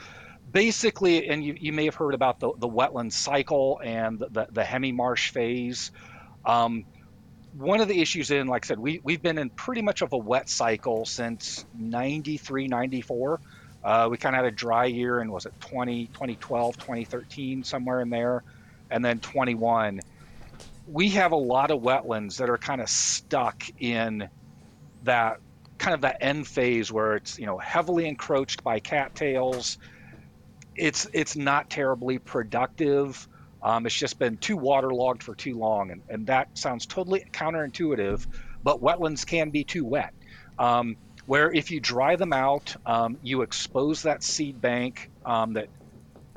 Basically, 0.51 1.27
and 1.27 1.43
you, 1.43 1.55
you 1.59 1.73
may 1.73 1.85
have 1.85 1.95
heard 1.95 2.13
about 2.13 2.39
the, 2.39 2.51
the 2.57 2.67
wetland 2.67 3.11
cycle 3.11 3.81
and 3.83 4.17
the, 4.17 4.29
the, 4.29 4.47
the 4.53 4.63
hemi-marsh 4.63 5.31
phase. 5.31 5.91
Um, 6.45 6.85
one 7.53 7.81
of 7.81 7.89
the 7.89 7.99
issues 7.99 8.31
in, 8.31 8.47
like 8.47 8.65
I 8.65 8.67
said, 8.67 8.79
we, 8.79 9.01
we've 9.03 9.21
been 9.21 9.37
in 9.37 9.49
pretty 9.49 9.81
much 9.81 10.01
of 10.01 10.13
a 10.13 10.17
wet 10.17 10.47
cycle 10.47 11.05
since 11.05 11.65
93, 11.77 12.67
94. 12.67 13.41
Uh, 13.83 14.07
we 14.09 14.17
kind 14.17 14.35
of 14.35 14.43
had 14.43 14.53
a 14.53 14.55
dry 14.55 14.85
year 14.85 15.21
in, 15.21 15.31
was 15.31 15.45
it 15.45 15.53
20, 15.59 16.07
2012, 16.07 16.77
2013, 16.77 17.63
somewhere 17.63 18.01
in 18.01 18.09
there, 18.09 18.43
and 18.89 19.03
then 19.03 19.19
21 19.19 20.01
we 20.87 21.09
have 21.09 21.33
a 21.33 21.37
lot 21.37 21.69
of 21.69 21.81
wetlands 21.81 22.37
that 22.37 22.49
are 22.49 22.57
kind 22.57 22.81
of 22.81 22.89
stuck 22.89 23.63
in 23.79 24.29
that 25.03 25.39
kind 25.77 25.93
of 25.93 26.01
that 26.01 26.17
end 26.21 26.47
phase 26.47 26.91
where 26.91 27.15
it's 27.15 27.37
you 27.37 27.45
know 27.45 27.57
heavily 27.57 28.07
encroached 28.07 28.63
by 28.63 28.79
cattails. 28.79 29.77
It's 30.75 31.07
it's 31.13 31.35
not 31.35 31.69
terribly 31.69 32.17
productive. 32.19 33.27
Um, 33.61 33.85
it's 33.85 33.95
just 33.95 34.17
been 34.19 34.37
too 34.37 34.55
waterlogged 34.55 35.23
for 35.23 35.35
too 35.35 35.57
long, 35.57 35.91
and, 35.91 36.01
and 36.09 36.27
that 36.27 36.57
sounds 36.57 36.85
totally 36.85 37.25
counterintuitive. 37.33 38.25
But 38.63 38.81
wetlands 38.81 39.25
can 39.25 39.49
be 39.49 39.63
too 39.63 39.83
wet. 39.83 40.13
Um, 40.57 40.95
where 41.27 41.51
if 41.51 41.69
you 41.71 41.79
dry 41.79 42.15
them 42.15 42.33
out, 42.33 42.75
um, 42.85 43.17
you 43.21 43.41
expose 43.41 44.03
that 44.03 44.23
seed 44.23 44.59
bank 44.59 45.11
um, 45.25 45.53
that 45.53 45.67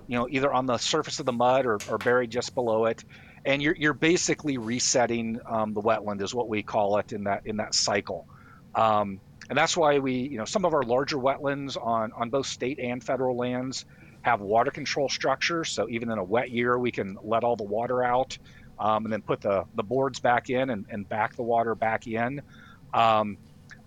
you 0.07 0.18
know 0.18 0.28
either 0.28 0.53
on 0.53 0.66
the 0.66 0.76
surface 0.76 1.20
of 1.20 1.26
the 1.26 1.32
mud 1.32 1.64
or, 1.64 1.78
or 1.88 1.97
buried 1.97 2.30
just 2.30 2.55
below 2.55 2.84
it. 2.84 3.03
And 3.43 3.62
you're, 3.62 3.74
you're 3.74 3.95
basically 3.95 4.59
resetting 4.59 5.41
um, 5.49 5.72
the 5.72 5.80
wetland 5.80 6.20
is 6.20 6.34
what 6.34 6.49
we 6.49 6.62
call 6.62 6.99
it 6.99 7.12
in 7.12 7.24
that 7.24 7.47
in 7.47 7.57
that 7.57 7.74
cycle. 7.74 8.26
Um, 8.74 9.20
and 9.49 9.57
that's 9.57 9.76
why 9.76 9.99
we 10.01 10.14
you 10.14 10.38
know 10.38 10.45
some 10.45 10.64
of 10.64 10.74
our 10.74 10.82
larger 10.82 11.16
wetlands 11.16 11.76
on 11.80 12.12
on 12.12 12.28
both 12.28 12.47
state 12.47 12.80
and 12.80 13.03
federal 13.03 13.36
lands 13.36 13.86
have 14.22 14.41
water 14.41 14.72
control 14.72 15.09
structures. 15.09 15.70
So 15.70 15.88
even 15.88 16.11
in 16.11 16.18
a 16.18 16.24
wet 16.24 16.51
year 16.51 16.76
we 16.76 16.91
can 16.91 17.16
let 17.22 17.45
all 17.45 17.57
the 17.57 17.64
water 17.64 18.03
out 18.03 18.36
um, 18.78 19.05
and 19.05 19.12
then 19.12 19.22
put 19.22 19.41
the 19.41 19.64
the 19.76 19.84
boards 19.84 20.18
back 20.18 20.51
in 20.51 20.68
and, 20.70 20.84
and 20.91 21.09
back 21.09 21.36
the 21.36 21.45
water 21.45 21.76
back 21.76 22.09
in. 22.09 22.43
Um, 22.93 23.38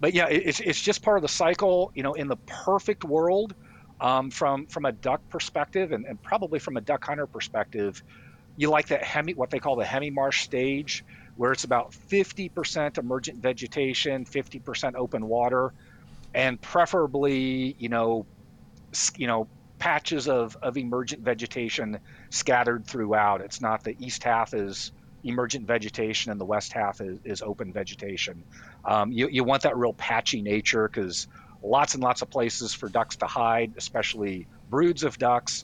but 0.03 0.13
yeah 0.13 0.27
it, 0.27 0.43
it's, 0.45 0.59
it's 0.59 0.81
just 0.81 1.01
part 1.01 1.17
of 1.17 1.21
the 1.21 1.29
cycle 1.29 1.89
you 1.95 2.03
know 2.03 2.13
in 2.13 2.27
the 2.27 2.35
perfect 2.45 3.05
world 3.05 3.55
um, 4.01 4.29
from 4.29 4.67
from 4.67 4.83
a 4.83 4.91
duck 4.91 5.21
perspective 5.29 5.93
and, 5.93 6.05
and 6.05 6.21
probably 6.21 6.59
from 6.59 6.75
a 6.75 6.81
duck 6.81 7.05
hunter 7.05 7.25
perspective 7.25 8.03
you 8.57 8.69
like 8.69 8.87
that 8.89 9.01
hemi 9.01 9.33
what 9.33 9.49
they 9.49 9.59
call 9.59 9.77
the 9.77 9.85
hemi 9.85 10.09
marsh 10.09 10.41
stage 10.43 11.05
where 11.35 11.51
it's 11.53 11.63
about 11.63 11.95
50% 12.11 12.97
emergent 12.97 13.41
vegetation 13.41 14.25
50% 14.25 14.95
open 14.95 15.25
water 15.25 15.73
and 16.33 16.59
preferably 16.61 17.73
you 17.79 17.87
know 17.87 18.25
you 19.15 19.25
know 19.25 19.47
patches 19.79 20.27
of, 20.29 20.55
of 20.61 20.77
emergent 20.77 21.21
vegetation 21.21 21.99
scattered 22.29 22.85
throughout. 22.85 23.41
It's 23.41 23.59
not 23.59 23.83
the 23.83 23.97
east 23.99 24.23
half 24.23 24.53
is 24.53 24.93
emergent 25.25 25.67
vegetation 25.67 26.31
and 26.31 26.39
the 26.39 26.45
west 26.45 26.71
half 26.73 27.01
is, 27.01 27.19
is 27.23 27.41
open 27.41 27.73
vegetation 27.73 28.43
um, 28.85 29.11
you, 29.11 29.27
you 29.29 29.43
want 29.43 29.61
that 29.63 29.77
real 29.77 29.93
patchy 29.93 30.41
nature 30.41 30.89
because 30.91 31.27
lots 31.63 31.93
and 31.93 32.03
lots 32.03 32.21
of 32.21 32.29
places 32.29 32.73
for 32.73 32.89
ducks 32.89 33.15
to 33.15 33.25
hide 33.25 33.73
especially 33.77 34.47
broods 34.69 35.03
of 35.03 35.17
ducks 35.17 35.63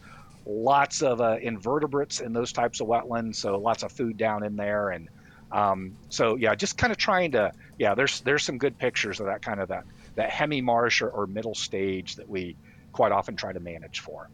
lots 0.49 1.01
of 1.01 1.21
uh, 1.21 1.37
invertebrates 1.41 2.19
in 2.19 2.33
those 2.33 2.51
types 2.51 2.81
of 2.81 2.87
wetlands, 2.87 3.35
so 3.35 3.57
lots 3.57 3.83
of 3.83 3.91
food 3.91 4.17
down 4.17 4.43
in 4.43 4.55
there, 4.55 4.89
and 4.89 5.07
um, 5.51 5.95
so 6.09 6.35
yeah, 6.35 6.55
just 6.55 6.77
kind 6.77 6.91
of 6.91 6.97
trying 6.97 7.31
to 7.31 7.51
yeah. 7.77 7.95
There's 7.95 8.19
there's 8.21 8.43
some 8.43 8.57
good 8.57 8.77
pictures 8.77 9.19
of 9.19 9.27
that 9.27 9.41
kind 9.41 9.59
of 9.59 9.69
that 9.69 9.83
that 10.15 10.29
hemi 10.29 10.61
marsh 10.61 11.01
or, 11.01 11.09
or 11.09 11.27
middle 11.27 11.55
stage 11.55 12.15
that 12.15 12.27
we 12.29 12.57
quite 12.91 13.11
often 13.11 13.35
try 13.35 13.53
to 13.53 13.59
manage 13.59 13.99
for. 13.99 14.29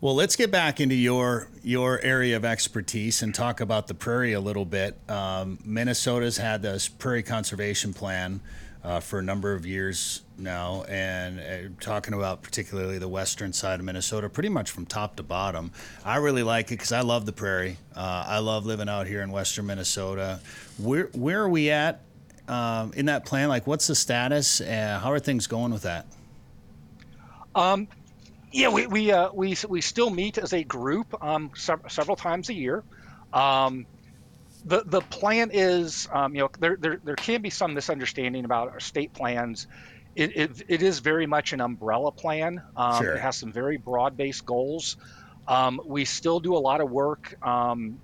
Well, 0.00 0.14
let's 0.14 0.36
get 0.36 0.52
back 0.52 0.80
into 0.80 0.94
your 0.94 1.48
your 1.64 1.98
area 2.00 2.36
of 2.36 2.44
expertise 2.44 3.20
and 3.20 3.34
talk 3.34 3.60
about 3.60 3.88
the 3.88 3.94
prairie 3.94 4.32
a 4.32 4.40
little 4.40 4.64
bit. 4.64 4.96
Um, 5.10 5.58
Minnesota's 5.64 6.36
had 6.36 6.62
this 6.62 6.86
prairie 6.86 7.24
conservation 7.24 7.92
plan 7.92 8.40
uh, 8.84 9.00
for 9.00 9.18
a 9.18 9.22
number 9.24 9.54
of 9.54 9.66
years 9.66 10.22
now, 10.38 10.84
and 10.84 11.40
uh, 11.40 11.68
talking 11.80 12.14
about 12.14 12.42
particularly 12.42 12.98
the 12.98 13.08
western 13.08 13.52
side 13.52 13.80
of 13.80 13.86
Minnesota, 13.86 14.28
pretty 14.28 14.50
much 14.50 14.70
from 14.70 14.86
top 14.86 15.16
to 15.16 15.24
bottom. 15.24 15.72
I 16.04 16.18
really 16.18 16.44
like 16.44 16.66
it 16.66 16.76
because 16.76 16.92
I 16.92 17.00
love 17.00 17.26
the 17.26 17.32
prairie. 17.32 17.76
Uh, 17.96 18.24
I 18.24 18.38
love 18.38 18.66
living 18.66 18.88
out 18.88 19.08
here 19.08 19.22
in 19.22 19.32
western 19.32 19.66
Minnesota. 19.66 20.38
Where 20.78 21.06
where 21.12 21.42
are 21.42 21.48
we 21.48 21.72
at 21.72 22.02
um, 22.46 22.92
in 22.94 23.06
that 23.06 23.26
plan? 23.26 23.48
Like, 23.48 23.66
what's 23.66 23.88
the 23.88 23.96
status? 23.96 24.60
How 24.60 25.10
are 25.10 25.18
things 25.18 25.48
going 25.48 25.72
with 25.72 25.82
that? 25.82 26.06
Um, 27.56 27.88
yeah, 28.52 28.68
we 28.68 28.86
we 28.86 29.12
uh, 29.12 29.30
we 29.34 29.56
we 29.68 29.80
still 29.80 30.10
meet 30.10 30.38
as 30.38 30.52
a 30.52 30.64
group 30.64 31.14
um, 31.22 31.50
several 31.88 32.16
times 32.16 32.48
a 32.48 32.54
year. 32.54 32.84
Um, 33.32 33.86
the 34.64 34.82
the 34.86 35.00
plan 35.02 35.50
is, 35.52 36.06
um, 36.12 36.34
you 36.34 36.40
know, 36.42 36.48
there, 36.58 36.76
there 36.80 36.98
there 37.02 37.16
can 37.16 37.42
be 37.42 37.50
some 37.50 37.74
misunderstanding 37.74 38.44
about 38.44 38.68
our 38.68 38.80
state 38.80 39.12
plans. 39.14 39.66
It, 40.14 40.36
it, 40.36 40.62
it 40.68 40.82
is 40.82 40.98
very 40.98 41.26
much 41.26 41.52
an 41.52 41.60
umbrella 41.60 42.10
plan. 42.10 42.60
Um, 42.74 43.04
Sure. 43.04 43.14
It 43.14 43.20
has 43.20 43.36
some 43.36 43.52
very 43.52 43.76
broad 43.76 44.16
based 44.16 44.44
goals. 44.44 44.96
Um, 45.46 45.80
we 45.86 46.04
still 46.04 46.40
do 46.40 46.56
a 46.56 46.58
lot 46.58 46.80
of 46.80 46.90
work. 46.90 47.34
Um, 47.46 48.00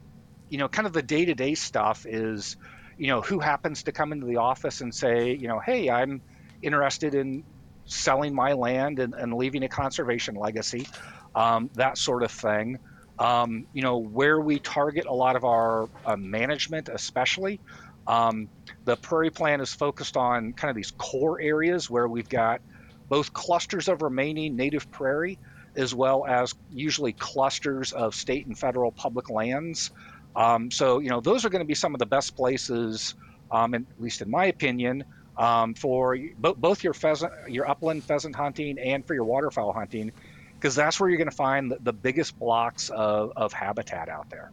you 0.48 0.58
know, 0.58 0.68
kind 0.68 0.86
of 0.86 0.92
the 0.92 1.02
day 1.02 1.24
to 1.24 1.34
day 1.34 1.54
stuff 1.54 2.06
is, 2.06 2.56
you 2.96 3.08
know, 3.08 3.20
who 3.20 3.40
happens 3.40 3.82
to 3.84 3.92
come 3.92 4.12
into 4.12 4.26
the 4.26 4.36
office 4.36 4.80
and 4.80 4.94
say, 4.94 5.32
you 5.34 5.48
know, 5.48 5.60
hey, 5.64 5.90
I'm 5.90 6.22
interested 6.62 7.14
in 7.14 7.44
selling 7.86 8.34
my 8.34 8.52
land 8.52 8.98
and, 8.98 9.14
and 9.14 9.34
leaving 9.34 9.62
a 9.64 9.68
conservation 9.68 10.34
legacy, 10.34 10.86
um, 11.34 11.70
that 11.74 11.98
sort 11.98 12.22
of 12.22 12.30
thing. 12.30 12.78
Um, 13.18 13.66
you 13.72 13.82
know, 13.82 13.98
where 13.98 14.40
we 14.40 14.58
target 14.58 15.06
a 15.06 15.14
lot 15.14 15.36
of 15.36 15.44
our 15.44 15.88
uh, 16.04 16.16
management, 16.16 16.88
especially, 16.92 17.60
um, 18.06 18.48
the 18.84 18.96
prairie 18.96 19.30
plan 19.30 19.60
is 19.60 19.72
focused 19.72 20.16
on 20.16 20.52
kind 20.52 20.68
of 20.70 20.76
these 20.76 20.92
core 20.98 21.40
areas 21.40 21.88
where 21.88 22.08
we've 22.08 22.28
got 22.28 22.60
both 23.08 23.32
clusters 23.32 23.88
of 23.88 24.02
remaining 24.02 24.56
native 24.56 24.90
prairie 24.90 25.38
as 25.76 25.94
well 25.94 26.24
as 26.26 26.54
usually 26.70 27.12
clusters 27.14 27.92
of 27.92 28.14
state 28.14 28.46
and 28.46 28.58
federal 28.58 28.92
public 28.92 29.28
lands. 29.30 29.90
Um, 30.36 30.70
so, 30.70 30.98
you 30.98 31.08
know, 31.08 31.20
those 31.20 31.44
are 31.44 31.48
going 31.48 31.62
to 31.62 31.66
be 31.66 31.74
some 31.74 31.94
of 31.94 31.98
the 31.98 32.06
best 32.06 32.36
places, 32.36 33.14
um, 33.50 33.74
at 33.74 33.82
least 33.98 34.20
in 34.22 34.30
my 34.30 34.46
opinion, 34.46 35.04
um, 35.36 35.74
for 35.74 36.16
bo- 36.38 36.54
both 36.54 36.84
your 36.84 36.94
pheasant, 36.94 37.32
your 37.48 37.68
upland 37.68 38.04
pheasant 38.04 38.36
hunting, 38.36 38.78
and 38.78 39.04
for 39.04 39.14
your 39.14 39.24
waterfowl 39.24 39.72
hunting, 39.72 40.12
because 40.54 40.74
that's 40.74 41.00
where 41.00 41.08
you're 41.08 41.18
going 41.18 41.30
to 41.30 41.36
find 41.36 41.70
the, 41.70 41.78
the 41.82 41.92
biggest 41.92 42.38
blocks 42.38 42.90
of, 42.90 43.32
of 43.36 43.52
habitat 43.52 44.08
out 44.08 44.30
there. 44.30 44.50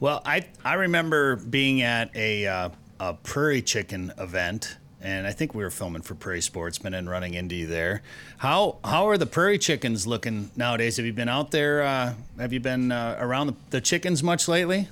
Well, 0.00 0.22
I 0.24 0.46
I 0.64 0.74
remember 0.74 1.36
being 1.36 1.82
at 1.82 2.14
a 2.16 2.46
uh, 2.46 2.68
a 3.00 3.14
prairie 3.14 3.62
chicken 3.62 4.12
event, 4.18 4.76
and 5.00 5.26
I 5.26 5.32
think 5.32 5.54
we 5.54 5.62
were 5.62 5.70
filming 5.70 6.02
for 6.02 6.14
Prairie 6.14 6.40
Sportsman 6.40 6.94
and 6.94 7.08
running 7.08 7.34
into 7.34 7.54
you 7.54 7.66
there. 7.66 8.02
How 8.38 8.78
how 8.84 9.08
are 9.08 9.18
the 9.18 9.26
prairie 9.26 9.58
chickens 9.58 10.06
looking 10.06 10.50
nowadays? 10.56 10.96
Have 10.96 11.06
you 11.06 11.12
been 11.12 11.28
out 11.28 11.50
there? 11.52 11.82
Uh, 11.82 12.14
have 12.38 12.52
you 12.52 12.60
been 12.60 12.92
uh, 12.92 13.16
around 13.20 13.48
the, 13.48 13.54
the 13.70 13.80
chickens 13.80 14.22
much 14.22 14.48
lately? 14.48 14.88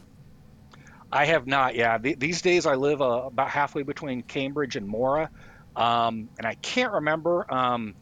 I 1.12 1.26
have 1.26 1.46
not. 1.46 1.74
Yeah, 1.74 1.98
Th- 1.98 2.18
these 2.18 2.40
days 2.42 2.66
I 2.66 2.74
live 2.74 3.02
uh, 3.02 3.24
about 3.26 3.50
halfway 3.50 3.82
between 3.82 4.22
Cambridge 4.22 4.76
and 4.76 4.88
Mora, 4.88 5.30
um, 5.76 6.30
and 6.38 6.46
I 6.46 6.54
can't 6.62 6.92
remember. 6.92 7.52
Um, 7.52 7.94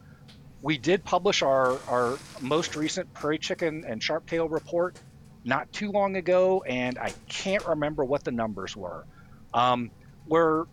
we 0.61 0.77
did 0.77 1.03
publish 1.03 1.41
our 1.41 1.81
our 1.87 2.21
most 2.39 2.75
recent 2.75 3.13
prairie 3.13 3.39
chicken 3.39 3.83
and 3.87 4.01
sharp-tail 4.01 4.47
report 4.49 4.95
not 5.43 5.71
too 5.73 5.91
long 5.91 6.15
ago, 6.15 6.63
and 6.67 6.97
I 6.97 7.15
can't 7.29 7.65
remember 7.65 8.05
what 8.05 8.23
the 8.23 8.31
numbers 8.31 8.77
were. 8.77 9.05
Um, 9.53 9.91
we're 10.25 10.65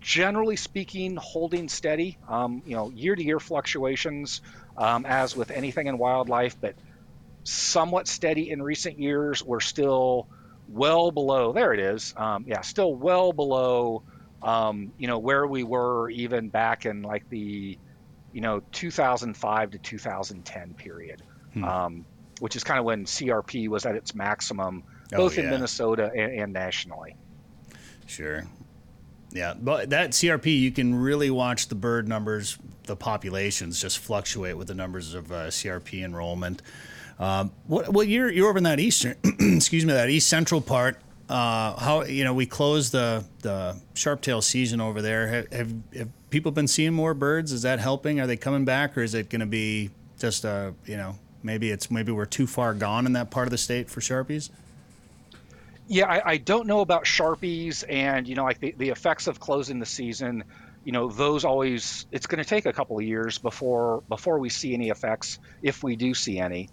generally 0.00 0.56
speaking 0.56 1.16
holding 1.20 1.68
steady. 1.68 2.18
Um, 2.28 2.62
you 2.64 2.74
know, 2.74 2.90
year-to-year 2.90 3.38
fluctuations, 3.40 4.40
um, 4.76 5.06
as 5.06 5.36
with 5.36 5.50
anything 5.50 5.86
in 5.86 5.98
wildlife, 5.98 6.56
but 6.60 6.74
somewhat 7.44 8.08
steady 8.08 8.50
in 8.50 8.62
recent 8.62 8.98
years. 8.98 9.44
We're 9.44 9.60
still 9.60 10.28
well 10.68 11.10
below. 11.10 11.52
There 11.52 11.72
it 11.72 11.80
is. 11.80 12.14
Um, 12.16 12.44
yeah, 12.46 12.60
still 12.60 12.94
well 12.94 13.32
below. 13.32 14.02
Um, 14.42 14.92
you 14.98 15.08
know 15.08 15.18
where 15.18 15.46
we 15.46 15.64
were 15.64 16.10
even 16.10 16.48
back 16.48 16.86
in 16.86 17.02
like 17.02 17.28
the, 17.28 17.76
you 18.32 18.40
know, 18.40 18.62
2005 18.72 19.70
to 19.72 19.78
2010 19.78 20.74
period, 20.74 21.22
um, 21.64 22.04
which 22.38 22.54
is 22.54 22.62
kind 22.62 22.78
of 22.78 22.84
when 22.84 23.04
CRP 23.04 23.68
was 23.68 23.84
at 23.84 23.96
its 23.96 24.14
maximum, 24.14 24.84
Oh, 25.12 25.16
both 25.16 25.38
in. 25.38 25.50
Minnesota 25.50 26.10
and, 26.14 26.32
and 26.40 26.52
nationally. 26.52 27.16
Sure. 28.06 28.44
Yeah, 29.30 29.54
but 29.58 29.90
that 29.90 30.10
CRP, 30.10 30.58
you 30.58 30.70
can 30.70 30.94
really 30.94 31.30
watch 31.30 31.68
the 31.68 31.74
bird 31.74 32.08
numbers, 32.08 32.58
the 32.84 32.96
populations 32.96 33.80
just 33.80 33.98
fluctuate 33.98 34.56
with 34.56 34.68
the 34.68 34.74
numbers 34.74 35.14
of 35.14 35.30
uh, 35.30 35.46
CRP 35.48 36.02
enrollment. 36.02 36.62
Um, 37.18 37.52
what, 37.66 37.88
what 37.88 38.08
you're 38.08 38.30
you're 38.30 38.48
over 38.48 38.58
in 38.58 38.64
that 38.64 38.80
eastern, 38.80 39.16
excuse 39.24 39.84
me, 39.84 39.92
that 39.92 40.10
east 40.10 40.28
central 40.28 40.60
part. 40.60 40.98
Uh, 41.28 41.78
how 41.78 42.04
you 42.04 42.24
know 42.24 42.32
we 42.32 42.46
closed 42.46 42.92
the 42.92 43.24
the 43.40 43.76
sharptail 43.94 44.42
season 44.42 44.80
over 44.80 45.02
there? 45.02 45.28
Have, 45.28 45.52
have 45.52 45.72
have 45.96 46.30
people 46.30 46.52
been 46.52 46.68
seeing 46.68 46.94
more 46.94 47.14
birds? 47.14 47.52
Is 47.52 47.62
that 47.62 47.80
helping? 47.80 48.20
Are 48.20 48.26
they 48.26 48.36
coming 48.36 48.64
back, 48.64 48.96
or 48.96 49.02
is 49.02 49.14
it 49.14 49.28
going 49.28 49.40
to 49.40 49.46
be 49.46 49.90
just 50.18 50.44
uh 50.44 50.72
you 50.86 50.96
know 50.96 51.16
maybe 51.42 51.70
it's 51.70 51.90
maybe 51.90 52.12
we're 52.12 52.24
too 52.24 52.46
far 52.46 52.72
gone 52.72 53.04
in 53.04 53.12
that 53.12 53.30
part 53.30 53.46
of 53.46 53.50
the 53.50 53.58
state 53.58 53.90
for 53.90 54.00
sharpies? 54.00 54.50
Yeah, 55.88 56.06
I, 56.06 56.32
I 56.32 56.36
don't 56.36 56.66
know 56.66 56.80
about 56.80 57.04
Sharpies 57.04 57.82
and, 57.88 58.28
you 58.28 58.34
know, 58.34 58.44
like 58.44 58.60
the, 58.60 58.74
the 58.76 58.90
effects 58.90 59.26
of 59.26 59.40
closing 59.40 59.78
the 59.78 59.86
season. 59.86 60.44
You 60.84 60.92
know, 60.92 61.08
those 61.08 61.46
always, 61.46 62.06
it's 62.12 62.26
going 62.26 62.42
to 62.42 62.48
take 62.48 62.66
a 62.66 62.72
couple 62.74 62.98
of 62.98 63.04
years 63.04 63.38
before 63.38 64.02
before 64.08 64.38
we 64.38 64.50
see 64.50 64.74
any 64.74 64.90
effects, 64.90 65.38
if 65.62 65.82
we 65.82 65.96
do 65.96 66.12
see 66.12 66.38
any. 66.38 66.68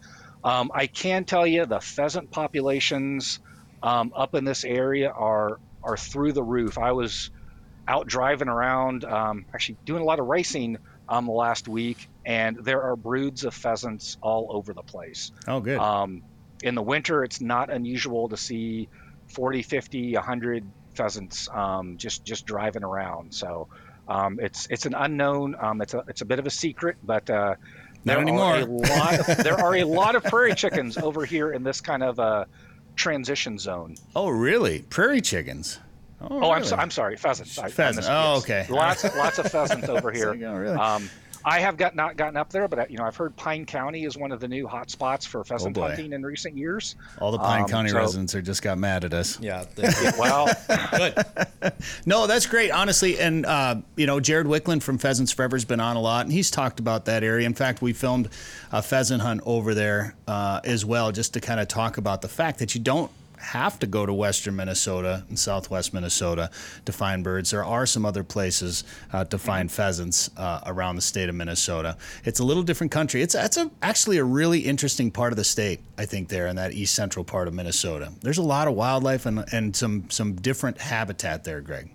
Um, 0.46 0.70
I 0.74 0.86
can 0.88 1.26
tell 1.26 1.46
you 1.46 1.66
the 1.66 1.80
pheasant 1.82 2.30
populations 2.32 3.40
um, 3.82 4.12
up 4.16 4.36
in 4.36 4.46
this 4.46 4.64
area 4.64 5.10
are 5.10 5.58
are 5.84 5.98
through 5.98 6.34
the 6.34 6.44
roof. 6.44 6.78
I 6.78 6.92
was 6.94 7.30
out 7.88 8.08
driving 8.08 8.48
around, 8.48 9.06
um, 9.06 9.46
actually 9.54 9.78
doing 9.86 10.02
a 10.02 10.06
lot 10.06 10.20
of 10.20 10.28
racing 10.28 10.78
um, 11.10 11.28
last 11.28 11.68
week, 11.68 11.98
and 12.26 12.58
there 12.64 12.84
are 12.84 12.96
broods 12.96 13.44
of 13.44 13.54
pheasants 13.54 14.18
all 14.22 14.48
over 14.52 14.74
the 14.74 14.84
place. 14.84 15.32
Oh, 15.48 15.60
good. 15.60 15.80
Um, 15.80 16.22
in 16.64 16.76
the 16.76 16.82
winter, 16.82 17.24
it's 17.24 17.42
not 17.42 17.72
unusual 17.72 18.30
to 18.30 18.38
see 18.38 18.88
40, 19.36 19.64
50, 19.64 20.14
100 20.14 20.64
pheasants 20.96 21.48
um, 21.54 21.98
just 21.98 22.24
just 22.24 22.46
driving 22.46 22.84
around. 22.84 23.34
So 23.34 23.68
um, 24.08 24.38
it's 24.40 24.68
it's 24.70 24.86
an 24.86 24.94
unknown. 24.96 25.56
Um, 25.60 25.82
it's 25.82 25.94
a 25.94 26.04
it's 26.08 26.22
a 26.22 26.26
bit 26.26 26.40
of 26.40 26.46
a 26.46 26.52
secret, 26.52 26.98
but 27.04 27.30
uh, 27.30 27.56
Not 28.06 28.14
there 28.14 28.22
anymore. 28.22 28.44
are 28.56 28.60
a 28.60 28.66
lot. 28.66 29.30
Of, 29.30 29.38
there 29.44 29.60
are 29.60 29.76
a 29.76 29.84
lot 29.84 30.16
of 30.16 30.24
prairie 30.24 30.56
chickens 30.56 30.98
over 30.98 31.26
here 31.26 31.52
in 31.54 31.64
this 31.64 31.82
kind 31.82 32.04
of 32.04 32.20
uh, 32.20 32.46
transition 32.96 33.58
zone. 33.58 33.96
oh, 34.16 34.30
really? 34.30 34.84
Prairie 34.84 35.22
chickens? 35.22 35.80
Oh, 36.22 36.52
I'm, 36.52 36.64
so, 36.64 36.76
I'm 36.78 36.92
sorry, 36.92 37.18
pheasants. 37.18 37.60
I 37.60 37.70
Oh, 38.10 38.36
yes. 38.36 38.44
okay. 38.44 38.66
Lots 38.70 39.04
lots 39.16 39.38
of 39.38 39.52
pheasants 39.52 39.90
over 39.90 40.12
here. 40.14 40.32
like, 40.32 40.42
oh, 40.44 40.54
really? 40.56 40.76
Um, 40.76 41.10
I 41.48 41.60
have 41.60 41.78
got 41.78 41.96
not 41.96 42.18
gotten 42.18 42.36
up 42.38 42.50
there, 42.52 42.68
but 42.68 42.90
you 42.90 42.98
know 42.98 43.04
I've 43.06 43.16
heard 43.16 43.36
Pine 43.36 43.66
County 43.66 44.04
is 44.06 44.18
one 44.18 44.32
of 44.32 44.40
the 44.40 44.48
new 44.48 44.68
hot 44.68 44.90
spots 44.90 45.26
for 45.26 45.44
pheasant 45.44 45.78
Oh, 45.78 45.82
hunting 45.84 46.12
in 46.14 46.24
recent 46.26 46.58
years. 46.58 46.96
All 47.22 47.32
the 47.32 47.38
Pine 47.38 47.62
Um, 47.64 47.70
County 47.70 47.90
so- 47.90 47.98
residents 47.98 48.34
are 48.34 48.42
just 48.42 48.62
got 48.64 48.78
mad 48.80 49.06
at 49.06 49.14
us. 49.14 49.40
Yeah. 49.40 49.64
they- 49.76 49.84
Well, 50.20 50.50
good. 50.98 51.16
No, 52.06 52.26
that's 52.28 52.46
great, 52.46 52.72
honestly. 52.72 53.20
And 53.20 53.46
uh, 53.46 53.76
you 53.96 54.06
know, 54.08 54.20
Jared 54.20 54.48
Wiklund 54.48 54.82
from 54.84 54.98
Pheasants 54.98 55.32
Forever 55.32 55.56
has 55.56 55.66
been 55.66 55.80
on 55.80 55.96
a 55.96 56.02
lot, 56.02 56.26
and 56.26 56.34
he's 56.34 56.50
talked 56.52 56.80
about 56.80 57.06
that 57.06 57.24
area. 57.24 57.46
In 57.46 57.54
fact, 57.54 57.82
we 57.82 57.94
filmed 57.94 58.30
a 58.72 58.82
pheasant 58.82 59.22
hunt 59.22 59.42
over 59.46 59.74
there 59.74 60.16
uh, 60.28 60.62
as 60.64 60.84
well, 60.86 61.12
just 61.12 61.34
to 61.34 61.42
kind 61.42 61.60
of 61.60 61.68
talk 61.68 61.98
about 61.98 62.22
the 62.22 62.28
fact 62.28 62.60
that 62.60 62.76
you 62.76 62.82
don't 62.82 63.12
have 63.40 63.80
to 63.80 63.88
go 63.88 64.06
to 64.06 64.14
western 64.14 64.56
Minnesota 64.56 65.24
and 65.30 65.38
southwest 65.38 65.94
Minnesota 65.94 66.50
to 66.86 66.92
find 66.92 67.24
birds. 67.24 67.52
There 67.52 67.64
are 67.64 67.86
some 67.86 68.06
other 68.06 68.24
places 68.24 68.84
uh, 69.14 69.26
to 69.26 69.38
find 69.38 69.72
pheasants 69.72 70.30
uh, 70.38 70.62
around 70.66 70.96
the 70.96 71.02
state 71.02 71.30
of 71.30 71.36
Minnesota. 71.36 71.98
It's 72.24 72.40
a 72.40 72.44
little 72.44 72.64
different 72.64 72.92
country. 72.92 73.22
It's 73.22 73.34
that's 73.34 73.58
a, 73.58 73.70
actually 73.82 74.18
a 74.18 74.24
really 74.24 74.60
interesting 74.60 75.12
part 75.12 75.34
of 75.34 75.38
the 75.38 75.44
state, 75.44 75.80
I 75.98 76.06
think, 76.06 76.30
there 76.30 76.48
in 76.48 76.56
that 76.56 76.74
east 76.74 76.96
central 76.96 77.26
part 77.26 77.48
of 77.48 77.54
Minnesota. 77.54 78.12
There's 78.22 78.38
a 78.38 78.44
lot 78.44 78.68
of 78.68 78.74
wildlife 78.76 79.26
and, 79.26 79.46
and 79.52 79.76
some 79.76 80.10
some 80.10 80.36
different 80.36 80.80
habitat 80.80 81.44
there, 81.44 81.62
Greg. 81.62 81.92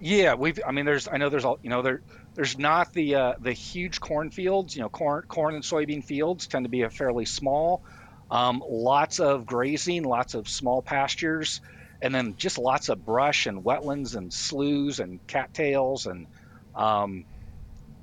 Yeah, 0.00 0.34
we've. 0.34 0.58
I 0.66 0.72
mean, 0.72 0.84
there's. 0.84 1.06
I 1.06 1.16
know 1.16 1.28
there's 1.28 1.44
all. 1.44 1.58
You 1.62 1.70
know, 1.70 1.82
there. 1.82 2.02
There's 2.34 2.58
not 2.58 2.92
the 2.92 3.14
uh, 3.14 3.34
the 3.40 3.52
huge 3.52 4.00
cornfields. 4.00 4.74
You 4.74 4.82
know, 4.82 4.88
corn, 4.88 5.22
corn 5.28 5.54
and 5.54 5.62
soybean 5.62 6.02
fields 6.02 6.48
tend 6.48 6.64
to 6.64 6.68
be 6.68 6.82
a 6.82 6.90
fairly 6.90 7.24
small. 7.24 7.84
Um, 8.32 8.64
lots 8.66 9.20
of 9.20 9.44
grazing, 9.44 10.04
lots 10.04 10.32
of 10.32 10.48
small 10.48 10.80
pastures, 10.80 11.60
and 12.00 12.14
then 12.14 12.34
just 12.38 12.56
lots 12.56 12.88
of 12.88 13.04
brush 13.04 13.46
and 13.46 13.62
wetlands 13.62 14.16
and 14.16 14.32
sloughs 14.32 15.00
and 15.00 15.24
cattails 15.26 16.06
and 16.06 16.26
um, 16.74 17.26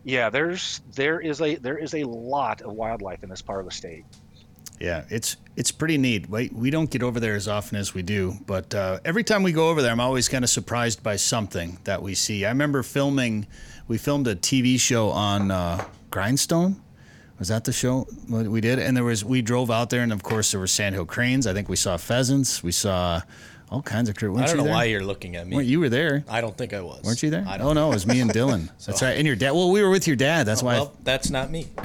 Yeah, 0.04 0.30
there's 0.30 0.82
there 0.94 1.20
is 1.20 1.42
a 1.42 1.56
there 1.56 1.80
is 1.80 1.96
a 1.96 2.04
lot 2.04 2.62
of 2.62 2.74
wildlife 2.74 3.24
in 3.24 3.30
this 3.30 3.42
part 3.42 3.60
of 3.60 3.66
the 3.66 3.72
state. 3.72 4.06
Yeah, 4.80 5.04
it's 5.10 5.36
it's 5.56 5.72
pretty 5.72 5.98
neat. 5.98 6.30
We, 6.30 6.50
we 6.54 6.70
don't 6.70 6.92
get 6.92 7.02
over 7.02 7.20
there 7.20 7.36
as 7.36 7.48
often 7.48 7.78
as 7.78 7.96
we 7.96 8.04
do, 8.04 8.36
but 8.46 8.74
uh, 8.76 9.00
every 9.04 9.24
time 9.24 9.42
we 9.42 9.52
go 9.52 9.70
over 9.70 9.82
there, 9.82 9.92
I'm 9.92 10.00
always 10.00 10.30
kind 10.30 10.44
of 10.44 10.52
surprised 10.52 11.02
by 11.02 11.16
something 11.16 11.80
that 11.86 12.04
we 12.04 12.14
see. 12.14 12.46
I 12.46 12.50
remember 12.50 12.84
filming, 12.84 13.48
we 13.88 13.98
filmed 13.98 14.28
a 14.28 14.36
TV 14.36 14.80
show 14.80 15.10
on 15.10 15.50
uh, 15.50 15.84
Grindstone. 16.12 16.82
Was 17.40 17.48
that 17.48 17.64
the 17.64 17.72
show 17.72 18.06
what 18.28 18.48
we 18.48 18.60
did? 18.62 18.80
And 18.80 18.96
there 18.98 19.04
was 19.04 19.24
we 19.24 19.42
drove 19.42 19.72
out 19.72 19.90
there, 19.90 20.04
and 20.04 20.12
of 20.12 20.24
course 20.24 20.52
there 20.52 20.60
were 20.60 20.68
sandhill 20.68 21.06
cranes. 21.06 21.48
I 21.48 21.54
think 21.54 21.70
we 21.70 21.78
saw 21.78 21.96
pheasants. 21.96 22.62
We 22.62 22.74
saw 22.74 23.22
all 23.70 23.82
kinds 23.82 24.10
of. 24.10 24.16
cr- 24.16 24.26
I 24.38 24.46
don't 24.46 24.58
know 24.58 24.64
there? 24.64 24.74
why 24.74 24.84
you're 24.86 25.04
looking 25.04 25.38
at 25.38 25.48
me. 25.48 25.56
Weren't 25.56 25.68
you 25.70 25.80
were 25.80 25.88
there. 25.88 26.26
I 26.28 26.42
don't 26.42 26.58
think 26.58 26.74
I 26.74 26.82
was. 26.82 27.02
Weren't 27.04 27.24
you 27.24 27.30
there? 27.30 27.46
I 27.48 27.58
don't 27.58 27.68
oh 27.68 27.74
no, 27.74 27.92
it 27.92 27.94
was 27.94 28.06
me 28.06 28.20
and 28.20 28.30
Dylan. 28.30 28.70
That's 28.86 29.02
right. 29.02 29.16
And 29.18 29.26
your 29.26 29.38
dad. 29.38 29.52
Well, 29.52 29.72
we 29.72 29.82
were 29.82 29.90
with 29.90 30.06
your 30.06 30.18
dad. 30.18 30.46
That's 30.48 30.62
oh, 30.64 30.66
why. 30.66 30.74
Well, 30.74 30.94
that's 31.04 31.30
not 31.30 31.50
me. 31.50 31.68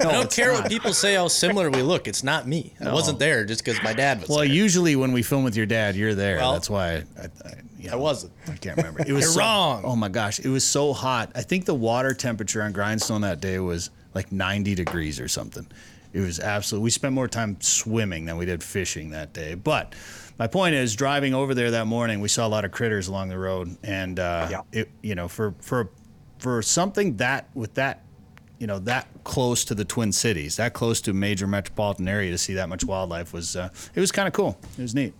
no, 0.00 0.08
I 0.08 0.12
don't 0.12 0.32
care 0.32 0.52
not. 0.52 0.62
what 0.62 0.70
people 0.70 0.92
say 0.92 1.14
how 1.14 1.28
similar 1.28 1.70
we 1.70 1.82
look. 1.82 2.08
It's 2.08 2.24
not 2.24 2.48
me. 2.48 2.74
I 2.84 2.92
wasn't 2.92 3.20
there 3.20 3.44
just 3.44 3.64
because 3.64 3.80
my 3.84 3.92
dad 3.92 4.20
was 4.20 4.28
Well, 4.28 4.38
there. 4.38 4.46
usually 4.46 4.96
when 4.96 5.12
we 5.12 5.22
film 5.22 5.44
with 5.44 5.54
your 5.56 5.66
dad, 5.66 5.94
you're 5.94 6.14
there. 6.14 6.38
Well, 6.38 6.54
That's 6.54 6.68
why 6.70 6.88
I, 6.88 6.96
I, 6.96 7.24
I, 7.44 7.54
you 7.78 7.90
I 7.92 7.96
wasn't. 7.96 8.32
I 8.48 8.56
can't 8.56 8.76
remember. 8.76 9.00
It 9.00 9.12
was 9.12 9.24
You're 9.26 9.32
so- 9.34 9.40
wrong. 9.40 9.82
Oh 9.84 9.94
my 9.94 10.08
gosh, 10.08 10.40
it 10.40 10.48
was 10.48 10.64
so 10.66 10.92
hot. 10.92 11.30
I 11.36 11.42
think 11.42 11.66
the 11.66 11.74
water 11.74 12.14
temperature 12.14 12.62
on 12.62 12.72
Grindstone 12.72 13.20
that 13.20 13.40
day 13.40 13.58
was 13.60 13.90
like 14.18 14.32
90 14.32 14.74
degrees 14.74 15.20
or 15.20 15.28
something. 15.28 15.64
It 16.12 16.18
was 16.20 16.40
absolutely. 16.40 16.84
We 16.84 16.90
spent 16.90 17.14
more 17.14 17.28
time 17.28 17.60
swimming 17.60 18.24
than 18.24 18.36
we 18.36 18.46
did 18.46 18.64
fishing 18.64 19.10
that 19.10 19.32
day. 19.32 19.54
But 19.54 19.94
my 20.38 20.48
point 20.48 20.74
is, 20.74 20.96
driving 20.96 21.34
over 21.34 21.54
there 21.54 21.70
that 21.72 21.86
morning, 21.86 22.20
we 22.20 22.28
saw 22.28 22.44
a 22.46 22.48
lot 22.48 22.64
of 22.64 22.72
critters 22.72 23.06
along 23.06 23.28
the 23.28 23.38
road, 23.38 23.76
and 23.84 24.18
uh, 24.18 24.48
Yeah. 24.50 24.62
it, 24.72 24.90
you 25.02 25.14
know, 25.14 25.28
for 25.28 25.54
for 25.60 25.90
for 26.40 26.62
something 26.62 27.16
that 27.18 27.48
with 27.54 27.74
that. 27.74 28.02
You 28.60 28.66
know 28.66 28.80
that 28.80 29.06
close 29.22 29.64
to 29.66 29.74
the 29.76 29.84
Twin 29.84 30.10
Cities, 30.10 30.56
that 30.56 30.72
close 30.72 31.00
to 31.02 31.12
a 31.12 31.14
major 31.14 31.46
metropolitan 31.46 32.08
area, 32.08 32.32
to 32.32 32.38
see 32.38 32.54
that 32.54 32.68
much 32.68 32.82
wildlife 32.84 33.32
was 33.32 33.54
uh, 33.54 33.68
it 33.94 34.00
was 34.00 34.10
kind 34.10 34.26
of 34.26 34.34
cool. 34.34 34.58
It 34.76 34.82
was 34.82 34.96
neat. 34.96 35.14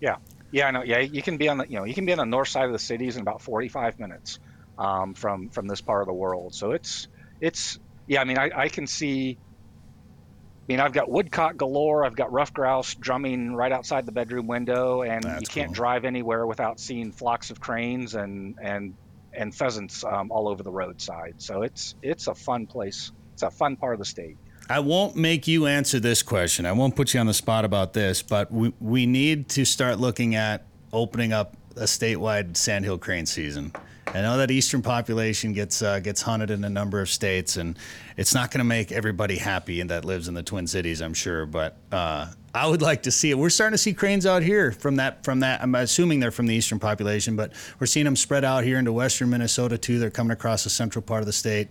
Yeah, 0.00 0.16
yeah, 0.50 0.66
I 0.68 0.70
know. 0.70 0.82
Yeah, 0.82 1.00
you 1.00 1.20
can 1.20 1.36
be 1.36 1.50
on 1.50 1.58
the 1.58 1.66
you 1.68 1.76
know 1.78 1.84
you 1.84 1.92
can 1.92 2.06
be 2.06 2.12
on 2.12 2.18
the 2.18 2.24
north 2.24 2.48
side 2.48 2.64
of 2.64 2.72
the 2.72 2.78
cities 2.78 3.16
in 3.16 3.20
about 3.20 3.42
45 3.42 3.98
minutes 3.98 4.38
um, 4.78 5.12
from 5.12 5.50
from 5.50 5.66
this 5.66 5.82
part 5.82 6.00
of 6.00 6.06
the 6.06 6.14
world. 6.14 6.54
So 6.54 6.70
it's 6.70 7.08
it's 7.38 7.78
yeah. 8.08 8.20
I 8.20 8.24
mean, 8.24 8.38
I, 8.38 8.50
I 8.54 8.68
can 8.68 8.86
see. 8.86 9.38
I 9.40 10.72
mean, 10.72 10.80
I've 10.80 10.92
got 10.92 11.08
woodcock 11.10 11.56
galore. 11.56 12.04
I've 12.04 12.16
got 12.16 12.30
ruffed 12.32 12.54
grouse 12.54 12.94
drumming 12.94 13.54
right 13.54 13.72
outside 13.72 14.04
the 14.04 14.12
bedroom 14.12 14.46
window, 14.46 15.02
and 15.02 15.22
That's 15.22 15.42
you 15.42 15.46
can't 15.46 15.68
cool. 15.68 15.74
drive 15.74 16.04
anywhere 16.04 16.46
without 16.46 16.80
seeing 16.80 17.12
flocks 17.12 17.50
of 17.50 17.60
cranes 17.60 18.14
and 18.14 18.56
and 18.60 18.94
and 19.32 19.54
pheasants 19.54 20.04
um, 20.04 20.30
all 20.32 20.48
over 20.48 20.62
the 20.62 20.70
roadside. 20.70 21.34
So 21.38 21.62
it's 21.62 21.94
it's 22.02 22.26
a 22.26 22.34
fun 22.34 22.66
place. 22.66 23.12
It's 23.34 23.42
a 23.42 23.50
fun 23.50 23.76
part 23.76 23.94
of 23.94 24.00
the 24.00 24.04
state. 24.04 24.36
I 24.70 24.80
won't 24.80 25.16
make 25.16 25.46
you 25.46 25.66
answer 25.66 25.98
this 25.98 26.22
question. 26.22 26.66
I 26.66 26.72
won't 26.72 26.94
put 26.94 27.14
you 27.14 27.20
on 27.20 27.26
the 27.26 27.34
spot 27.34 27.64
about 27.64 27.94
this, 27.94 28.20
but 28.20 28.52
we, 28.52 28.74
we 28.80 29.06
need 29.06 29.48
to 29.50 29.64
start 29.64 29.98
looking 29.98 30.34
at 30.34 30.66
opening 30.92 31.32
up 31.32 31.56
a 31.76 31.84
statewide 31.84 32.56
sandhill 32.56 32.98
crane 32.98 33.24
season. 33.24 33.72
I 34.14 34.22
know 34.22 34.38
that 34.38 34.50
eastern 34.50 34.80
population 34.80 35.52
gets 35.52 35.82
uh, 35.82 36.00
gets 36.00 36.22
hunted 36.22 36.50
in 36.50 36.64
a 36.64 36.68
number 36.68 37.00
of 37.00 37.10
states, 37.10 37.56
and 37.56 37.78
it's 38.16 38.34
not 38.34 38.50
going 38.50 38.60
to 38.60 38.64
make 38.64 38.90
everybody 38.90 39.36
happy 39.36 39.80
and 39.80 39.90
that 39.90 40.04
lives 40.04 40.28
in 40.28 40.34
the 40.34 40.42
Twin 40.42 40.66
Cities, 40.66 41.02
I'm 41.02 41.14
sure. 41.14 41.44
But 41.44 41.76
uh, 41.92 42.26
I 42.54 42.66
would 42.66 42.80
like 42.80 43.02
to 43.02 43.10
see 43.10 43.30
it. 43.30 43.38
We're 43.38 43.50
starting 43.50 43.74
to 43.74 43.78
see 43.78 43.92
cranes 43.92 44.24
out 44.24 44.42
here 44.42 44.72
from 44.72 44.96
that 44.96 45.24
from 45.24 45.40
that. 45.40 45.62
I'm 45.62 45.74
assuming 45.74 46.20
they're 46.20 46.30
from 46.30 46.46
the 46.46 46.54
eastern 46.54 46.78
population, 46.78 47.36
but 47.36 47.52
we're 47.78 47.86
seeing 47.86 48.04
them 48.04 48.16
spread 48.16 48.44
out 48.44 48.64
here 48.64 48.78
into 48.78 48.92
western 48.92 49.28
Minnesota 49.30 49.76
too. 49.76 49.98
They're 49.98 50.10
coming 50.10 50.32
across 50.32 50.64
the 50.64 50.70
central 50.70 51.02
part 51.02 51.20
of 51.20 51.26
the 51.26 51.32
state. 51.32 51.68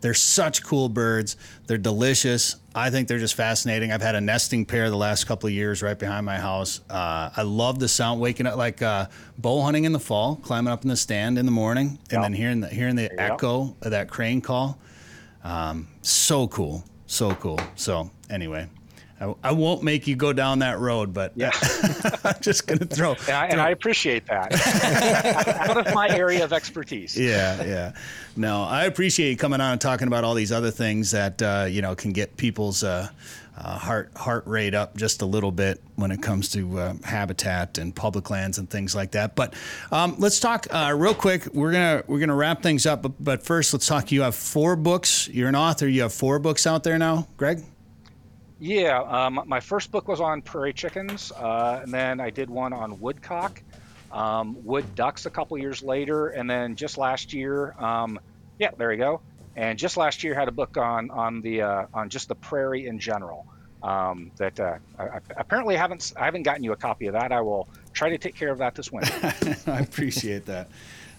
They're 0.00 0.14
such 0.14 0.62
cool 0.62 0.88
birds. 0.88 1.36
They're 1.66 1.76
delicious. 1.78 2.56
I 2.74 2.90
think 2.90 3.08
they're 3.08 3.18
just 3.18 3.34
fascinating. 3.34 3.92
I've 3.92 4.00
had 4.02 4.14
a 4.14 4.20
nesting 4.20 4.64
pair 4.64 4.88
the 4.90 4.96
last 4.96 5.24
couple 5.24 5.46
of 5.48 5.52
years 5.52 5.82
right 5.82 5.98
behind 5.98 6.24
my 6.24 6.38
house. 6.38 6.80
Uh, 6.88 7.30
I 7.36 7.42
love 7.42 7.78
the 7.78 7.88
sound, 7.88 8.20
waking 8.20 8.46
up 8.46 8.56
like 8.56 8.80
uh, 8.80 9.06
bow 9.38 9.60
hunting 9.62 9.84
in 9.84 9.92
the 9.92 9.98
fall, 10.00 10.36
climbing 10.36 10.72
up 10.72 10.82
in 10.82 10.88
the 10.88 10.96
stand 10.96 11.38
in 11.38 11.44
the 11.46 11.52
morning, 11.52 11.98
and 12.10 12.12
Yeah. 12.12 12.20
then 12.22 12.32
hearing 12.32 12.60
the 12.60 12.68
hearing 12.68 12.96
the 12.96 13.10
echo 13.20 13.76
of 13.82 13.90
that 13.90 14.08
crane 14.08 14.40
call. 14.40 14.78
Um, 15.44 15.88
so 16.02 16.46
cool, 16.48 16.84
so 17.06 17.34
cool. 17.34 17.58
So 17.74 18.10
anyway, 18.28 18.68
I, 19.20 19.34
I 19.44 19.52
won't 19.52 19.82
make 19.82 20.06
you 20.06 20.16
go 20.16 20.32
down 20.32 20.60
that 20.60 20.78
road, 20.78 21.12
but 21.12 21.32
Yeah. 21.36 21.50
I'm 22.24 22.40
just 22.40 22.66
gonna 22.66 22.86
throw. 22.86 23.12
And 23.28 23.30
I, 23.36 23.46
and 23.48 23.60
I 23.60 23.70
appreciate 23.70 24.26
that. 24.26 24.52
Out 25.68 25.86
of 25.86 25.94
my 25.94 26.08
area 26.08 26.42
of 26.42 26.52
expertise. 26.52 27.16
yeah, 27.18 27.62
yeah. 27.64 27.92
No, 28.36 28.62
I 28.64 28.84
appreciate 28.84 29.30
you 29.30 29.36
coming 29.36 29.60
on 29.60 29.72
and 29.72 29.80
talking 29.80 30.06
about 30.06 30.24
all 30.24 30.34
these 30.34 30.52
other 30.52 30.70
things 30.70 31.10
that 31.10 31.42
uh, 31.42 31.66
you 31.68 31.82
know 31.82 31.94
can 31.94 32.12
get 32.12 32.36
people's 32.36 32.82
uh, 32.82 33.08
uh, 33.58 33.76
heart 33.78 34.10
heart 34.16 34.46
rate 34.46 34.72
up 34.74 34.96
just 34.96 35.20
a 35.20 35.26
little 35.26 35.52
bit 35.52 35.82
when 35.96 36.10
it 36.10 36.22
comes 36.22 36.48
to 36.52 36.78
uh, 36.78 36.94
habitat 37.04 37.76
and 37.76 37.94
public 37.94 38.30
lands 38.30 38.56
and 38.56 38.70
things 38.70 38.94
like 38.94 39.10
that. 39.10 39.34
But 39.36 39.52
um, 39.92 40.14
let's 40.18 40.40
talk 40.40 40.66
uh, 40.70 40.94
real 40.96 41.12
quick. 41.14 41.46
We're 41.52 41.72
gonna 41.72 42.04
we're 42.06 42.20
gonna 42.20 42.34
wrap 42.34 42.62
things 42.62 42.86
up, 42.86 43.02
but, 43.02 43.12
but 43.22 43.42
first 43.42 43.74
let's 43.74 43.86
talk. 43.86 44.10
You 44.12 44.22
have 44.22 44.34
four 44.34 44.76
books. 44.76 45.28
You're 45.28 45.48
an 45.48 45.56
author. 45.56 45.86
You 45.88 46.02
have 46.02 46.12
four 46.14 46.38
books 46.38 46.66
out 46.66 46.84
there 46.84 46.96
now, 46.98 47.26
Greg. 47.36 47.62
Yeah, 48.60 49.00
um, 49.00 49.40
my 49.46 49.60
first 49.60 49.90
book 49.90 50.06
was 50.06 50.20
on 50.20 50.42
prairie 50.42 50.74
chickens, 50.74 51.32
uh, 51.32 51.80
and 51.82 51.92
then 51.92 52.20
I 52.20 52.28
did 52.28 52.50
one 52.50 52.74
on 52.74 53.00
woodcock, 53.00 53.62
um, 54.12 54.62
wood 54.64 54.94
ducks 54.94 55.24
a 55.24 55.30
couple 55.30 55.56
years 55.56 55.82
later, 55.82 56.28
and 56.28 56.48
then 56.48 56.76
just 56.76 56.98
last 56.98 57.32
year, 57.32 57.74
um, 57.78 58.20
yeah, 58.58 58.70
there 58.76 58.92
you 58.92 58.98
go. 58.98 59.22
And 59.56 59.78
just 59.78 59.96
last 59.96 60.22
year 60.22 60.34
had 60.34 60.46
a 60.46 60.52
book 60.52 60.76
on 60.76 61.10
on 61.10 61.40
the 61.40 61.62
uh, 61.62 61.86
on 61.94 62.10
just 62.10 62.28
the 62.28 62.34
prairie 62.34 62.86
in 62.86 62.98
general. 62.98 63.46
Um, 63.82 64.30
that 64.36 64.60
uh, 64.60 64.76
I, 64.98 65.04
I 65.04 65.20
apparently 65.38 65.74
haven't 65.74 66.12
I 66.16 66.26
haven't 66.26 66.42
gotten 66.42 66.62
you 66.62 66.72
a 66.72 66.76
copy 66.76 67.06
of 67.06 67.14
that. 67.14 67.32
I 67.32 67.40
will 67.40 67.66
try 67.94 68.10
to 68.10 68.18
take 68.18 68.34
care 68.34 68.50
of 68.50 68.58
that 68.58 68.74
this 68.74 68.92
winter. 68.92 69.12
I 69.66 69.80
appreciate 69.80 70.46
that. 70.46 70.68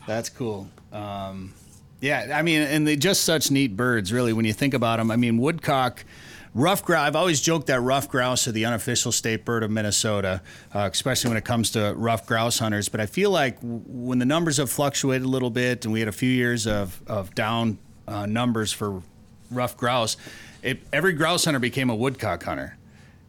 That's 0.07 0.29
cool. 0.29 0.69
Um, 0.93 1.53
yeah, 2.01 2.33
I 2.33 2.41
mean, 2.41 2.61
and 2.61 2.87
they 2.87 2.95
just 2.95 3.23
such 3.23 3.51
neat 3.51 3.75
birds, 3.75 4.11
really, 4.11 4.33
when 4.33 4.45
you 4.45 4.53
think 4.53 4.73
about 4.73 4.97
them. 4.97 5.11
I 5.11 5.15
mean, 5.15 5.37
woodcock, 5.37 6.03
ruffed 6.53 6.85
grouse. 6.85 7.07
I've 7.07 7.15
always 7.15 7.41
joked 7.41 7.67
that 7.67 7.79
ruffed 7.81 8.09
grouse 8.09 8.47
are 8.47 8.51
the 8.51 8.65
unofficial 8.65 9.11
state 9.11 9.45
bird 9.45 9.63
of 9.63 9.71
Minnesota, 9.71 10.41
uh, 10.73 10.89
especially 10.91 11.29
when 11.29 11.37
it 11.37 11.45
comes 11.45 11.71
to 11.71 11.93
ruffed 11.95 12.27
grouse 12.27 12.59
hunters. 12.59 12.89
But 12.89 12.99
I 12.99 13.05
feel 13.05 13.31
like 13.31 13.55
w- 13.61 13.81
when 13.87 14.19
the 14.19 14.25
numbers 14.25 14.57
have 14.57 14.69
fluctuated 14.69 15.23
a 15.23 15.29
little 15.29 15.49
bit, 15.49 15.85
and 15.85 15.93
we 15.93 15.99
had 15.99 16.09
a 16.09 16.13
few 16.13 16.29
years 16.29 16.67
of, 16.67 17.01
of 17.07 17.33
down 17.35 17.77
uh, 18.07 18.25
numbers 18.25 18.71
for 18.73 19.01
ruffed 19.49 19.77
grouse, 19.77 20.17
it, 20.61 20.79
every 20.91 21.13
grouse 21.13 21.45
hunter 21.45 21.59
became 21.59 21.89
a 21.89 21.95
woodcock 21.95 22.43
hunter. 22.43 22.77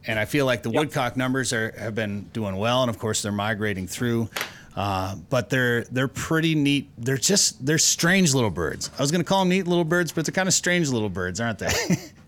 And 0.05 0.19
I 0.19 0.25
feel 0.25 0.45
like 0.45 0.63
the 0.63 0.69
woodcock 0.69 1.15
numbers 1.15 1.53
are, 1.53 1.73
have 1.79 1.95
been 1.95 2.23
doing 2.33 2.57
well, 2.57 2.83
and 2.83 2.89
of 2.89 2.99
course 2.99 3.21
they're 3.21 3.31
migrating 3.31 3.87
through. 3.87 4.29
Uh, 4.75 5.15
but 5.29 5.49
they're 5.51 5.83
they're 5.83 6.07
pretty 6.07 6.55
neat. 6.55 6.89
They're 6.97 7.15
just 7.15 7.63
they're 7.63 7.77
strange 7.77 8.33
little 8.33 8.49
birds. 8.49 8.89
I 8.97 9.01
was 9.03 9.11
going 9.11 9.23
to 9.23 9.27
call 9.27 9.39
them 9.39 9.49
neat 9.49 9.67
little 9.67 9.83
birds, 9.85 10.11
but 10.11 10.25
they're 10.25 10.33
kind 10.33 10.47
of 10.47 10.53
strange 10.53 10.89
little 10.89 11.09
birds, 11.09 11.39
aren't 11.39 11.59
they? 11.59 11.69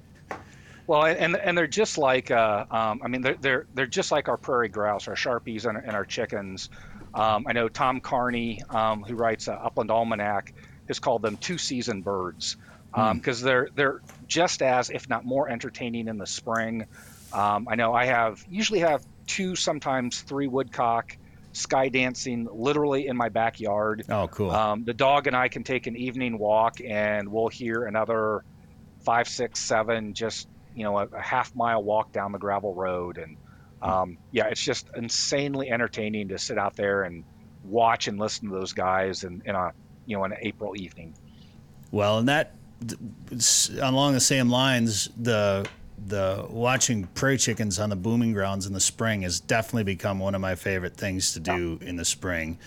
Well, 0.87 1.05
and 1.05 1.35
and 1.35 1.57
they're 1.57 1.67
just 1.67 1.97
like 1.97 2.31
uh, 2.31 2.65
um, 2.69 3.01
I 3.03 3.07
mean 3.07 3.21
they're 3.21 3.37
they're 3.39 3.65
they're 3.73 3.87
just 3.87 4.11
like 4.11 4.29
our 4.29 4.37
prairie 4.37 4.69
grouse, 4.69 5.07
our 5.07 5.15
sharpies, 5.15 5.65
and, 5.65 5.77
and 5.77 5.95
our 5.95 6.05
chickens. 6.05 6.69
Um, 7.13 7.45
I 7.47 7.53
know 7.53 7.69
Tom 7.69 8.01
Carney, 8.01 8.61
um, 8.69 9.03
who 9.03 9.15
writes 9.15 9.47
uh, 9.47 9.53
Upland 9.53 9.89
Almanac, 9.89 10.53
has 10.87 10.99
called 10.99 11.21
them 11.21 11.37
two 11.37 11.57
season 11.57 12.01
birds 12.01 12.57
because 13.13 13.41
they're 13.41 13.67
they're 13.75 14.01
just 14.27 14.61
as, 14.61 14.89
if 14.89 15.09
not 15.09 15.25
more, 15.25 15.49
entertaining 15.49 16.07
in 16.07 16.17
the 16.17 16.27
spring. 16.27 16.85
Um, 17.33 17.67
I 17.69 17.75
know 17.75 17.93
I 17.93 18.05
have 18.05 18.43
usually 18.47 18.79
have 18.79 19.03
two, 19.27 19.55
sometimes 19.55 20.21
three 20.21 20.47
woodcock 20.47 21.17
sky 21.51 21.89
dancing 21.89 22.47
literally 22.51 23.07
in 23.07 23.15
my 23.15 23.29
backyard. 23.29 24.03
oh, 24.09 24.27
cool. 24.27 24.51
Um, 24.51 24.83
the 24.83 24.93
dog 24.93 25.27
and 25.27 25.35
I 25.35 25.47
can 25.47 25.63
take 25.63 25.87
an 25.87 25.95
evening 25.95 26.37
walk, 26.37 26.79
and 26.85 27.31
we'll 27.31 27.47
hear 27.47 27.85
another 27.85 28.43
five, 29.03 29.27
six, 29.27 29.59
seven, 29.61 30.13
just 30.13 30.47
you 30.75 30.83
know, 30.83 30.99
a, 30.99 31.05
a 31.05 31.21
half 31.21 31.55
mile 31.55 31.83
walk 31.83 32.11
down 32.11 32.31
the 32.31 32.37
gravel 32.37 32.73
road, 32.73 33.17
and 33.17 33.37
um, 33.81 34.17
yeah, 34.31 34.47
it's 34.47 34.63
just 34.63 34.89
insanely 34.95 35.71
entertaining 35.71 36.27
to 36.29 36.37
sit 36.37 36.57
out 36.57 36.75
there 36.75 37.03
and 37.03 37.23
watch 37.63 38.07
and 38.07 38.19
listen 38.19 38.49
to 38.49 38.55
those 38.55 38.73
guys 38.73 39.23
in, 39.23 39.41
in 39.45 39.55
a 39.55 39.71
you 40.05 40.17
know 40.17 40.23
an 40.23 40.33
April 40.41 40.75
evening. 40.75 41.15
Well, 41.91 42.19
and 42.19 42.27
that 42.29 42.55
along 43.81 44.13
the 44.13 44.19
same 44.19 44.49
lines, 44.49 45.09
the 45.17 45.67
the 46.07 46.45
watching 46.49 47.05
prairie 47.07 47.37
chickens 47.37 47.79
on 47.79 47.89
the 47.89 47.95
booming 47.95 48.33
grounds 48.33 48.65
in 48.65 48.73
the 48.73 48.81
spring 48.81 49.21
has 49.21 49.39
definitely 49.39 49.83
become 49.83 50.19
one 50.19 50.35
of 50.35 50.41
my 50.41 50.55
favorite 50.55 50.95
things 50.95 51.33
to 51.33 51.39
do 51.39 51.79
in 51.81 51.95
the 51.95 52.03
spring. 52.05 52.59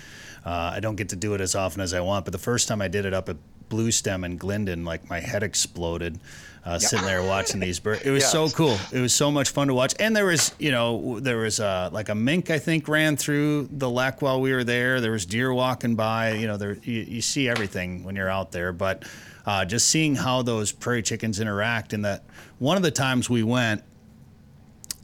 Uh, 0.46 0.72
I 0.74 0.80
don't 0.80 0.96
get 0.96 1.10
to 1.10 1.16
do 1.16 1.34
it 1.34 1.40
as 1.40 1.54
often 1.54 1.82
as 1.82 1.92
I 1.92 2.00
want, 2.00 2.24
but 2.24 2.32
the 2.32 2.38
first 2.38 2.68
time 2.68 2.80
I 2.80 2.88
did 2.88 3.04
it 3.04 3.12
up 3.12 3.28
at 3.28 3.36
Blue 3.68 3.90
Stem 3.90 4.24
in 4.24 4.38
Glyndon, 4.38 4.84
like 4.84 5.08
my 5.10 5.20
head 5.20 5.42
exploded. 5.42 6.18
Uh, 6.64 6.78
Sitting 6.78 7.06
there 7.06 7.22
watching 7.22 7.60
these 7.60 7.78
birds, 7.80 8.02
it 8.02 8.10
was 8.18 8.24
Yeah. 8.24 8.28
so 8.28 8.48
cool. 8.50 8.76
It 8.92 9.00
was 9.00 9.14
so 9.14 9.30
much 9.30 9.50
fun 9.50 9.68
to 9.68 9.74
watch, 9.74 9.94
and 9.98 10.14
there 10.14 10.26
was, 10.26 10.52
you 10.58 10.70
know, 10.70 11.18
there 11.18 11.38
was 11.38 11.60
uh, 11.60 11.88
like 11.92 12.10
a 12.10 12.14
mink 12.14 12.50
I 12.50 12.58
think 12.58 12.88
ran 12.88 13.16
through 13.16 13.68
the 13.72 13.88
lek 13.88 14.20
while 14.20 14.40
we 14.40 14.52
were 14.52 14.64
there. 14.64 15.00
There 15.00 15.12
was 15.12 15.24
deer 15.24 15.52
walking 15.54 15.94
by. 15.94 16.32
You 16.32 16.46
know, 16.46 16.56
there 16.58 16.74
you, 16.82 17.00
you 17.02 17.20
see 17.22 17.48
everything 17.48 18.04
when 18.04 18.16
you're 18.16 18.28
out 18.28 18.52
there, 18.52 18.72
but 18.72 19.04
uh, 19.46 19.64
just 19.64 19.88
seeing 19.88 20.14
how 20.16 20.42
those 20.42 20.70
prairie 20.72 21.02
chickens 21.02 21.40
interact. 21.40 21.94
And 21.94 22.04
that 22.04 22.24
one 22.58 22.76
of 22.76 22.82
the 22.82 22.90
times 22.90 23.30
we 23.30 23.42
went, 23.42 23.82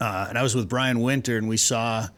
uh, 0.01 0.27
and 0.29 0.37
I 0.37 0.43
was 0.43 0.55
with 0.55 0.69
Brian 0.69 1.01
Winter, 1.01 1.39
and 1.39 1.49
we 1.49 1.57
saw 1.57 2.09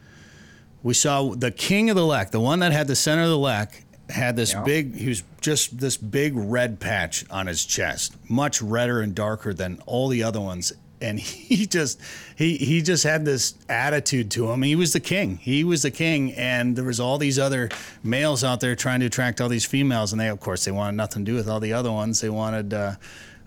we 0.83 0.95
saw 0.95 1.35
the 1.35 1.53
king 1.53 1.89
of 1.91 1.95
the 1.95 2.07
lek, 2.07 2.33
the 2.33 2.41
one 2.41 2.59
that 2.61 2.73
had 2.73 2.89
the 2.89 2.97
center 2.97 3.23
of 3.23 3.29
the 3.29 3.39
lek, 3.39 3.85
had 4.11 4.37
this 4.37 4.55
big. 4.65 4.95
He 4.95 5.09
was 5.09 5.23
just 5.41 5.79
this 5.79 5.97
big 5.97 6.35
red 6.37 6.81
patch 6.81 7.25
on 7.31 7.47
his 7.47 7.65
chest, 7.65 8.17
much 8.29 8.63
redder 8.63 9.01
and 9.01 9.15
darker 9.15 9.53
than 9.53 9.83
all 9.87 10.09
the 10.09 10.23
other 10.23 10.41
ones. 10.41 10.73
And 11.01 11.21
he 11.21 11.67
just 11.67 12.01
he 12.37 12.57
he 12.57 12.83
just 12.83 13.05
had 13.05 13.25
this 13.25 13.55
attitude 13.69 14.31
to 14.33 14.51
him. 14.51 14.63
He 14.63 14.77
was 14.77 14.93
the 14.93 15.01
king. 15.01 15.39
He 15.39 15.65
was 15.65 15.83
the 15.83 15.91
king, 15.91 16.33
and 16.33 16.77
there 16.77 16.85
was 16.85 17.01
all 17.01 17.19
these 17.19 17.39
other 17.39 17.69
males 18.03 18.45
out 18.45 18.61
there 18.61 18.77
trying 18.77 19.01
to 19.01 19.07
attract 19.07 19.41
all 19.41 19.49
these 19.49 19.67
females, 19.67 20.13
and 20.13 20.21
they 20.21 20.29
of 20.29 20.41
course 20.41 20.65
they 20.65 20.73
wanted 20.73 20.97
nothing 20.97 21.25
to 21.25 21.31
do 21.31 21.37
with 21.37 21.49
all 21.49 21.61
the 21.61 21.73
other 21.73 21.93
ones. 21.93 22.21
They 22.21 22.31
wanted. 22.31 22.73
Uh, 22.73 22.95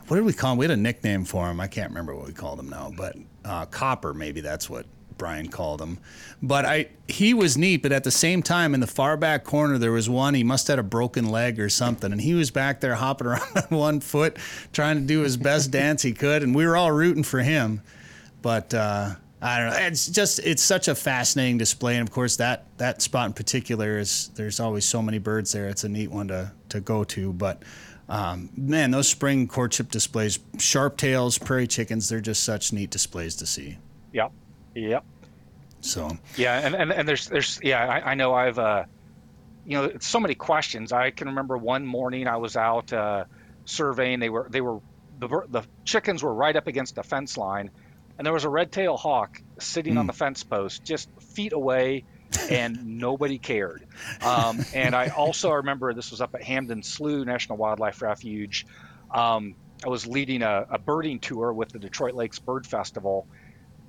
what 0.07 0.17
did 0.17 0.25
we 0.25 0.33
call 0.33 0.53
him? 0.53 0.57
We 0.57 0.65
had 0.65 0.71
a 0.71 0.77
nickname 0.77 1.23
for 1.23 1.47
him. 1.47 1.59
I 1.59 1.67
can't 1.67 1.89
remember 1.89 2.15
what 2.15 2.25
we 2.25 2.33
called 2.33 2.59
him 2.59 2.67
now, 2.67 2.91
but 2.97 3.15
uh, 3.45 3.67
Copper, 3.67 4.11
maybe 4.11 4.41
that's 4.41 4.67
what 4.67 4.87
Brian 5.19 5.49
called 5.49 5.79
him. 5.79 5.99
But 6.41 6.65
I 6.65 6.87
he 7.07 7.35
was 7.35 7.57
neat, 7.57 7.83
but 7.83 7.91
at 7.91 8.03
the 8.03 8.11
same 8.11 8.41
time, 8.41 8.73
in 8.73 8.79
the 8.79 8.87
far 8.87 9.17
back 9.17 9.43
corner, 9.43 9.77
there 9.77 9.91
was 9.91 10.09
one. 10.09 10.33
He 10.33 10.43
must 10.43 10.67
have 10.67 10.77
had 10.77 10.79
a 10.79 10.87
broken 10.87 11.29
leg 11.29 11.59
or 11.59 11.69
something, 11.69 12.11
and 12.11 12.19
he 12.19 12.33
was 12.33 12.49
back 12.49 12.79
there 12.79 12.95
hopping 12.95 13.27
around 13.27 13.41
on 13.55 13.77
one 13.77 13.99
foot, 13.99 14.37
trying 14.73 14.95
to 14.95 15.03
do 15.03 15.19
his 15.19 15.37
best 15.37 15.69
dance 15.71 16.01
he 16.01 16.13
could, 16.13 16.41
and 16.41 16.55
we 16.55 16.65
were 16.65 16.75
all 16.75 16.91
rooting 16.91 17.23
for 17.23 17.41
him. 17.41 17.81
But 18.41 18.73
uh, 18.73 19.11
I 19.41 19.59
don't 19.59 19.69
know. 19.69 19.85
It's 19.85 20.07
just 20.07 20.39
it's 20.39 20.63
such 20.63 20.87
a 20.87 20.95
fascinating 20.95 21.57
display, 21.59 21.97
and 21.97 22.07
of 22.07 22.11
course 22.11 22.37
that 22.37 22.65
that 22.77 23.01
spot 23.03 23.27
in 23.27 23.33
particular 23.33 23.99
is 23.99 24.31
there's 24.35 24.59
always 24.59 24.85
so 24.85 25.01
many 25.01 25.19
birds 25.19 25.51
there. 25.51 25.67
It's 25.67 25.83
a 25.83 25.89
neat 25.89 26.09
one 26.09 26.29
to 26.29 26.51
to 26.69 26.79
go 26.79 27.03
to, 27.03 27.33
but. 27.33 27.61
Um, 28.11 28.49
man, 28.57 28.89
those 28.89 29.07
spring 29.07 29.47
courtship 29.47 29.91
displays, 29.91 30.39
sharp 30.57 30.97
tails, 30.97 31.37
prairie 31.37 31.67
chickens, 31.67 32.09
they're 32.09 32.19
just 32.19 32.41
such 32.41 32.73
neat 32.73 32.89
displays 32.89 33.35
to 33.35 33.45
see. 33.45 33.77
Yep. 34.13 34.31
Yep. 34.75 35.03
So, 35.81 36.17
Yeah, 36.35 36.59
and, 36.59 36.75
and, 36.75 36.91
and 36.91 37.07
there's 37.07 37.27
there's 37.27 37.59
yeah, 37.63 37.85
I, 37.85 38.11
I 38.11 38.13
know 38.15 38.33
I've 38.33 38.59
uh, 38.59 38.83
you 39.65 39.77
know, 39.77 39.91
so 39.99 40.19
many 40.19 40.35
questions. 40.35 40.91
I 40.91 41.11
can 41.11 41.27
remember 41.27 41.57
one 41.57 41.85
morning 41.85 42.27
I 42.27 42.37
was 42.37 42.55
out 42.55 42.91
uh, 42.91 43.25
surveying. 43.65 44.19
They 44.19 44.29
were 44.29 44.47
they 44.49 44.61
were 44.61 44.79
the 45.19 45.27
the 45.47 45.63
chickens 45.85 46.23
were 46.23 46.33
right 46.33 46.55
up 46.55 46.67
against 46.67 46.95
the 46.95 47.03
fence 47.03 47.37
line, 47.37 47.69
and 48.17 48.25
there 48.25 48.33
was 48.33 48.45
a 48.45 48.49
red 48.49 48.71
tail 48.71 48.97
hawk 48.97 49.41
sitting 49.59 49.97
on 49.97 50.07
the 50.07 50.13
fence 50.13 50.43
post, 50.43 50.83
just 50.83 51.09
feet 51.21 51.53
away, 51.53 52.03
and 52.49 52.83
nobody 52.99 53.37
cared. 53.37 53.85
Um, 54.23 54.65
and 54.73 54.95
I 54.95 55.09
also 55.09 55.51
remember 55.61 55.93
this 55.93 56.11
was 56.11 56.19
up 56.19 56.33
at 56.35 56.43
Hamden 56.43 56.81
Slough 56.81 57.25
National 57.25 57.57
Wildlife 57.57 58.01
Refuge. 58.01 58.65
Um, 59.11 59.55
I 59.85 59.89
was 59.89 60.07
leading 60.07 60.41
a, 60.41 60.65
a 60.69 60.79
birding 60.79 61.19
tour 61.19 61.53
with 61.53 61.69
the 61.69 61.79
Detroit 61.79 62.15
Lakes 62.15 62.39
Bird 62.39 62.65
Festival, 62.65 63.27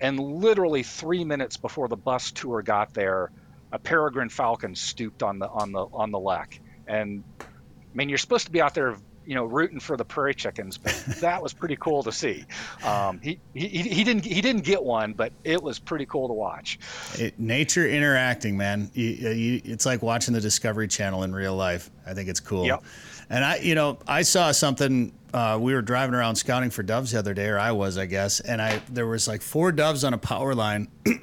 and 0.00 0.18
literally 0.18 0.82
three 0.82 1.24
minutes 1.24 1.56
before 1.56 1.88
the 1.88 1.96
bus 1.96 2.30
tour 2.32 2.62
got 2.62 2.94
there, 2.94 3.30
a 3.72 3.78
peregrine 3.78 4.28
falcon 4.28 4.74
stooped 4.74 5.22
on 5.22 5.38
the 5.38 5.48
on 5.48 5.72
the 5.72 5.86
on 5.92 6.10
the 6.10 6.18
lek. 6.18 6.60
And 6.86 7.22
I 7.40 7.44
mean, 7.94 8.08
you're 8.08 8.18
supposed 8.18 8.46
to 8.46 8.52
be 8.52 8.60
out 8.60 8.74
there, 8.74 8.96
you 9.26 9.34
know, 9.34 9.44
rooting 9.44 9.80
for 9.80 9.96
the 9.96 10.04
prairie 10.04 10.34
chickens, 10.34 10.78
but 10.78 10.92
that 11.20 11.42
was 11.42 11.52
pretty 11.52 11.76
cool 11.76 12.02
to 12.02 12.12
see. 12.12 12.44
Um, 12.84 13.20
he, 13.22 13.38
he 13.54 13.68
he 13.68 14.04
didn't 14.04 14.24
he 14.24 14.40
didn't 14.40 14.64
get 14.64 14.82
one, 14.82 15.12
but 15.12 15.32
it 15.44 15.62
was 15.62 15.78
pretty 15.78 16.06
cool 16.06 16.28
to 16.28 16.34
watch. 16.34 16.78
it, 17.14 17.38
nature 17.38 17.88
interacting, 17.88 18.56
man. 18.56 18.90
You, 18.94 19.08
you, 19.08 19.60
it's 19.64 19.86
like 19.86 20.02
watching 20.02 20.34
the 20.34 20.40
Discovery 20.40 20.88
Channel 20.88 21.22
in 21.22 21.34
real 21.34 21.54
life. 21.54 21.90
I 22.06 22.14
think 22.14 22.28
it's 22.28 22.40
cool. 22.40 22.66
Yep. 22.66 22.82
And 23.28 23.44
I, 23.44 23.56
you 23.58 23.76
know, 23.76 23.98
I 24.08 24.22
saw 24.22 24.50
something. 24.50 25.12
Uh, 25.32 25.58
we 25.60 25.74
were 25.74 25.82
driving 25.82 26.14
around 26.14 26.36
scouting 26.36 26.70
for 26.70 26.82
doves 26.82 27.12
the 27.12 27.18
other 27.18 27.34
day, 27.34 27.46
or 27.46 27.58
I 27.58 27.72
was, 27.72 27.96
I 27.98 28.06
guess. 28.06 28.40
And 28.40 28.60
I 28.60 28.80
there 28.90 29.06
was 29.06 29.28
like 29.28 29.42
four 29.42 29.72
doves 29.72 30.04
on 30.04 30.14
a 30.14 30.18
power 30.18 30.54
line, 30.54 30.88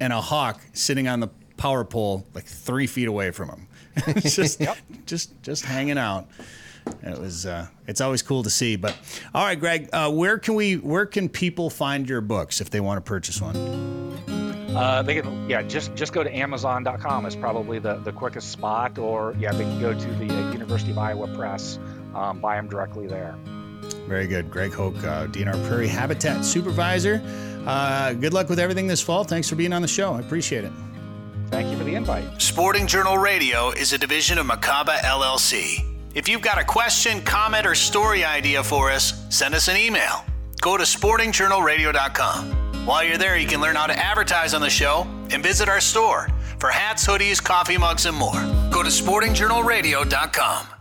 and 0.00 0.12
a 0.12 0.20
hawk 0.20 0.60
sitting 0.72 1.08
on 1.08 1.20
the 1.20 1.28
power 1.56 1.84
pole, 1.84 2.26
like 2.34 2.44
three 2.44 2.86
feet 2.86 3.08
away 3.08 3.30
from 3.30 3.48
him, 3.48 3.68
just, 4.20 4.62
just, 5.06 5.42
just 5.42 5.64
hanging 5.64 5.98
out. 5.98 6.28
It 7.02 7.18
was. 7.18 7.46
Uh, 7.46 7.68
it's 7.86 8.00
always 8.00 8.22
cool 8.22 8.42
to 8.42 8.50
see. 8.50 8.76
But 8.76 8.96
all 9.34 9.44
right, 9.44 9.58
Greg, 9.58 9.88
uh, 9.92 10.10
where 10.10 10.38
can 10.38 10.54
we? 10.54 10.74
Where 10.76 11.06
can 11.06 11.28
people 11.28 11.70
find 11.70 12.08
your 12.08 12.20
books 12.20 12.60
if 12.60 12.70
they 12.70 12.80
want 12.80 12.98
to 12.98 13.08
purchase 13.08 13.40
one? 13.40 13.56
Uh, 14.74 15.02
they 15.02 15.20
can, 15.20 15.48
yeah, 15.50 15.62
just 15.62 15.94
just 15.94 16.12
go 16.12 16.24
to 16.24 16.34
Amazon.com 16.34 17.26
is 17.26 17.36
probably 17.36 17.78
the, 17.78 17.96
the 17.96 18.12
quickest 18.12 18.50
spot, 18.50 18.98
or 18.98 19.36
yeah, 19.38 19.52
they 19.52 19.64
can 19.64 19.80
go 19.80 19.92
to 19.92 20.06
the 20.14 20.32
uh, 20.32 20.52
University 20.52 20.92
of 20.92 20.98
Iowa 20.98 21.28
Press, 21.36 21.78
um, 22.14 22.40
buy 22.40 22.56
them 22.56 22.68
directly 22.68 23.06
there. 23.06 23.36
Very 24.06 24.26
good. 24.26 24.50
Greg 24.50 24.72
Hoch, 24.72 24.94
uh, 25.04 25.26
DNR 25.28 25.66
Prairie 25.66 25.88
Habitat 25.88 26.44
Supervisor. 26.44 27.22
Uh, 27.66 28.12
good 28.14 28.32
luck 28.32 28.48
with 28.48 28.58
everything 28.58 28.86
this 28.86 29.00
fall. 29.00 29.24
Thanks 29.24 29.48
for 29.48 29.56
being 29.56 29.72
on 29.72 29.82
the 29.82 29.88
show. 29.88 30.14
I 30.14 30.20
appreciate 30.20 30.64
it. 30.64 30.72
Thank 31.50 31.70
you 31.70 31.76
for 31.76 31.84
the 31.84 31.94
invite. 31.94 32.40
Sporting 32.40 32.86
Journal 32.86 33.18
Radio 33.18 33.70
is 33.70 33.92
a 33.92 33.98
division 33.98 34.38
of 34.38 34.46
Macaba 34.46 34.96
LLC. 34.98 35.84
If 36.14 36.28
you've 36.28 36.42
got 36.42 36.58
a 36.58 36.64
question, 36.64 37.20
comment, 37.22 37.66
or 37.66 37.74
story 37.74 38.24
idea 38.24 38.62
for 38.62 38.90
us, 38.90 39.26
send 39.34 39.54
us 39.54 39.68
an 39.68 39.76
email. 39.76 40.24
Go 40.60 40.76
to 40.76 40.84
sportingjournalradio.com. 40.84 42.86
While 42.86 43.04
you're 43.04 43.18
there, 43.18 43.36
you 43.36 43.46
can 43.46 43.60
learn 43.60 43.76
how 43.76 43.86
to 43.86 43.98
advertise 43.98 44.54
on 44.54 44.60
the 44.60 44.70
show 44.70 45.06
and 45.30 45.42
visit 45.42 45.68
our 45.68 45.80
store 45.80 46.28
for 46.58 46.68
hats, 46.68 47.06
hoodies, 47.06 47.42
coffee 47.42 47.78
mugs, 47.78 48.06
and 48.06 48.16
more. 48.16 48.40
Go 48.70 48.82
to 48.82 48.88
sportingjournalradio.com. 48.88 50.71